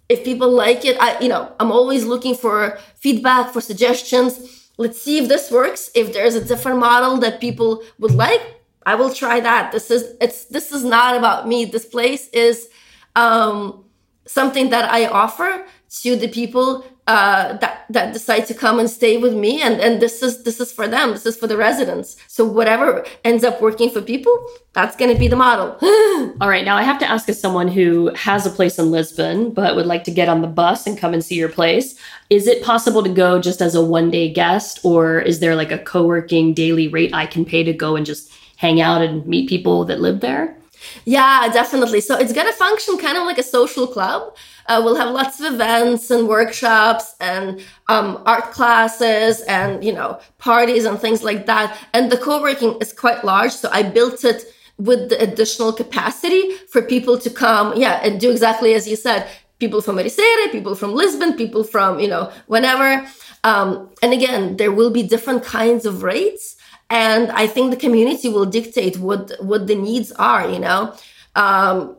If 0.09 0.25
people 0.25 0.51
like 0.51 0.85
it, 0.85 0.97
I 1.01 1.21
you 1.21 1.29
know, 1.29 1.53
I'm 1.61 1.71
always 1.71 2.05
looking 2.05 2.35
for 2.35 2.79
feedback, 2.97 3.53
for 3.53 3.61
suggestions. 3.61 4.62
Let's 4.79 5.01
see 5.01 5.19
if 5.19 5.29
this 5.29 5.51
works. 5.51 5.91
If 5.95 6.13
there's 6.13 6.35
a 6.35 6.45
different 6.45 6.79
model 6.79 7.19
that 7.19 7.41
people 7.41 7.83
would 7.99 8.15
like, 8.15 8.41
I 8.85 8.95
will 8.95 9.13
try 9.13 9.41
that. 9.41 9.73
This 9.73 9.91
is 9.91 10.17
it's 10.21 10.47
this 10.47 10.73
is 10.73 10.85
not 10.85 11.17
about 11.17 11.47
me. 11.47 11.65
This 11.65 11.85
place 11.85 12.29
is 12.29 12.69
um 13.15 13.85
something 14.27 14.71
that 14.71 14.91
I 14.91 15.07
offer 15.07 15.67
to 16.03 16.17
the 16.17 16.29
people 16.29 16.85
uh, 17.07 17.57
that 17.59 17.85
that 17.91 18.13
decide 18.13 18.47
to 18.47 18.55
come 18.55 18.79
and 18.79 18.89
stay 18.89 19.17
with 19.17 19.35
me. 19.35 19.61
And 19.61 19.81
and 19.81 20.01
this 20.01 20.23
is 20.23 20.45
this 20.45 20.61
is 20.61 20.73
for 20.73 20.87
them. 20.87 21.11
This 21.11 21.27
is 21.27 21.37
for 21.37 21.47
the 21.47 21.57
residents. 21.57 22.17
So 22.29 22.45
whatever 22.45 23.05
ends 23.25 23.45
up 23.45 23.61
working 23.61 23.91
for 23.91 24.01
people 24.01 24.47
that's 24.75 24.97
going 24.97 25.13
to 25.13 25.19
be 25.19 25.29
the 25.29 25.37
model. 25.37 25.77
All 26.41 26.49
right 26.49 26.65
now 26.65 26.77
i 26.77 26.83
have 26.83 26.99
to 26.99 27.09
ask 27.09 27.29
as 27.29 27.41
someone 27.41 27.69
who 27.69 28.13
has 28.15 28.47
a 28.47 28.51
place 28.51 28.79
in 28.79 28.91
lisbon 28.91 29.51
but 29.51 29.77
would 29.77 29.87
like 29.87 30.05
to 30.05 30.11
get 30.11 30.29
on 30.29 30.41
the 30.41 30.47
bus 30.47 30.87
and 30.87 30.97
come 30.97 31.13
and 31.13 31.25
see 31.25 31.35
your 31.35 31.49
place 31.49 31.99
is 32.31 32.47
it 32.47 32.63
possible 32.63 33.03
to 33.03 33.09
go 33.09 33.41
just 33.41 33.61
as 33.61 33.75
a 33.75 33.85
one 33.85 34.11
day 34.11 34.33
guest 34.33 34.81
or 34.83 35.21
is 35.21 35.41
there 35.41 35.57
like 35.57 35.73
a 35.73 35.79
co-working 35.79 36.55
daily 36.55 36.89
rate 36.89 37.13
i 37.13 37.27
can 37.27 37.45
pay 37.45 37.63
to 37.63 37.73
go 37.73 37.97
and 37.97 38.07
just 38.07 38.33
hang 38.63 38.81
out 38.81 39.03
and 39.03 39.27
meet 39.27 39.49
people 39.49 39.85
that 39.85 40.01
live 40.01 40.21
there? 40.21 40.57
Yeah, 41.05 41.49
definitely. 41.53 42.01
So 42.01 42.17
it's 42.17 42.33
going 42.33 42.47
to 42.47 42.53
function 42.53 42.97
kind 42.97 43.19
of 43.19 43.25
like 43.25 43.39
a 43.39 43.43
social 43.43 43.87
club. 43.87 44.37
Uh, 44.67 44.81
we'll 44.85 44.97
have 44.97 45.13
lots 45.13 45.41
of 45.41 45.53
events 45.55 46.11
and 46.11 46.29
workshops 46.29 47.15
and 47.21 47.63
um, 47.89 48.23
art 48.27 48.53
classes 48.53 49.41
and 49.43 49.85
you 49.85 49.93
know 49.93 50.21
parties 50.39 50.85
and 50.85 50.99
things 50.99 51.23
like 51.23 51.47
that. 51.47 51.77
And 51.95 52.11
the 52.11 52.17
co-working 52.17 52.77
is 52.81 52.93
quite 52.93 53.25
large, 53.25 53.53
so 53.53 53.69
I 53.73 53.83
built 53.83 54.25
it 54.25 54.45
with 54.79 55.11
the 55.11 55.21
additional 55.23 55.73
capacity 55.73 56.53
for 56.71 56.83
people 56.83 57.19
to 57.19 57.31
come. 57.31 57.77
Yeah, 57.77 58.01
and 58.03 58.21
do 58.21 58.31
exactly 58.31 58.75
as 58.75 58.89
you 58.89 58.97
said. 58.97 59.29
People 59.59 59.81
from 59.81 59.97
Ericeira, 59.97 60.51
people 60.51 60.75
from 60.75 60.93
Lisbon, 60.93 61.35
people 61.35 61.63
from 61.63 62.01
you 62.01 62.09
know 62.09 62.33
whenever. 62.47 63.07
Um, 63.45 63.91
and 64.03 64.13
again, 64.13 64.57
there 64.57 64.73
will 64.73 64.91
be 64.91 65.03
different 65.05 65.45
kinds 65.45 65.87
of 65.87 66.03
rates 66.03 66.57
and 66.93 67.33
i 67.33 67.47
think 67.47 67.71
the 67.71 67.77
community 67.77 68.29
will 68.29 68.45
dictate 68.45 68.99
what 68.99 69.33
what 69.41 69.67
the 69.67 69.75
needs 69.75 70.13
are 70.13 70.49
you 70.49 70.59
know 70.59 70.95
um, 71.35 71.97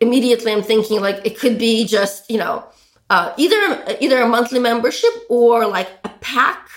immediately 0.00 0.52
i'm 0.52 0.62
thinking 0.62 1.00
like 1.00 1.20
it 1.24 1.38
could 1.38 1.58
be 1.58 1.84
just 1.86 2.30
you 2.30 2.38
know 2.38 2.64
uh, 3.10 3.32
either 3.36 3.96
either 4.00 4.22
a 4.22 4.26
monthly 4.26 4.58
membership 4.58 5.12
or 5.28 5.66
like 5.66 5.90
a 6.04 6.08
pack 6.20 6.70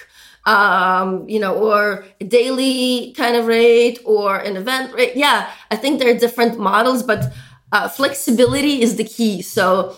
um, 0.45 1.27
you 1.27 1.39
know 1.39 1.56
or 1.56 2.06
a 2.19 2.25
daily 2.25 3.13
kind 3.17 3.36
of 3.36 3.47
rate 3.47 3.99
or 4.06 4.38
an 4.38 4.58
event 4.58 4.93
rate. 4.93 5.15
Yeah 5.15 5.49
i 5.71 5.75
think 5.75 5.99
there 5.99 6.13
are 6.13 6.17
different 6.17 6.60
models 6.60 7.01
but 7.01 7.32
uh, 7.71 7.89
flexibility 7.89 8.82
is 8.82 8.95
the 8.95 9.03
key. 9.03 9.41
So 9.41 9.97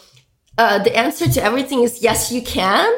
uh, 0.58 0.80
the 0.80 0.96
answer 0.96 1.30
to 1.30 1.44
everything 1.44 1.84
is 1.84 2.02
yes 2.02 2.32
you 2.32 2.42
can. 2.42 2.92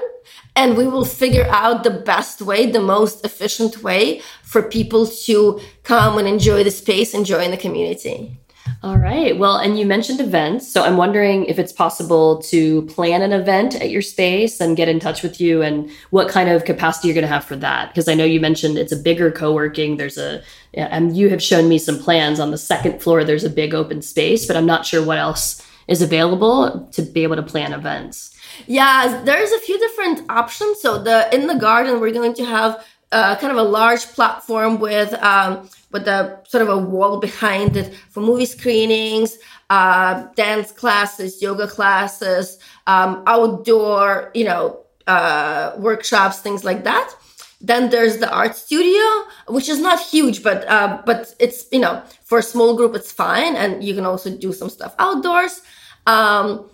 And 0.53 0.75
we 0.75 0.85
will 0.85 1.05
figure 1.05 1.47
out 1.49 1.85
the 1.85 1.89
best 1.91 2.41
way, 2.41 2.69
the 2.69 2.81
most 2.81 3.23
efficient 3.23 3.83
way 3.83 4.21
for 4.43 4.61
people 4.61 5.07
to 5.07 5.61
come 5.83 6.17
and 6.17 6.27
enjoy 6.27 6.65
the 6.65 6.71
space, 6.71 7.13
enjoy 7.13 7.43
in 7.45 7.51
the 7.51 7.57
community. 7.57 8.37
All 8.83 8.97
right. 8.97 9.37
Well, 9.37 9.57
and 9.57 9.77
you 9.77 9.85
mentioned 9.85 10.19
events. 10.19 10.71
So 10.71 10.83
I'm 10.83 10.97
wondering 10.97 11.45
if 11.45 11.59
it's 11.59 11.71
possible 11.71 12.41
to 12.43 12.81
plan 12.83 13.21
an 13.21 13.31
event 13.31 13.75
at 13.75 13.91
your 13.91 14.01
space 14.01 14.59
and 14.59 14.75
get 14.75 14.89
in 14.89 14.99
touch 14.99 15.21
with 15.21 15.39
you 15.39 15.61
and 15.61 15.89
what 16.09 16.29
kind 16.29 16.49
of 16.49 16.65
capacity 16.65 17.07
you're 17.07 17.15
going 17.15 17.21
to 17.21 17.27
have 17.27 17.45
for 17.45 17.55
that. 17.57 17.89
Because 17.89 18.07
I 18.07 18.15
know 18.15 18.23
you 18.23 18.39
mentioned 18.39 18.79
it's 18.79 18.91
a 18.91 18.97
bigger 18.97 19.29
co 19.29 19.53
working. 19.53 19.97
There's 19.97 20.17
a, 20.17 20.41
and 20.73 21.15
you 21.15 21.29
have 21.29 21.43
shown 21.43 21.69
me 21.69 21.77
some 21.77 21.99
plans 21.99 22.39
on 22.39 22.49
the 22.49 22.57
second 22.57 23.01
floor. 23.01 23.23
There's 23.23 23.43
a 23.43 23.49
big 23.49 23.75
open 23.75 24.01
space, 24.01 24.47
but 24.47 24.57
I'm 24.57 24.65
not 24.65 24.85
sure 24.85 25.05
what 25.05 25.19
else 25.19 25.65
is 25.87 26.01
available 26.01 26.87
to 26.93 27.01
be 27.01 27.21
able 27.23 27.35
to 27.35 27.43
plan 27.43 27.73
events. 27.73 28.35
Yeah, 28.67 29.21
there's 29.23 29.51
a 29.51 29.59
few 29.59 29.77
different 29.77 30.29
options. 30.29 30.81
So 30.81 31.01
the 31.01 31.33
in 31.33 31.47
the 31.47 31.55
garden, 31.55 31.99
we're 31.99 32.11
going 32.11 32.33
to 32.35 32.45
have 32.45 32.85
uh, 33.11 33.35
kind 33.35 33.51
of 33.51 33.57
a 33.57 33.63
large 33.63 34.05
platform 34.07 34.79
with 34.79 35.13
um, 35.15 35.69
with 35.91 36.07
a 36.07 36.39
sort 36.47 36.61
of 36.61 36.69
a 36.69 36.77
wall 36.77 37.19
behind 37.19 37.75
it 37.75 37.93
for 38.09 38.21
movie 38.21 38.45
screenings, 38.45 39.37
uh, 39.69 40.27
dance 40.35 40.71
classes, 40.71 41.41
yoga 41.41 41.67
classes, 41.67 42.59
um, 42.87 43.23
outdoor, 43.27 44.31
you 44.33 44.45
know, 44.45 44.79
uh, 45.07 45.73
workshops, 45.77 46.39
things 46.39 46.63
like 46.63 46.83
that. 46.83 47.13
Then 47.59 47.89
there's 47.89 48.17
the 48.17 48.31
art 48.31 48.55
studio, 48.55 49.03
which 49.47 49.69
is 49.69 49.79
not 49.79 49.99
huge, 49.99 50.41
but 50.41 50.67
uh, 50.67 51.01
but 51.05 51.35
it's 51.39 51.65
you 51.71 51.79
know 51.79 52.01
for 52.23 52.39
a 52.39 52.43
small 52.43 52.75
group 52.75 52.95
it's 52.95 53.11
fine, 53.11 53.55
and 53.55 53.83
you 53.83 53.93
can 53.93 54.05
also 54.05 54.35
do 54.35 54.53
some 54.53 54.69
stuff 54.69 54.95
outdoors. 54.97 55.61
Um, 56.07 56.69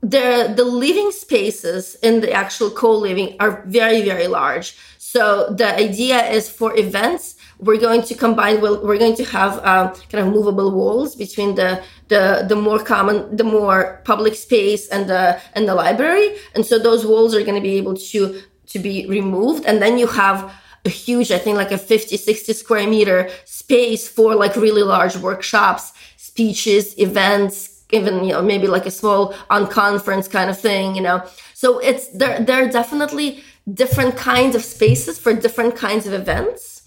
the 0.00 0.52
the 0.56 0.64
living 0.64 1.10
spaces 1.10 1.96
in 2.02 2.20
the 2.20 2.32
actual 2.32 2.70
co-living 2.70 3.36
are 3.40 3.62
very 3.66 4.02
very 4.02 4.26
large 4.26 4.76
so 5.16 5.52
the 5.60 5.70
idea 5.88 6.18
is 6.36 6.44
for 6.58 6.76
events 6.76 7.36
we're 7.58 7.80
going 7.80 8.02
to 8.02 8.14
combine. 8.14 8.60
We're 8.60 8.98
going 8.98 9.16
to 9.16 9.24
have 9.24 9.52
um, 9.64 9.94
kind 10.10 10.26
of 10.26 10.32
movable 10.32 10.70
walls 10.72 11.16
between 11.16 11.54
the 11.54 11.82
the 12.08 12.44
the 12.46 12.56
more 12.56 12.78
common, 12.78 13.36
the 13.36 13.44
more 13.44 14.02
public 14.04 14.34
space 14.34 14.88
and 14.88 15.08
the 15.08 15.40
and 15.54 15.66
the 15.66 15.74
library. 15.74 16.36
And 16.54 16.66
so 16.66 16.78
those 16.78 17.06
walls 17.06 17.34
are 17.34 17.42
going 17.42 17.54
to 17.54 17.66
be 17.70 17.76
able 17.76 17.96
to 18.12 18.42
to 18.66 18.78
be 18.78 19.06
removed, 19.06 19.64
and 19.64 19.80
then 19.80 19.96
you 19.96 20.06
have 20.08 20.52
a 20.84 20.88
huge, 20.88 21.30
I 21.32 21.38
think 21.38 21.56
like 21.56 21.72
a 21.72 21.78
50, 21.78 22.16
60 22.16 22.52
square 22.52 22.86
meter 22.86 23.28
space 23.44 24.06
for 24.06 24.34
like 24.34 24.54
really 24.54 24.82
large 24.82 25.16
workshops, 25.16 25.92
speeches, 26.16 26.96
events, 26.98 27.76
even 27.90 28.24
you 28.24 28.32
know 28.32 28.42
maybe 28.42 28.66
like 28.66 28.86
a 28.86 28.90
small 28.90 29.34
on 29.50 29.66
conference 29.66 30.26
kind 30.28 30.50
of 30.50 30.58
thing 30.58 30.96
you 30.96 31.02
know 31.02 31.24
so 31.54 31.78
it's 31.78 32.08
there 32.08 32.40
there 32.40 32.64
are 32.64 32.68
definitely 32.68 33.42
different 33.72 34.16
kinds 34.16 34.54
of 34.54 34.64
spaces 34.64 35.18
for 35.18 35.32
different 35.34 35.76
kinds 35.76 36.06
of 36.06 36.12
events. 36.12 36.82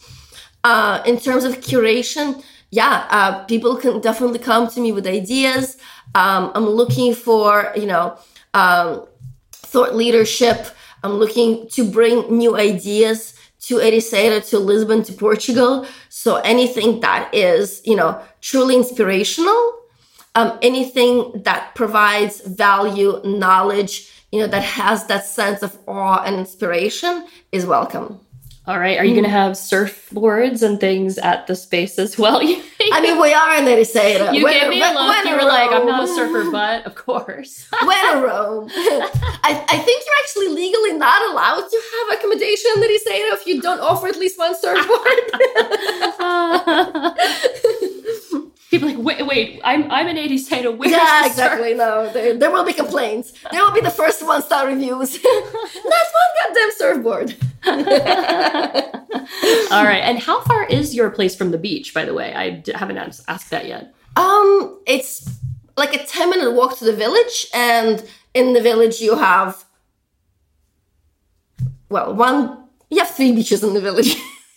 Uh, 0.64 1.02
in 1.06 1.18
terms 1.18 1.46
of 1.46 1.62
curation 1.62 2.44
yeah 2.70 3.08
uh, 3.12 3.46
people 3.46 3.78
can 3.78 4.02
definitely 4.02 4.40
come 4.40 4.68
to 4.68 4.82
me 4.82 4.92
with 4.92 5.08
ideas. 5.08 5.78
Um, 6.16 6.52
i'm 6.54 6.66
looking 6.66 7.16
for 7.16 7.72
you 7.76 7.86
know 7.86 8.18
um, 8.54 9.06
thought 9.52 9.96
leadership. 9.96 10.68
I'm 11.02 11.14
looking 11.14 11.70
to 11.70 11.90
bring 11.90 12.38
new 12.38 12.58
ideas 12.58 13.36
to 13.62 13.76
Ericeira, 13.76 14.46
to 14.50 14.60
Lisbon, 14.60 15.02
to 15.04 15.14
Portugal. 15.14 15.86
So 16.10 16.38
anything 16.38 17.00
that 17.00 17.34
is, 17.34 17.82
you 17.86 17.96
know, 17.96 18.22
truly 18.42 18.76
inspirational 18.76 19.80
um, 20.36 20.58
anything 20.62 21.42
that 21.44 21.76
provides 21.76 22.42
value, 22.42 23.20
knowledge, 23.24 24.19
you 24.32 24.40
know, 24.40 24.48
that 24.48 24.64
has 24.64 25.06
that 25.08 25.26
sense 25.26 25.62
of 25.64 25.78
awe 25.88 26.24
and 26.24 26.36
inspiration 26.36 27.28
is 27.52 27.66
welcome. 27.66 28.20
All 28.70 28.78
right. 28.78 29.00
Are 29.00 29.04
you 29.04 29.14
going 29.14 29.24
to 29.24 29.32
have 29.32 29.54
surfboards 29.54 30.62
and 30.62 30.80
things 30.80 31.18
at 31.18 31.48
the 31.48 31.56
space 31.56 31.98
as 31.98 32.20
well? 32.20 32.38
I 32.92 33.02
mean, 33.02 33.20
we 33.20 33.34
are 33.34 33.58
in 33.58 33.66
Ericeira. 33.66 34.32
You 34.32 34.44
when, 34.44 34.60
gave 34.60 34.70
me 34.70 34.80
a 34.80 34.94
look. 34.94 35.10
When 35.10 35.28
you 35.28 35.34
were 35.34 35.42
like, 35.42 35.72
I'm 35.72 35.88
not 35.88 36.04
a 36.04 36.08
surfer, 36.08 36.52
but 36.52 36.86
of 36.86 36.94
course. 36.94 37.68
when 37.84 38.18
in 38.18 38.22
Rome. 38.22 38.70
I, 38.72 39.66
I 39.68 39.78
think 39.80 40.04
you're 40.06 40.16
actually 40.24 40.50
legally 40.50 40.94
not 40.94 41.32
allowed 41.32 41.68
to 41.68 41.82
have 41.94 42.20
accommodation 42.20 42.70
in 42.76 42.82
the 42.82 42.88
Ericeira 42.88 43.34
if 43.42 43.48
you 43.48 43.60
don't 43.60 43.80
offer 43.80 44.08
at 44.08 44.18
least 44.18 44.38
one 44.38 44.54
surfboard. 44.56 44.92
people 48.70 48.88
like 48.90 48.98
wait 48.98 49.26
wait 49.26 49.62
i'm 49.64 49.90
i'm 49.92 50.08
an 50.08 50.16
80s 50.16 50.48
hater 50.48 50.72
where's 50.72 50.92
yeah 50.92 51.26
exactly 51.26 51.74
no 51.74 52.12
there, 52.14 52.38
there 52.38 52.52
will 52.52 52.64
be 52.66 52.74
complaints. 52.74 53.34
There 53.52 53.64
will 53.64 53.72
be 53.72 53.82
the 53.82 53.90
first 53.90 54.26
one 54.26 54.42
star 54.42 54.68
reviews. 54.68 55.14
That's 55.22 56.12
one 56.22 56.32
goddamn 56.40 56.72
surfboard. 56.78 57.36
All 59.72 59.84
right 59.84 60.02
and 60.04 60.20
how 60.20 60.42
far 60.42 60.66
is 60.66 60.96
your 60.96 61.10
place 61.10 61.36
from 61.36 61.52
the 61.52 61.58
beach 61.58 61.94
by 61.94 62.06
the 62.06 62.14
way? 62.14 62.34
I 62.34 62.50
d- 62.52 62.74
haven't 62.74 62.98
asked 63.28 63.50
that 63.50 63.68
yet. 63.68 63.94
Um 64.16 64.80
it's 64.86 65.30
like 65.78 65.94
a 65.96 66.06
10 66.06 66.30
minute 66.30 66.52
walk 66.52 66.78
to 66.80 66.86
the 66.86 66.94
village 66.94 67.48
and 67.54 68.04
in 68.34 68.54
the 68.54 68.62
village 68.62 69.00
you 69.02 69.16
have 69.16 69.64
well 71.90 72.14
one 72.14 72.66
you 72.90 73.00
have 73.00 73.10
three 73.10 73.32
beaches 73.32 73.64
in 73.64 73.74
the 73.74 73.82
village 73.82 74.16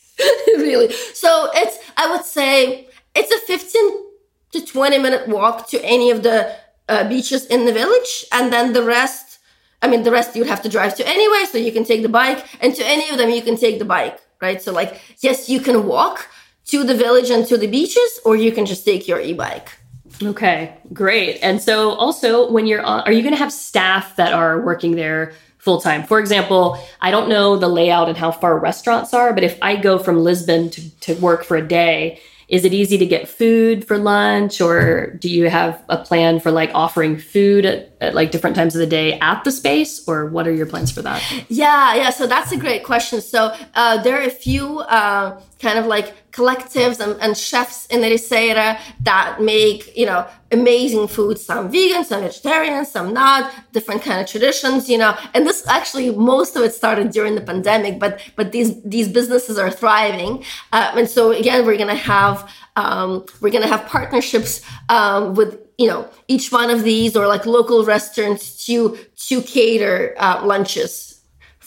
really. 0.56 0.92
So 1.14 1.48
it's 1.54 1.78
i 1.96 2.10
would 2.10 2.24
say 2.24 2.88
it's 3.14 3.32
a 3.32 3.38
15 3.38 3.82
to 4.52 4.64
20 4.64 4.98
minute 4.98 5.28
walk 5.28 5.68
to 5.68 5.82
any 5.84 6.10
of 6.10 6.22
the 6.22 6.54
uh, 6.88 7.08
beaches 7.08 7.46
in 7.46 7.64
the 7.64 7.72
village. 7.72 8.24
And 8.32 8.52
then 8.52 8.72
the 8.72 8.82
rest, 8.82 9.38
I 9.80 9.88
mean, 9.88 10.02
the 10.02 10.10
rest 10.10 10.36
you'd 10.36 10.46
have 10.46 10.62
to 10.62 10.68
drive 10.68 10.94
to 10.96 11.08
anyway. 11.08 11.44
So 11.50 11.58
you 11.58 11.72
can 11.72 11.84
take 11.84 12.02
the 12.02 12.08
bike 12.08 12.44
and 12.60 12.74
to 12.74 12.86
any 12.86 13.08
of 13.10 13.18
them, 13.18 13.30
you 13.30 13.42
can 13.42 13.56
take 13.56 13.78
the 13.78 13.84
bike, 13.84 14.20
right? 14.40 14.60
So 14.60 14.72
like, 14.72 15.00
yes, 15.20 15.48
you 15.48 15.60
can 15.60 15.86
walk 15.86 16.28
to 16.66 16.84
the 16.84 16.94
village 16.94 17.30
and 17.30 17.46
to 17.46 17.58
the 17.58 17.66
beaches, 17.66 18.20
or 18.24 18.36
you 18.36 18.52
can 18.52 18.66
just 18.66 18.84
take 18.84 19.08
your 19.08 19.20
e-bike. 19.20 19.68
Okay, 20.22 20.74
great. 20.92 21.38
And 21.42 21.60
so 21.60 21.90
also 21.90 22.50
when 22.50 22.66
you're 22.66 22.82
on, 22.82 23.00
are 23.00 23.12
you 23.12 23.22
going 23.22 23.34
to 23.34 23.38
have 23.38 23.52
staff 23.52 24.16
that 24.16 24.32
are 24.32 24.60
working 24.60 24.94
there 24.94 25.32
full 25.58 25.80
time? 25.80 26.04
For 26.04 26.20
example, 26.20 26.78
I 27.00 27.10
don't 27.10 27.28
know 27.28 27.56
the 27.56 27.68
layout 27.68 28.08
and 28.08 28.16
how 28.16 28.30
far 28.30 28.58
restaurants 28.58 29.12
are, 29.12 29.32
but 29.32 29.42
if 29.42 29.58
I 29.60 29.76
go 29.76 29.98
from 29.98 30.22
Lisbon 30.22 30.70
to, 30.70 31.00
to 31.00 31.14
work 31.14 31.44
for 31.44 31.56
a 31.56 31.66
day, 31.66 32.20
is 32.52 32.66
it 32.66 32.74
easy 32.74 32.98
to 32.98 33.06
get 33.06 33.26
food 33.26 33.82
for 33.82 33.96
lunch 33.96 34.60
or 34.60 35.14
do 35.14 35.28
you 35.28 35.48
have 35.48 35.82
a 35.88 35.96
plan 35.96 36.38
for 36.38 36.50
like 36.50 36.70
offering 36.74 37.18
food 37.18 37.64
at, 37.64 37.96
at, 38.02 38.14
like 38.14 38.30
different 38.30 38.54
times 38.54 38.76
of 38.76 38.78
the 38.78 38.86
day 38.86 39.18
at 39.20 39.42
the 39.42 39.50
space 39.50 40.06
or 40.06 40.26
what 40.26 40.46
are 40.46 40.52
your 40.52 40.66
plans 40.66 40.92
for 40.92 41.00
that? 41.00 41.22
Yeah 41.48 41.94
yeah 41.94 42.10
so 42.10 42.26
that's 42.26 42.52
a 42.52 42.58
great 42.58 42.84
question. 42.84 43.22
So 43.22 43.56
uh, 43.74 44.02
there 44.02 44.20
are 44.20 44.26
a 44.26 44.30
few 44.30 44.80
uh, 44.80 45.40
kind 45.62 45.78
of 45.78 45.86
like 45.86 46.30
collectives 46.32 46.98
and, 46.98 47.20
and 47.22 47.38
chefs 47.38 47.86
in 47.86 48.00
Ericeira 48.00 48.78
that 49.02 49.40
make, 49.40 49.96
you 49.96 50.06
know, 50.06 50.26
amazing 50.50 51.06
food. 51.06 51.38
Some 51.38 51.70
vegan, 51.70 52.04
some 52.04 52.22
vegetarian, 52.22 52.84
some 52.84 53.14
not, 53.14 53.52
different 53.72 54.02
kind 54.02 54.20
of 54.20 54.26
traditions, 54.26 54.88
you 54.90 54.98
know. 54.98 55.16
And 55.34 55.46
this 55.46 55.66
actually, 55.68 56.10
most 56.10 56.56
of 56.56 56.62
it 56.62 56.74
started 56.74 57.10
during 57.10 57.36
the 57.36 57.40
pandemic, 57.40 58.00
but, 58.00 58.20
but 58.34 58.50
these, 58.50 58.82
these 58.82 59.08
businesses 59.08 59.56
are 59.56 59.70
thriving. 59.70 60.44
Uh, 60.72 60.92
and 60.96 61.08
so 61.08 61.30
again, 61.30 61.64
we're 61.64 61.76
to 61.78 61.94
have, 61.94 62.50
um, 62.76 63.24
we're 63.40 63.50
to 63.50 63.68
have 63.68 63.86
partnerships, 63.86 64.62
um, 64.88 65.34
with, 65.34 65.60
you 65.78 65.86
know, 65.86 66.08
each 66.28 66.50
one 66.50 66.70
of 66.70 66.82
these 66.82 67.16
or 67.16 67.26
like 67.28 67.46
local 67.46 67.84
restaurants 67.84 68.66
to, 68.66 68.98
to 69.16 69.42
cater, 69.42 70.14
uh, 70.18 70.44
lunches 70.44 71.11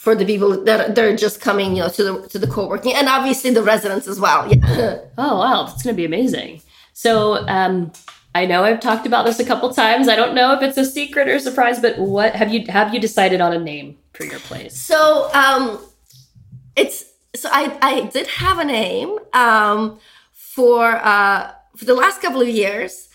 for 0.06 0.14
the 0.14 0.24
people 0.24 0.62
that 0.62 0.94
they're 0.94 1.16
just 1.16 1.40
coming, 1.40 1.74
you 1.74 1.82
know, 1.82 1.88
to 1.88 2.04
the 2.04 2.28
to 2.28 2.38
the 2.38 2.46
co-working, 2.46 2.94
and 2.94 3.08
obviously 3.08 3.50
the 3.50 3.60
residents 3.60 4.06
as 4.06 4.20
well. 4.20 4.46
Yeah. 4.46 5.00
oh 5.18 5.40
wow, 5.40 5.64
that's 5.64 5.82
going 5.82 5.96
to 5.96 6.00
be 6.00 6.04
amazing. 6.04 6.62
So 6.92 7.44
um, 7.48 7.90
I 8.32 8.46
know 8.46 8.62
I've 8.62 8.78
talked 8.78 9.04
about 9.04 9.26
this 9.26 9.40
a 9.40 9.44
couple 9.44 9.74
times. 9.74 10.06
I 10.06 10.14
don't 10.14 10.36
know 10.36 10.54
if 10.54 10.62
it's 10.62 10.78
a 10.78 10.84
secret 10.84 11.26
or 11.26 11.40
surprise, 11.40 11.80
but 11.80 11.98
what 11.98 12.36
have 12.36 12.54
you 12.54 12.64
have 12.68 12.94
you 12.94 13.00
decided 13.00 13.40
on 13.40 13.52
a 13.52 13.58
name 13.58 13.98
for 14.12 14.22
your 14.22 14.38
place? 14.38 14.80
So 14.80 15.28
um, 15.34 15.84
it's 16.76 17.06
so 17.34 17.48
I 17.50 17.76
I 17.82 18.02
did 18.02 18.28
have 18.28 18.60
a 18.60 18.64
name 18.64 19.18
um, 19.32 19.98
for 20.30 20.84
uh, 20.86 21.50
for 21.74 21.84
the 21.84 21.94
last 21.94 22.22
couple 22.22 22.40
of 22.40 22.48
years 22.48 23.05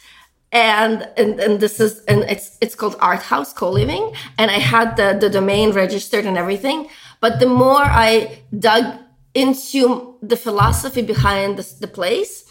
and, 0.51 1.07
and 1.17 1.39
and 1.39 1.59
this 1.59 1.79
is 1.79 2.03
and 2.05 2.23
it's 2.23 2.57
it's 2.61 2.75
called 2.75 2.95
art 2.99 3.21
house 3.21 3.53
co-living. 3.53 4.13
And 4.37 4.51
i 4.51 4.59
had 4.59 4.95
the 4.97 5.17
the 5.19 5.29
domain 5.29 5.71
registered 5.71 6.25
and 6.25 6.37
everything. 6.37 6.89
But 7.19 7.39
the 7.39 7.47
more 7.47 7.83
i 7.83 8.39
dug 8.57 8.85
into 9.33 10.15
the 10.21 10.35
philosophy 10.35 11.01
behind 11.01 11.57
this, 11.57 11.73
the 11.73 11.87
place 11.87 12.45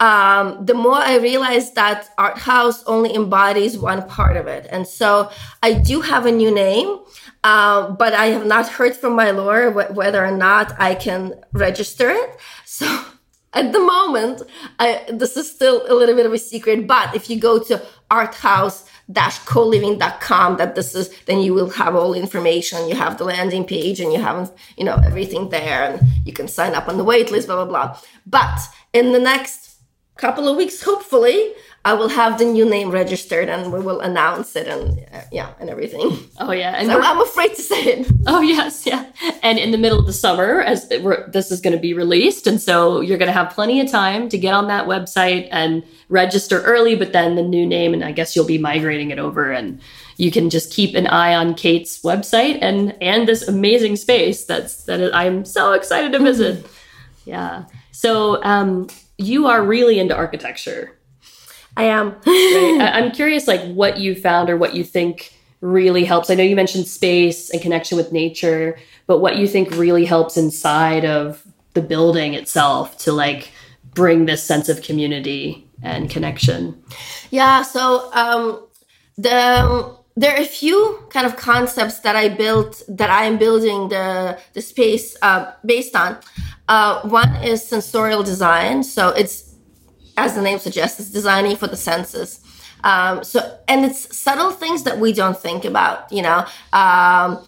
um, 0.00 0.66
the 0.66 0.74
more 0.74 0.94
i 0.96 1.16
realized 1.16 1.74
that 1.74 2.08
art 2.18 2.38
house 2.38 2.82
only 2.84 3.14
embodies 3.14 3.78
one 3.78 4.06
part 4.08 4.36
of 4.36 4.46
it. 4.46 4.66
And 4.70 4.86
so 4.86 5.30
i 5.62 5.72
do 5.74 6.00
have 6.00 6.26
a 6.26 6.32
new 6.32 6.50
name 6.52 6.98
uh, 7.44 7.90
but 7.90 8.12
i 8.12 8.26
have 8.26 8.46
not 8.46 8.68
heard 8.68 8.94
from 8.96 9.14
my 9.16 9.30
lawyer 9.30 9.70
wh- 9.70 9.94
whether 9.96 10.24
or 10.24 10.30
not 10.30 10.74
i 10.78 10.94
can 10.94 11.34
register 11.52 12.10
it. 12.10 12.30
So 12.64 12.86
at 13.54 13.72
the 13.72 13.80
moment, 13.80 14.42
I, 14.78 15.04
this 15.12 15.36
is 15.36 15.50
still 15.50 15.84
a 15.90 15.94
little 15.94 16.14
bit 16.14 16.24
of 16.24 16.32
a 16.32 16.38
secret, 16.38 16.86
but 16.86 17.14
if 17.14 17.28
you 17.28 17.38
go 17.38 17.58
to 17.64 17.82
arthouse-coliving.com, 18.10 20.56
that 20.56 20.74
this 20.74 20.94
is, 20.94 21.10
then 21.26 21.40
you 21.40 21.52
will 21.52 21.68
have 21.70 21.94
all 21.94 22.14
information. 22.14 22.88
You 22.88 22.94
have 22.96 23.18
the 23.18 23.24
landing 23.24 23.64
page 23.64 24.00
and 24.00 24.10
you 24.12 24.20
have, 24.20 24.50
you 24.76 24.84
know, 24.84 24.96
everything 25.04 25.50
there 25.50 25.84
and 25.84 26.00
you 26.24 26.32
can 26.32 26.48
sign 26.48 26.74
up 26.74 26.88
on 26.88 26.96
the 26.96 27.04
wait 27.04 27.30
list, 27.30 27.48
blah, 27.48 27.56
blah, 27.56 27.66
blah. 27.66 27.98
But 28.26 28.58
in 28.92 29.12
the 29.12 29.20
next 29.20 29.76
couple 30.16 30.48
of 30.48 30.56
weeks, 30.56 30.82
hopefully, 30.82 31.52
I 31.84 31.94
will 31.94 32.08
have 32.08 32.38
the 32.38 32.44
new 32.44 32.68
name 32.68 32.92
registered 32.92 33.48
and 33.48 33.72
we 33.72 33.80
will 33.80 34.00
announce 34.00 34.54
it 34.54 34.68
and 34.68 35.04
uh, 35.12 35.22
yeah 35.32 35.52
and 35.58 35.68
everything. 35.68 36.16
Oh 36.38 36.52
yeah, 36.52 36.76
and 36.76 36.88
so 36.88 37.00
I'm 37.00 37.20
afraid 37.20 37.54
to 37.54 37.62
say 37.62 37.82
it. 37.82 38.12
Oh 38.26 38.40
yes, 38.40 38.86
yeah. 38.86 39.06
And 39.42 39.58
in 39.58 39.72
the 39.72 39.78
middle 39.78 39.98
of 39.98 40.06
the 40.06 40.12
summer, 40.12 40.60
as 40.60 40.88
this 40.88 41.50
is 41.50 41.60
going 41.60 41.74
to 41.74 41.80
be 41.80 41.92
released, 41.92 42.46
and 42.46 42.60
so 42.60 43.00
you're 43.00 43.18
going 43.18 43.28
to 43.28 43.32
have 43.32 43.50
plenty 43.50 43.80
of 43.80 43.90
time 43.90 44.28
to 44.28 44.38
get 44.38 44.54
on 44.54 44.68
that 44.68 44.86
website 44.86 45.48
and 45.50 45.82
register 46.08 46.62
early. 46.62 46.94
But 46.94 47.12
then 47.12 47.34
the 47.34 47.42
new 47.42 47.66
name, 47.66 47.94
and 47.94 48.04
I 48.04 48.12
guess 48.12 48.36
you'll 48.36 48.46
be 48.46 48.58
migrating 48.58 49.10
it 49.10 49.18
over, 49.18 49.50
and 49.50 49.80
you 50.18 50.30
can 50.30 50.50
just 50.50 50.72
keep 50.72 50.94
an 50.94 51.08
eye 51.08 51.34
on 51.34 51.54
Kate's 51.54 52.00
website 52.02 52.58
and 52.62 52.96
and 53.02 53.26
this 53.26 53.48
amazing 53.48 53.96
space 53.96 54.44
that's 54.44 54.84
that 54.84 55.12
I'm 55.12 55.44
so 55.44 55.72
excited 55.72 56.12
to 56.12 56.20
visit. 56.20 56.64
yeah. 57.24 57.64
So 57.90 58.42
um, 58.44 58.88
you 59.18 59.48
are 59.48 59.64
really 59.64 59.98
into 59.98 60.14
architecture 60.16 60.96
I 61.76 61.84
am. 61.84 62.10
right? 62.26 62.78
I- 62.80 62.92
I'm 62.98 63.12
curious, 63.12 63.48
like 63.48 63.62
what 63.72 63.98
you 63.98 64.14
found 64.14 64.50
or 64.50 64.56
what 64.56 64.74
you 64.74 64.84
think 64.84 65.32
really 65.60 66.04
helps. 66.04 66.28
I 66.28 66.34
know 66.34 66.42
you 66.42 66.56
mentioned 66.56 66.86
space 66.86 67.50
and 67.50 67.62
connection 67.62 67.96
with 67.96 68.12
nature, 68.12 68.78
but 69.06 69.18
what 69.18 69.36
you 69.36 69.46
think 69.46 69.70
really 69.72 70.04
helps 70.04 70.36
inside 70.36 71.04
of 71.04 71.42
the 71.74 71.82
building 71.82 72.34
itself 72.34 72.98
to 72.98 73.12
like 73.12 73.50
bring 73.94 74.26
this 74.26 74.42
sense 74.42 74.68
of 74.68 74.82
community 74.82 75.66
and 75.82 76.10
connection. 76.10 76.82
Yeah. 77.30 77.62
So 77.62 78.10
um, 78.12 78.66
the 79.16 79.96
there 80.14 80.34
are 80.36 80.40
a 80.42 80.44
few 80.44 80.98
kind 81.08 81.26
of 81.26 81.36
concepts 81.36 82.00
that 82.00 82.16
I 82.16 82.28
built 82.28 82.82
that 82.88 83.08
I 83.08 83.24
am 83.24 83.38
building 83.38 83.88
the 83.88 84.38
the 84.52 84.60
space 84.60 85.16
uh, 85.22 85.52
based 85.64 85.96
on. 85.96 86.18
Uh, 86.68 87.06
one 87.08 87.34
is 87.42 87.66
sensorial 87.66 88.22
design. 88.22 88.82
So 88.82 89.08
it's, 89.08 89.51
as 90.16 90.34
the 90.34 90.42
name 90.42 90.58
suggests, 90.58 91.00
it's 91.00 91.10
designing 91.10 91.56
for 91.56 91.66
the 91.66 91.76
senses. 91.76 92.40
Um, 92.84 93.22
so, 93.22 93.58
and 93.68 93.84
it's 93.84 94.16
subtle 94.16 94.50
things 94.50 94.82
that 94.84 94.98
we 94.98 95.12
don't 95.12 95.38
think 95.38 95.64
about, 95.64 96.10
you 96.10 96.22
know, 96.22 96.46
um, 96.72 97.44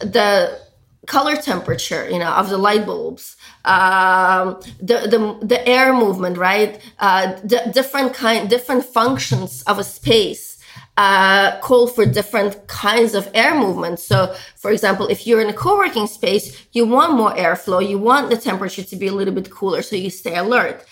the 0.00 0.60
color 1.06 1.36
temperature, 1.36 2.08
you 2.08 2.18
know, 2.18 2.30
of 2.30 2.50
the 2.50 2.58
light 2.58 2.86
bulbs, 2.86 3.36
um, 3.64 4.60
the, 4.80 5.06
the, 5.08 5.38
the 5.44 5.66
air 5.68 5.92
movement, 5.92 6.36
right? 6.36 6.80
Uh, 6.98 7.34
the 7.42 7.70
different 7.72 8.14
kind, 8.14 8.48
different 8.48 8.84
functions 8.84 9.62
of 9.62 9.78
a 9.78 9.84
space 9.84 10.56
uh, 10.96 11.58
call 11.60 11.86
for 11.86 12.06
different 12.06 12.66
kinds 12.68 13.14
of 13.14 13.30
air 13.34 13.54
movement. 13.54 14.00
So, 14.00 14.34
for 14.56 14.70
example, 14.70 15.06
if 15.08 15.26
you're 15.26 15.40
in 15.40 15.48
a 15.48 15.52
co-working 15.52 16.06
space, 16.06 16.66
you 16.72 16.86
want 16.86 17.12
more 17.14 17.34
airflow. 17.34 17.86
You 17.86 17.98
want 17.98 18.30
the 18.30 18.36
temperature 18.36 18.82
to 18.82 18.96
be 18.96 19.08
a 19.08 19.12
little 19.12 19.34
bit 19.34 19.50
cooler, 19.50 19.82
so 19.82 19.96
you 19.96 20.10
stay 20.10 20.36
alert. 20.36 20.84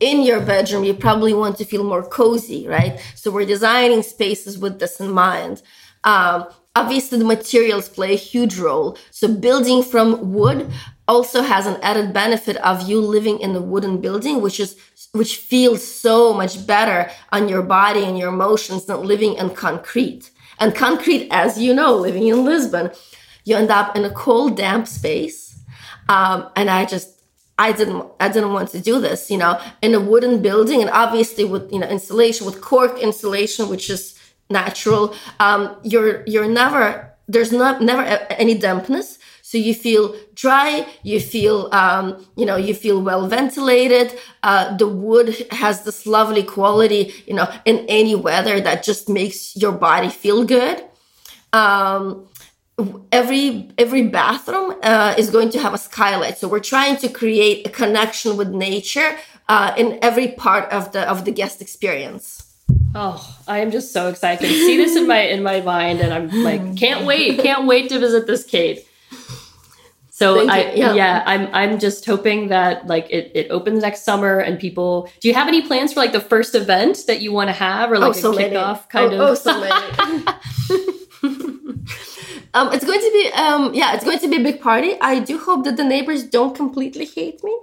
In 0.00 0.22
your 0.22 0.40
bedroom, 0.40 0.84
you 0.84 0.94
probably 0.94 1.34
want 1.34 1.58
to 1.58 1.64
feel 1.64 1.84
more 1.84 2.02
cozy, 2.02 2.66
right? 2.66 2.98
So 3.14 3.30
we're 3.30 3.46
designing 3.46 4.02
spaces 4.02 4.58
with 4.58 4.78
this 4.78 4.98
in 4.98 5.10
mind. 5.10 5.62
Um, 6.04 6.46
obviously, 6.74 7.18
the 7.18 7.24
materials 7.24 7.88
play 7.88 8.14
a 8.14 8.16
huge 8.16 8.58
role. 8.58 8.96
So 9.10 9.28
building 9.28 9.82
from 9.82 10.32
wood 10.32 10.70
also 11.06 11.42
has 11.42 11.66
an 11.66 11.78
added 11.82 12.14
benefit 12.14 12.56
of 12.58 12.88
you 12.88 13.00
living 13.00 13.40
in 13.40 13.54
a 13.54 13.60
wooden 13.60 14.00
building, 14.00 14.40
which 14.40 14.58
is 14.58 14.76
which 15.12 15.36
feels 15.36 15.84
so 15.84 16.32
much 16.32 16.66
better 16.66 17.10
on 17.32 17.48
your 17.48 17.62
body 17.62 18.04
and 18.04 18.16
your 18.16 18.28
emotions 18.28 18.86
than 18.86 19.02
living 19.02 19.34
in 19.34 19.50
concrete. 19.50 20.30
And 20.60 20.74
concrete, 20.74 21.26
as 21.30 21.58
you 21.58 21.74
know, 21.74 21.96
living 21.96 22.28
in 22.28 22.44
Lisbon, 22.44 22.90
you 23.44 23.56
end 23.56 23.70
up 23.70 23.96
in 23.96 24.04
a 24.04 24.10
cold, 24.10 24.56
damp 24.56 24.86
space. 24.86 25.58
Um, 26.08 26.48
and 26.54 26.70
I 26.70 26.84
just, 26.84 27.19
I 27.66 27.72
didn't, 27.72 28.02
I 28.18 28.28
didn't 28.34 28.52
want 28.56 28.70
to 28.70 28.80
do 28.80 28.94
this, 29.00 29.30
you 29.30 29.38
know, 29.42 29.60
in 29.82 29.94
a 29.94 30.00
wooden 30.00 30.40
building 30.40 30.80
and 30.80 30.90
obviously 30.90 31.44
with, 31.44 31.70
you 31.70 31.78
know, 31.80 31.88
insulation, 31.96 32.46
with 32.46 32.62
cork 32.62 32.98
insulation, 32.98 33.68
which 33.68 33.90
is 33.90 34.18
natural. 34.48 35.14
Um, 35.38 35.76
you're, 35.82 36.24
you're 36.26 36.48
never, 36.48 36.84
there's 37.28 37.52
not, 37.52 37.82
never 37.82 38.02
any 38.44 38.54
dampness. 38.56 39.18
So 39.42 39.58
you 39.58 39.74
feel 39.74 40.14
dry, 40.34 40.86
you 41.02 41.20
feel, 41.20 41.68
um, 41.72 42.24
you 42.34 42.46
know, 42.46 42.56
you 42.56 42.72
feel 42.72 43.02
well 43.02 43.26
ventilated. 43.26 44.18
Uh, 44.42 44.76
the 44.76 44.88
wood 44.88 45.28
has 45.50 45.84
this 45.84 46.06
lovely 46.06 46.44
quality, 46.44 47.12
you 47.26 47.34
know, 47.34 47.48
in 47.66 47.84
any 47.88 48.14
weather 48.14 48.60
that 48.60 48.84
just 48.84 49.08
makes 49.08 49.54
your 49.56 49.72
body 49.72 50.08
feel 50.08 50.44
good. 50.44 50.82
Um, 51.52 52.29
every 53.12 53.68
every 53.78 54.04
bathroom 54.08 54.74
uh, 54.82 55.14
is 55.16 55.30
going 55.30 55.50
to 55.50 55.58
have 55.58 55.74
a 55.74 55.78
skylight 55.78 56.38
so 56.38 56.48
we're 56.48 56.68
trying 56.74 56.96
to 56.96 57.08
create 57.08 57.66
a 57.66 57.70
connection 57.70 58.36
with 58.36 58.48
nature 58.48 59.16
uh, 59.48 59.72
in 59.76 59.98
every 60.02 60.28
part 60.28 60.70
of 60.72 60.92
the 60.92 61.02
of 61.08 61.24
the 61.24 61.32
guest 61.32 61.60
experience 61.60 62.46
Oh, 62.92 63.38
I 63.46 63.58
am 63.58 63.70
just 63.70 63.92
so 63.92 64.08
excited 64.08 64.48
to 64.48 64.52
see 64.52 64.76
this 64.76 64.96
in 64.96 65.06
my 65.06 65.20
in 65.20 65.42
my 65.42 65.60
mind, 65.60 66.00
and 66.00 66.12
I'm 66.12 66.28
like, 66.42 66.76
can't 66.76 67.06
wait, 67.06 67.38
can't 67.40 67.66
wait 67.66 67.88
to 67.90 67.98
visit 68.00 68.26
this 68.26 68.44
cave. 68.44 68.84
So 70.20 70.46
I 70.46 70.72
yeah. 70.72 70.92
yeah. 70.92 71.22
I'm 71.24 71.48
I'm 71.54 71.78
just 71.78 72.04
hoping 72.04 72.48
that 72.48 72.86
like 72.86 73.06
it, 73.08 73.32
it 73.34 73.50
opens 73.50 73.80
next 73.80 74.02
summer 74.02 74.38
and 74.38 74.58
people 74.58 75.08
do 75.20 75.28
you 75.28 75.34
have 75.34 75.48
any 75.48 75.62
plans 75.62 75.94
for 75.94 76.00
like 76.00 76.12
the 76.12 76.20
first 76.20 76.54
event 76.54 77.06
that 77.06 77.22
you 77.22 77.32
want 77.32 77.48
to 77.48 77.54
have 77.54 77.90
or 77.90 77.98
like 77.98 78.10
oh, 78.10 78.12
so 78.12 78.32
a 78.32 78.36
kickoff 78.36 78.86
kind 78.90 79.14
oh, 79.14 79.16
of 79.16 79.30
Oh 79.30 79.34
so 79.34 79.58
many. 79.58 80.86
um 82.54 82.72
it's 82.72 82.84
going 82.84 83.00
to 83.00 83.10
be 83.12 83.32
um 83.34 83.74
yeah, 83.74 83.94
it's 83.94 84.04
going 84.04 84.18
to 84.18 84.28
be 84.28 84.36
a 84.36 84.42
big 84.42 84.60
party. 84.60 85.00
I 85.00 85.20
do 85.20 85.38
hope 85.38 85.64
that 85.64 85.76
the 85.76 85.84
neighbors 85.84 86.24
don't 86.24 86.54
completely 86.54 87.06
hate 87.06 87.42
me. 87.44 87.56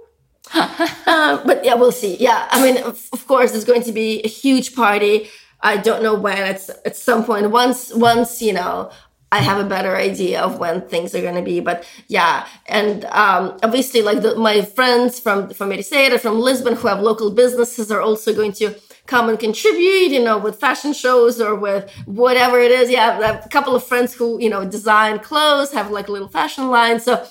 uh, 0.54 1.44
but 1.44 1.64
yeah, 1.64 1.74
we'll 1.74 1.92
see. 1.92 2.16
Yeah, 2.16 2.48
I 2.50 2.62
mean, 2.62 2.82
of, 2.82 3.08
of 3.12 3.26
course, 3.26 3.54
it's 3.54 3.64
going 3.64 3.82
to 3.82 3.92
be 3.92 4.22
a 4.22 4.28
huge 4.28 4.74
party. 4.74 5.28
I 5.60 5.76
don't 5.76 6.02
know 6.02 6.14
when. 6.14 6.38
It's 6.38 6.70
at 6.86 6.96
some 6.96 7.24
point. 7.24 7.50
Once, 7.50 7.92
once 7.94 8.40
you 8.40 8.52
know, 8.52 8.90
I 9.30 9.40
have 9.40 9.58
a 9.58 9.68
better 9.68 9.94
idea 9.96 10.40
of 10.40 10.58
when 10.58 10.80
things 10.88 11.14
are 11.14 11.20
going 11.20 11.34
to 11.34 11.42
be. 11.42 11.60
But 11.60 11.84
yeah, 12.06 12.46
and 12.66 13.04
um, 13.06 13.58
obviously, 13.62 14.00
like 14.00 14.22
the, 14.22 14.36
my 14.36 14.62
friends 14.62 15.20
from 15.20 15.50
from 15.50 15.70
Ericeira, 15.70 16.18
from 16.18 16.40
Lisbon, 16.40 16.76
who 16.76 16.88
have 16.88 17.00
local 17.00 17.30
businesses, 17.30 17.90
are 17.90 18.00
also 18.00 18.34
going 18.34 18.52
to 18.52 18.74
come 19.08 19.28
and 19.28 19.40
contribute. 19.40 20.12
You 20.12 20.22
know, 20.22 20.38
with 20.38 20.60
fashion 20.60 20.92
shows 20.92 21.40
or 21.40 21.56
with 21.56 21.90
whatever 22.06 22.60
it 22.60 22.70
is. 22.70 22.88
Yeah, 22.88 23.18
I 23.18 23.26
have 23.26 23.44
a 23.44 23.48
couple 23.48 23.74
of 23.74 23.82
friends 23.82 24.14
who 24.14 24.40
you 24.40 24.48
know 24.48 24.64
design 24.64 25.18
clothes, 25.18 25.72
have 25.72 25.90
like 25.90 26.06
a 26.06 26.12
little 26.12 26.28
fashion 26.28 26.70
line. 26.70 27.00
So 27.00 27.26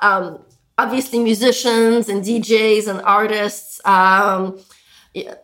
um, 0.00 0.40
obviously, 0.76 1.20
musicians 1.20 2.08
and 2.08 2.24
DJs 2.24 2.88
and 2.88 3.00
artists. 3.02 3.80
Um, 3.84 4.58
yeah, 5.14 5.34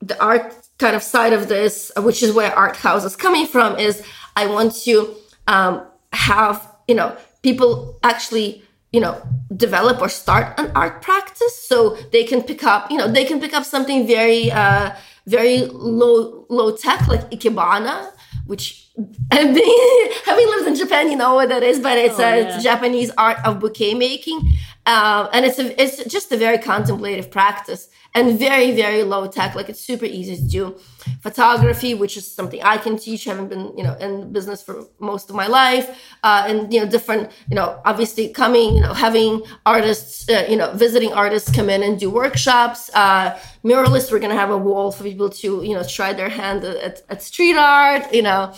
the 0.00 0.22
art 0.22 0.54
kind 0.78 0.94
of 0.94 1.02
side 1.02 1.32
of 1.32 1.48
this, 1.48 1.90
which 1.98 2.22
is 2.22 2.32
where 2.32 2.54
art 2.54 2.76
house 2.76 3.04
is 3.04 3.16
coming 3.16 3.46
from, 3.46 3.78
is 3.78 4.04
I 4.36 4.46
want 4.46 4.74
to 4.84 5.16
um, 5.48 5.86
have 6.12 6.56
you 6.86 6.94
know 6.94 7.16
people 7.42 7.98
actually 8.02 8.62
you 8.92 9.00
know 9.00 9.20
develop 9.56 10.00
or 10.00 10.08
start 10.08 10.58
an 10.58 10.70
art 10.74 11.02
practice 11.02 11.56
so 11.68 11.96
they 12.12 12.24
can 12.24 12.42
pick 12.42 12.64
up 12.64 12.90
you 12.90 12.96
know 12.96 13.08
they 13.08 13.24
can 13.24 13.40
pick 13.40 13.54
up 13.54 13.64
something 13.64 14.06
very 14.06 14.50
uh 14.50 14.90
very 15.26 15.58
low 15.66 16.46
low 16.48 16.76
tech 16.76 17.06
like 17.06 17.30
ikebana 17.30 18.10
which 18.46 18.88
having 19.32 20.46
lived 20.48 20.68
in 20.68 20.74
japan 20.74 21.10
you 21.10 21.16
know 21.16 21.34
what 21.34 21.48
that 21.48 21.62
is 21.62 21.78
but 21.78 21.96
it's 21.96 22.18
oh, 22.18 22.24
a 22.24 22.40
yeah. 22.40 22.54
it's 22.54 22.62
japanese 22.62 23.10
art 23.16 23.38
of 23.44 23.60
bouquet 23.60 23.94
making 23.94 24.40
uh, 24.86 25.28
and 25.32 25.44
it's 25.44 25.58
a, 25.58 25.80
it's 25.80 26.02
just 26.04 26.32
a 26.32 26.36
very 26.36 26.58
contemplative 26.58 27.30
practice 27.30 27.88
and 28.14 28.38
very 28.38 28.72
very 28.72 29.02
low 29.02 29.26
tech 29.26 29.54
like 29.54 29.68
it's 29.68 29.80
super 29.80 30.04
easy 30.04 30.36
to 30.36 30.42
do 30.42 30.76
photography 31.22 31.94
which 31.94 32.16
is 32.16 32.30
something 32.30 32.62
i 32.62 32.76
can 32.76 32.96
teach 32.96 33.26
I 33.26 33.30
haven't 33.30 33.48
been 33.48 33.76
you 33.76 33.84
know 33.84 33.94
in 33.94 34.32
business 34.32 34.62
for 34.62 34.84
most 34.98 35.30
of 35.30 35.36
my 35.36 35.46
life 35.46 35.86
uh, 36.22 36.44
and 36.46 36.72
you 36.72 36.80
know 36.80 36.86
different 36.86 37.30
you 37.48 37.56
know 37.56 37.80
obviously 37.84 38.28
coming 38.28 38.76
you 38.76 38.82
know 38.82 38.92
having 38.92 39.42
artists 39.66 40.28
uh, 40.28 40.46
you 40.48 40.56
know 40.56 40.72
visiting 40.72 41.12
artists 41.12 41.50
come 41.54 41.68
in 41.70 41.82
and 41.82 41.98
do 41.98 42.10
workshops 42.10 42.90
uh, 42.94 43.38
muralists 43.64 44.10
we're 44.10 44.20
to 44.20 44.34
have 44.34 44.50
a 44.50 44.58
wall 44.58 44.92
for 44.92 45.04
people 45.04 45.28
to 45.28 45.62
you 45.62 45.74
know 45.74 45.84
try 45.84 46.12
their 46.12 46.28
hand 46.28 46.64
at, 46.64 47.02
at 47.08 47.22
street 47.22 47.56
art 47.56 48.12
you 48.12 48.22
know 48.22 48.52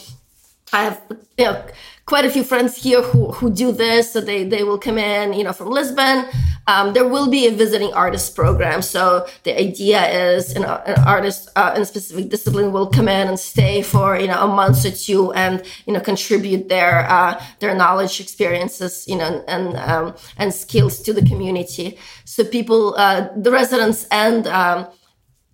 I 0.72 0.84
have 0.84 1.02
you 1.36 1.44
know 1.44 1.64
quite 2.06 2.24
a 2.24 2.30
few 2.30 2.44
friends 2.44 2.76
here 2.76 3.02
who, 3.02 3.30
who 3.32 3.50
do 3.50 3.72
this. 3.72 4.12
So 4.12 4.20
they, 4.20 4.44
they 4.44 4.64
will 4.64 4.78
come 4.78 4.98
in, 4.98 5.32
you 5.32 5.44
know, 5.44 5.52
from 5.52 5.68
Lisbon. 5.70 6.26
Um, 6.66 6.92
there 6.92 7.06
will 7.06 7.28
be 7.28 7.46
a 7.46 7.52
visiting 7.52 7.92
artist 7.92 8.36
program. 8.36 8.82
So 8.82 9.26
the 9.42 9.58
idea 9.58 10.06
is, 10.06 10.54
you 10.54 10.60
know, 10.60 10.80
an 10.86 11.02
artist 11.06 11.50
uh, 11.56 11.72
in 11.74 11.82
a 11.82 11.84
specific 11.84 12.28
discipline 12.28 12.72
will 12.72 12.86
come 12.86 13.08
in 13.08 13.28
and 13.28 13.38
stay 13.38 13.82
for, 13.82 14.16
you 14.18 14.28
know, 14.28 14.42
a 14.42 14.46
month 14.46 14.84
or 14.84 14.92
two 14.92 15.32
and, 15.32 15.62
you 15.86 15.92
know, 15.92 16.00
contribute 16.00 16.68
their, 16.68 17.10
uh, 17.10 17.42
their 17.58 17.74
knowledge, 17.74 18.20
experiences, 18.20 19.06
you 19.08 19.16
know, 19.16 19.44
and, 19.48 19.76
um, 19.76 20.14
and 20.36 20.54
skills 20.54 21.00
to 21.02 21.12
the 21.12 21.22
community. 21.22 21.98
So 22.24 22.44
people, 22.44 22.94
uh, 22.96 23.28
the 23.36 23.50
residents 23.50 24.06
and, 24.10 24.46
um, 24.46 24.86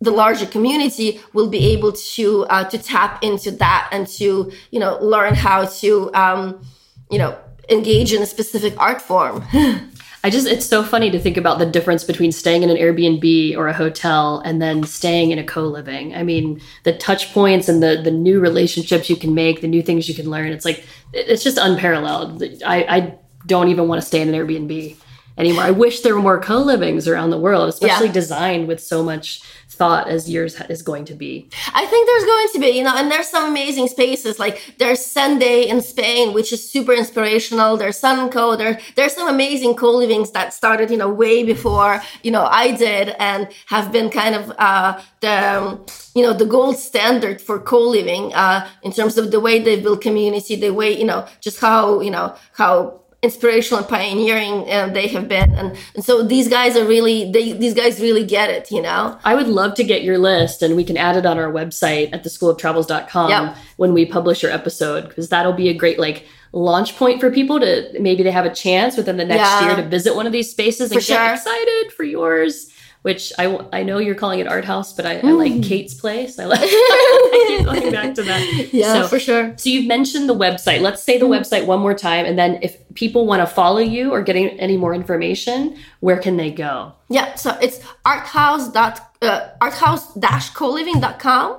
the 0.01 0.11
larger 0.11 0.47
community 0.47 1.21
will 1.33 1.49
be 1.49 1.73
able 1.73 1.93
to 1.93 2.45
uh, 2.47 2.65
to 2.65 2.79
tap 2.79 3.23
into 3.25 3.51
that 3.51 3.89
and 3.91 4.07
to 4.07 4.53
you 4.71 4.79
know 4.79 4.97
learn 5.01 5.35
how 5.35 5.65
to 5.67 6.15
um, 6.15 6.65
you 7.11 7.19
know 7.19 7.37
engage 7.69 8.13
in 8.13 8.23
a 8.23 8.27
specific 8.27 8.79
art 8.79 9.03
form. 9.03 9.45
I 10.29 10.31
just 10.31 10.47
it's 10.47 10.67
so 10.67 10.85
funny 10.85 11.11
to 11.11 11.19
think 11.19 11.39
about 11.39 11.59
the 11.59 11.65
difference 11.65 12.05
between 12.05 12.33
staying 12.33 12.63
in 12.63 12.69
an 12.69 12.77
Airbnb 12.77 13.57
or 13.57 13.67
a 13.67 13.73
hotel 13.73 14.41
and 14.45 14.61
then 14.61 14.85
staying 14.85 15.31
in 15.31 15.39
a 15.39 15.43
co-living. 15.43 16.15
I 16.15 16.23
mean, 16.23 16.61
the 16.85 16.95
touch 16.99 17.33
points 17.33 17.67
and 17.67 17.83
the 17.83 18.03
the 18.05 18.11
new 18.11 18.39
relationships 18.39 19.09
you 19.09 19.17
can 19.17 19.35
make, 19.35 19.63
the 19.63 19.69
new 19.69 19.81
things 19.81 20.07
you 20.07 20.15
can 20.15 20.29
learn. 20.29 20.53
It's 20.53 20.67
like 20.67 20.85
it's 21.15 21.43
just 21.43 21.57
unparalleled. 21.57 22.45
I, 22.63 22.85
I 22.97 23.15
don't 23.47 23.69
even 23.69 23.89
want 23.89 24.03
to 24.03 24.07
stay 24.07 24.21
in 24.21 24.29
an 24.29 24.35
Airbnb 24.35 24.99
anymore. 25.39 25.65
I 25.65 25.71
wish 25.71 26.01
there 26.01 26.15
were 26.15 26.23
more 26.23 26.41
co-livings 26.41 27.09
around 27.09 27.31
the 27.31 27.39
world, 27.39 27.69
especially 27.69 28.09
yeah. 28.09 28.13
designed 28.13 28.69
with 28.69 28.83
so 28.83 29.03
much 29.03 29.41
thought 29.79 30.09
as 30.09 30.29
yours 30.29 30.61
is 30.69 30.83
going 30.83 31.05
to 31.05 31.15
be? 31.15 31.49
I 31.73 31.87
think 31.87 32.07
there's 32.09 32.25
going 32.25 32.49
to 32.55 32.59
be, 32.59 32.79
you 32.79 32.85
know, 32.85 32.97
and 32.97 33.11
there's 33.11 33.29
some 33.29 33.49
amazing 33.49 33.87
spaces. 33.87 34.39
Like 34.39 34.75
there's 34.79 35.05
Sunday 35.05 35.69
in 35.69 35.81
Spain, 35.81 36.35
which 36.35 36.53
is 36.53 36.69
super 36.69 36.93
inspirational. 36.93 37.77
There's 37.77 38.01
Sunco. 38.01 38.59
There, 38.59 38.81
there's 38.97 39.15
some 39.15 39.29
amazing 39.29 39.77
co-livings 39.77 40.33
that 40.33 40.53
started, 40.53 40.91
you 40.91 40.97
know, 40.97 41.09
way 41.09 41.45
before, 41.45 42.03
you 42.25 42.33
know, 42.33 42.45
I 42.45 42.73
did 42.73 43.15
and 43.21 43.49
have 43.67 43.93
been 43.93 44.11
kind 44.11 44.35
of 44.35 44.53
uh, 44.59 45.01
the, 45.21 45.37
um, 45.57 45.87
you 46.15 46.23
know, 46.25 46.33
the 46.33 46.47
gold 46.47 46.77
standard 46.77 47.41
for 47.41 47.61
co-living 47.61 48.35
uh, 48.35 48.69
in 48.83 48.91
terms 48.91 49.17
of 49.17 49.31
the 49.31 49.39
way 49.39 49.61
they 49.61 49.81
build 49.81 50.01
community, 50.01 50.57
the 50.57 50.71
way, 50.71 50.91
you 50.99 51.05
know, 51.05 51.27
just 51.41 51.61
how, 51.61 52.01
you 52.01 52.11
know, 52.11 52.35
how 52.53 53.01
inspirational 53.23 53.81
and 53.81 53.89
pioneering 53.89 54.71
uh, 54.71 54.89
they 54.95 55.09
have 55.09 55.27
been 55.27 55.53
and, 55.55 55.77
and 55.97 56.05
so 56.05 56.23
these 56.23 56.49
guys 56.49 56.77
are 56.77 56.85
really 56.87 57.31
they, 57.33 57.53
these 57.53 57.75
guys 57.75 57.99
really 58.01 58.25
get 58.25 58.49
it 58.49 58.71
you 58.71 58.81
know 58.81 59.19
i 59.25 59.35
would 59.35 59.49
love 59.49 59.75
to 59.75 59.83
get 59.83 60.03
your 60.05 60.19
list 60.19 60.63
and 60.63 60.77
we 60.77 60.85
can 60.85 60.97
add 60.97 61.17
it 61.17 61.27
on 61.27 61.37
our 61.37 61.51
website 61.51 62.11
at 62.13 62.23
theschooloftravels.com 62.23 63.29
Yep. 63.31 63.57
when 63.77 63.93
we 63.93 64.07
publish 64.07 64.41
your 64.41 64.53
episode 64.53 65.09
because 65.09 65.29
that'll 65.31 65.53
be 65.53 65.69
a 65.69 65.75
great 65.75 65.99
like 65.99 66.27
launch 66.53 66.97
point 66.97 67.21
for 67.21 67.29
people 67.31 67.59
to 67.59 67.91
maybe 68.01 68.23
they 68.23 68.31
have 68.31 68.47
a 68.47 68.55
chance 68.55 68.97
within 68.97 69.17
the 69.17 69.25
next 69.25 69.41
Yeah. 69.41 69.67
year 69.67 69.77
to 69.77 69.83
visit 69.83 70.15
one 70.15 70.27
of 70.27 70.33
these 70.33 70.51
spaces 70.51 70.93
and 70.93 71.03
For 71.03 71.07
get 71.07 71.17
sure. 71.19 71.35
excited 71.35 71.93
for 71.97 72.05
yours 72.05 72.71
which 73.03 73.33
I, 73.39 73.45
I 73.73 73.83
know 73.85 73.99
you're 73.99 74.15
calling 74.17 74.41
it 74.41 74.49
art 74.49 74.65
house 74.65 74.93
but 74.93 75.07
i, 75.07 75.19
I 75.19 75.31
like 75.33 75.53
Mm. 75.53 75.63
kate's 75.65 75.95
place 75.95 76.39
i 76.39 76.45
like 76.45 76.61
I 76.63 77.45
keep 77.49 77.65
going 77.67 77.93
back 77.93 78.15
to 78.17 78.23
that 78.25 78.69
yeah 78.73 78.93
So- 79.03 79.09
for 79.09 79.19
sure 79.19 79.55
So 79.57 79.71
you've 79.71 79.87
mentioned 79.87 80.29
the 80.29 80.35
website. 80.35 80.81
Let's 80.81 81.03
say 81.03 81.19
the 81.19 81.25
Mm-hmm. 81.27 81.35
website 81.43 81.67
one 81.67 81.81
more 81.81 81.95
time, 81.95 82.25
and 82.27 82.39
then 82.39 82.59
if 82.63 82.77
people 82.95 83.27
want 83.27 83.41
to 83.41 83.47
follow 83.47 83.79
you 83.81 84.11
or 84.13 84.23
getting 84.23 84.49
any 84.61 84.77
more 84.77 84.95
information, 84.95 85.77
where 86.01 86.19
can 86.19 86.37
they 86.37 86.51
go? 86.51 86.93
Yeah, 87.09 87.35
so 87.37 87.57
it's 87.63 87.79
arthouse 88.05 88.73
dot 88.73 88.95
uh, 89.23 89.49
arthouse 89.61 90.19
dash 90.21 90.51
co-living.com. 90.51 91.53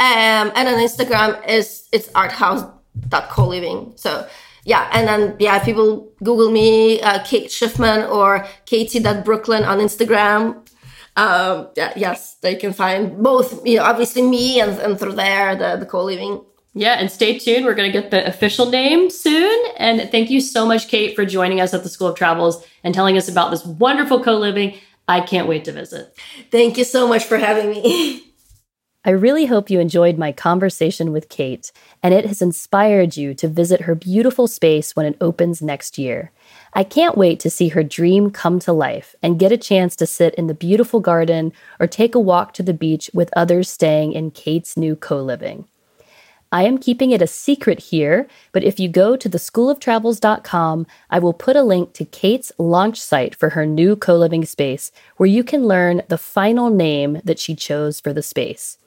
Um, 0.00 0.46
and 0.56 0.68
on 0.68 0.74
Instagram 0.74 1.46
is 1.48 1.88
it's 1.92 2.08
arthouse 2.08 2.62
dot 3.08 3.28
co-living. 3.30 3.92
So 3.96 4.26
yeah, 4.64 4.88
and 4.92 5.06
then 5.08 5.36
yeah, 5.38 5.58
people 5.64 6.08
Google 6.22 6.50
me, 6.50 7.00
uh, 7.00 7.22
Kate 7.24 7.48
Shifman 7.48 8.08
or 8.10 8.46
Katie.Brooklyn 8.66 9.64
on 9.64 9.78
Instagram. 9.78 10.61
Um, 11.16 11.68
yeah, 11.76 11.92
yes, 11.96 12.36
they 12.36 12.54
can 12.54 12.72
find 12.72 13.22
both, 13.22 13.66
you 13.66 13.76
know, 13.76 13.84
obviously 13.84 14.22
me 14.22 14.60
and, 14.60 14.78
and 14.78 14.98
through 14.98 15.12
there, 15.12 15.54
the, 15.54 15.76
the 15.76 15.86
co-living. 15.86 16.42
Yeah, 16.74 16.94
and 16.94 17.10
stay 17.10 17.38
tuned. 17.38 17.66
We're 17.66 17.74
going 17.74 17.92
to 17.92 18.00
get 18.00 18.10
the 18.10 18.26
official 18.26 18.70
name 18.70 19.10
soon. 19.10 19.72
And 19.76 20.10
thank 20.10 20.30
you 20.30 20.40
so 20.40 20.64
much, 20.64 20.88
Kate, 20.88 21.14
for 21.14 21.26
joining 21.26 21.60
us 21.60 21.74
at 21.74 21.82
the 21.82 21.90
School 21.90 22.08
of 22.08 22.16
Travels 22.16 22.64
and 22.82 22.94
telling 22.94 23.18
us 23.18 23.28
about 23.28 23.50
this 23.50 23.64
wonderful 23.64 24.24
co 24.24 24.38
living. 24.38 24.78
I 25.06 25.20
can't 25.20 25.48
wait 25.48 25.66
to 25.66 25.72
visit. 25.72 26.16
Thank 26.50 26.78
you 26.78 26.84
so 26.84 27.06
much 27.06 27.24
for 27.24 27.36
having 27.36 27.70
me. 27.70 28.24
I 29.04 29.10
really 29.10 29.46
hope 29.46 29.68
you 29.68 29.80
enjoyed 29.80 30.16
my 30.16 30.30
conversation 30.30 31.10
with 31.10 31.28
Kate 31.28 31.72
and 32.04 32.14
it 32.14 32.24
has 32.24 32.40
inspired 32.40 33.16
you 33.16 33.34
to 33.34 33.48
visit 33.48 33.82
her 33.82 33.96
beautiful 33.96 34.46
space 34.46 34.94
when 34.94 35.06
it 35.06 35.16
opens 35.20 35.60
next 35.60 35.98
year. 35.98 36.30
I 36.74 36.84
can't 36.84 37.18
wait 37.18 37.38
to 37.40 37.50
see 37.50 37.68
her 37.68 37.82
dream 37.82 38.30
come 38.30 38.58
to 38.60 38.72
life 38.72 39.14
and 39.22 39.38
get 39.38 39.52
a 39.52 39.58
chance 39.58 39.94
to 39.96 40.06
sit 40.06 40.34
in 40.36 40.46
the 40.46 40.54
beautiful 40.54 41.00
garden 41.00 41.52
or 41.78 41.86
take 41.86 42.14
a 42.14 42.20
walk 42.20 42.54
to 42.54 42.62
the 42.62 42.72
beach 42.72 43.10
with 43.12 43.30
others 43.36 43.68
staying 43.68 44.12
in 44.12 44.30
Kate's 44.30 44.76
new 44.76 44.96
co 44.96 45.22
living. 45.22 45.66
I 46.50 46.64
am 46.64 46.78
keeping 46.78 47.12
it 47.12 47.22
a 47.22 47.26
secret 47.26 47.80
here, 47.80 48.26
but 48.52 48.64
if 48.64 48.78
you 48.78 48.88
go 48.88 49.16
to 49.16 49.28
theschooloftravels.com, 49.28 50.86
I 51.10 51.18
will 51.18 51.32
put 51.32 51.56
a 51.56 51.62
link 51.62 51.94
to 51.94 52.04
Kate's 52.04 52.52
launch 52.58 53.00
site 53.00 53.34
for 53.34 53.50
her 53.50 53.66
new 53.66 53.94
co 53.94 54.16
living 54.16 54.44
space 54.46 54.92
where 55.18 55.28
you 55.28 55.44
can 55.44 55.66
learn 55.66 56.02
the 56.08 56.18
final 56.18 56.70
name 56.70 57.20
that 57.24 57.38
she 57.38 57.54
chose 57.54 58.00
for 58.00 58.14
the 58.14 58.22
space. 58.22 58.78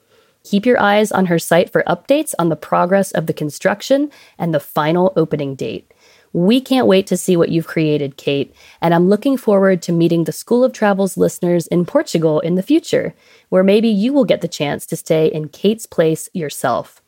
Keep 0.44 0.64
your 0.64 0.80
eyes 0.80 1.10
on 1.10 1.26
her 1.26 1.40
site 1.40 1.70
for 1.70 1.82
updates 1.88 2.34
on 2.38 2.50
the 2.50 2.56
progress 2.56 3.10
of 3.10 3.26
the 3.26 3.32
construction 3.32 4.12
and 4.38 4.54
the 4.54 4.60
final 4.60 5.12
opening 5.16 5.56
date. 5.56 5.92
We 6.36 6.60
can't 6.60 6.86
wait 6.86 7.06
to 7.06 7.16
see 7.16 7.34
what 7.34 7.48
you've 7.48 7.66
created, 7.66 8.18
Kate, 8.18 8.54
and 8.82 8.92
I'm 8.92 9.08
looking 9.08 9.38
forward 9.38 9.80
to 9.80 9.90
meeting 9.90 10.24
the 10.24 10.32
School 10.32 10.64
of 10.64 10.74
Travels 10.74 11.16
listeners 11.16 11.66
in 11.68 11.86
Portugal 11.86 12.40
in 12.40 12.56
the 12.56 12.62
future, 12.62 13.14
where 13.48 13.64
maybe 13.64 13.88
you 13.88 14.12
will 14.12 14.26
get 14.26 14.42
the 14.42 14.46
chance 14.46 14.84
to 14.84 14.96
stay 14.96 15.28
in 15.28 15.48
Kate's 15.48 15.86
place 15.86 16.28
yourself. 16.34 17.00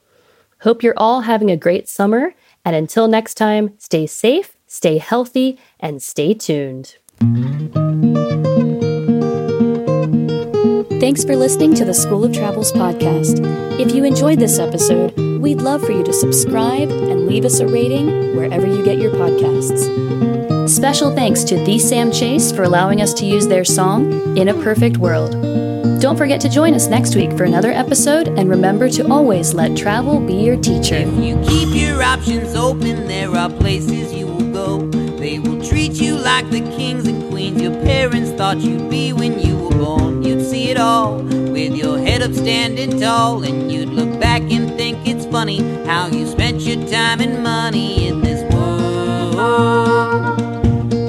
Hope 0.63 0.83
you're 0.83 0.95
all 0.97 1.21
having 1.21 1.51
a 1.51 1.59
great 1.59 1.91
summer, 1.91 2.33
and 2.65 2.75
until 2.75 3.07
next 3.07 3.35
time, 3.35 3.75
stay 3.77 4.07
safe, 4.07 4.57
stay 4.67 4.97
healthy, 4.97 5.59
and 5.79 6.03
stay 6.03 6.33
tuned. 6.33 6.97
Thanks 11.09 11.25
for 11.25 11.37
listening 11.37 11.73
to 11.77 11.87
the 11.87 11.95
School 11.95 12.23
of 12.23 12.35
Travels 12.35 12.71
podcast. 12.71 13.41
If 13.81 13.95
you 13.95 14.05
enjoyed 14.05 14.39
this 14.39 14.59
episode, 14.59 15.17
we'd 15.41 15.63
love 15.63 15.81
for 15.81 15.93
you 15.93 16.05
to 16.05 16.13
subscribe 16.13 16.91
and 16.91 17.27
leave 17.27 17.47
us 17.47 17.61
a 17.61 17.67
rating 17.67 18.37
wherever 18.37 18.67
you 18.67 18.85
get 18.85 18.99
your 18.99 19.13
podcasts. 19.13 20.69
Special 20.69 21.15
thanks 21.15 21.45
to 21.45 21.65
The 21.65 21.79
Sam 21.79 22.13
Chase 22.13 22.53
for 22.53 22.65
allowing 22.65 23.01
us 23.01 23.15
to 23.15 23.25
use 23.25 23.49
their 23.49 23.65
song, 23.65 24.37
In 24.37 24.49
a 24.49 24.63
Perfect 24.63 24.99
World. 24.99 25.33
Don't 25.99 26.19
forget 26.19 26.43
to 26.43 26.49
join 26.51 26.75
us 26.75 26.89
next 26.89 27.17
week 27.17 27.33
for 27.39 27.45
another 27.45 27.73
episode, 27.73 28.29
and 28.29 28.51
remember 28.51 28.91
to 28.91 29.11
always 29.11 29.55
let 29.55 29.79
travel 29.79 30.21
be 30.21 30.35
your 30.35 30.61
teacher. 30.61 30.97
If 30.97 31.25
you 31.25 31.41
keep 31.49 31.75
your 31.75 32.03
options 32.03 32.55
open, 32.55 33.09
there 33.09 33.35
are 33.35 33.49
places 33.49 34.13
you 34.13 34.27
will 34.27 34.53
go. 34.53 34.87
They 35.17 35.39
will 35.39 35.65
treat 35.65 35.93
you 35.95 36.17
like 36.17 36.51
the 36.51 36.61
kings 36.77 37.09
and 37.09 37.31
queens 37.31 37.63
your 37.63 37.73
parents 37.73 38.31
thought 38.33 38.59
you'd 38.59 38.91
be 38.91 39.15
when 39.15 39.41
you 39.41 39.57
were 39.57 39.75
born. 39.75 40.18
See 40.59 40.71
it 40.73 40.77
all 40.77 41.19
with 41.23 41.77
your 41.77 41.99
head 42.01 42.21
up 42.21 42.35
standing 42.35 42.99
tall, 42.99 43.45
and 43.45 43.71
you'd 43.71 43.91
look 43.91 44.19
back 44.19 44.43
and 44.51 44.77
think 44.77 45.07
it's 45.07 45.25
funny 45.25 45.61
how 45.87 46.09
you 46.09 46.27
spent 46.27 46.63
your 46.63 46.85
time 46.89 47.21
and 47.21 47.45
money 47.45 48.09
in 48.09 48.23
this 48.23 48.43
world. 48.53 49.37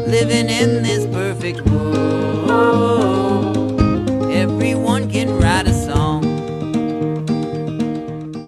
Living 0.08 0.52
in 0.52 0.84
this 0.84 1.08
perfect 1.08 1.62
world. 1.62 1.80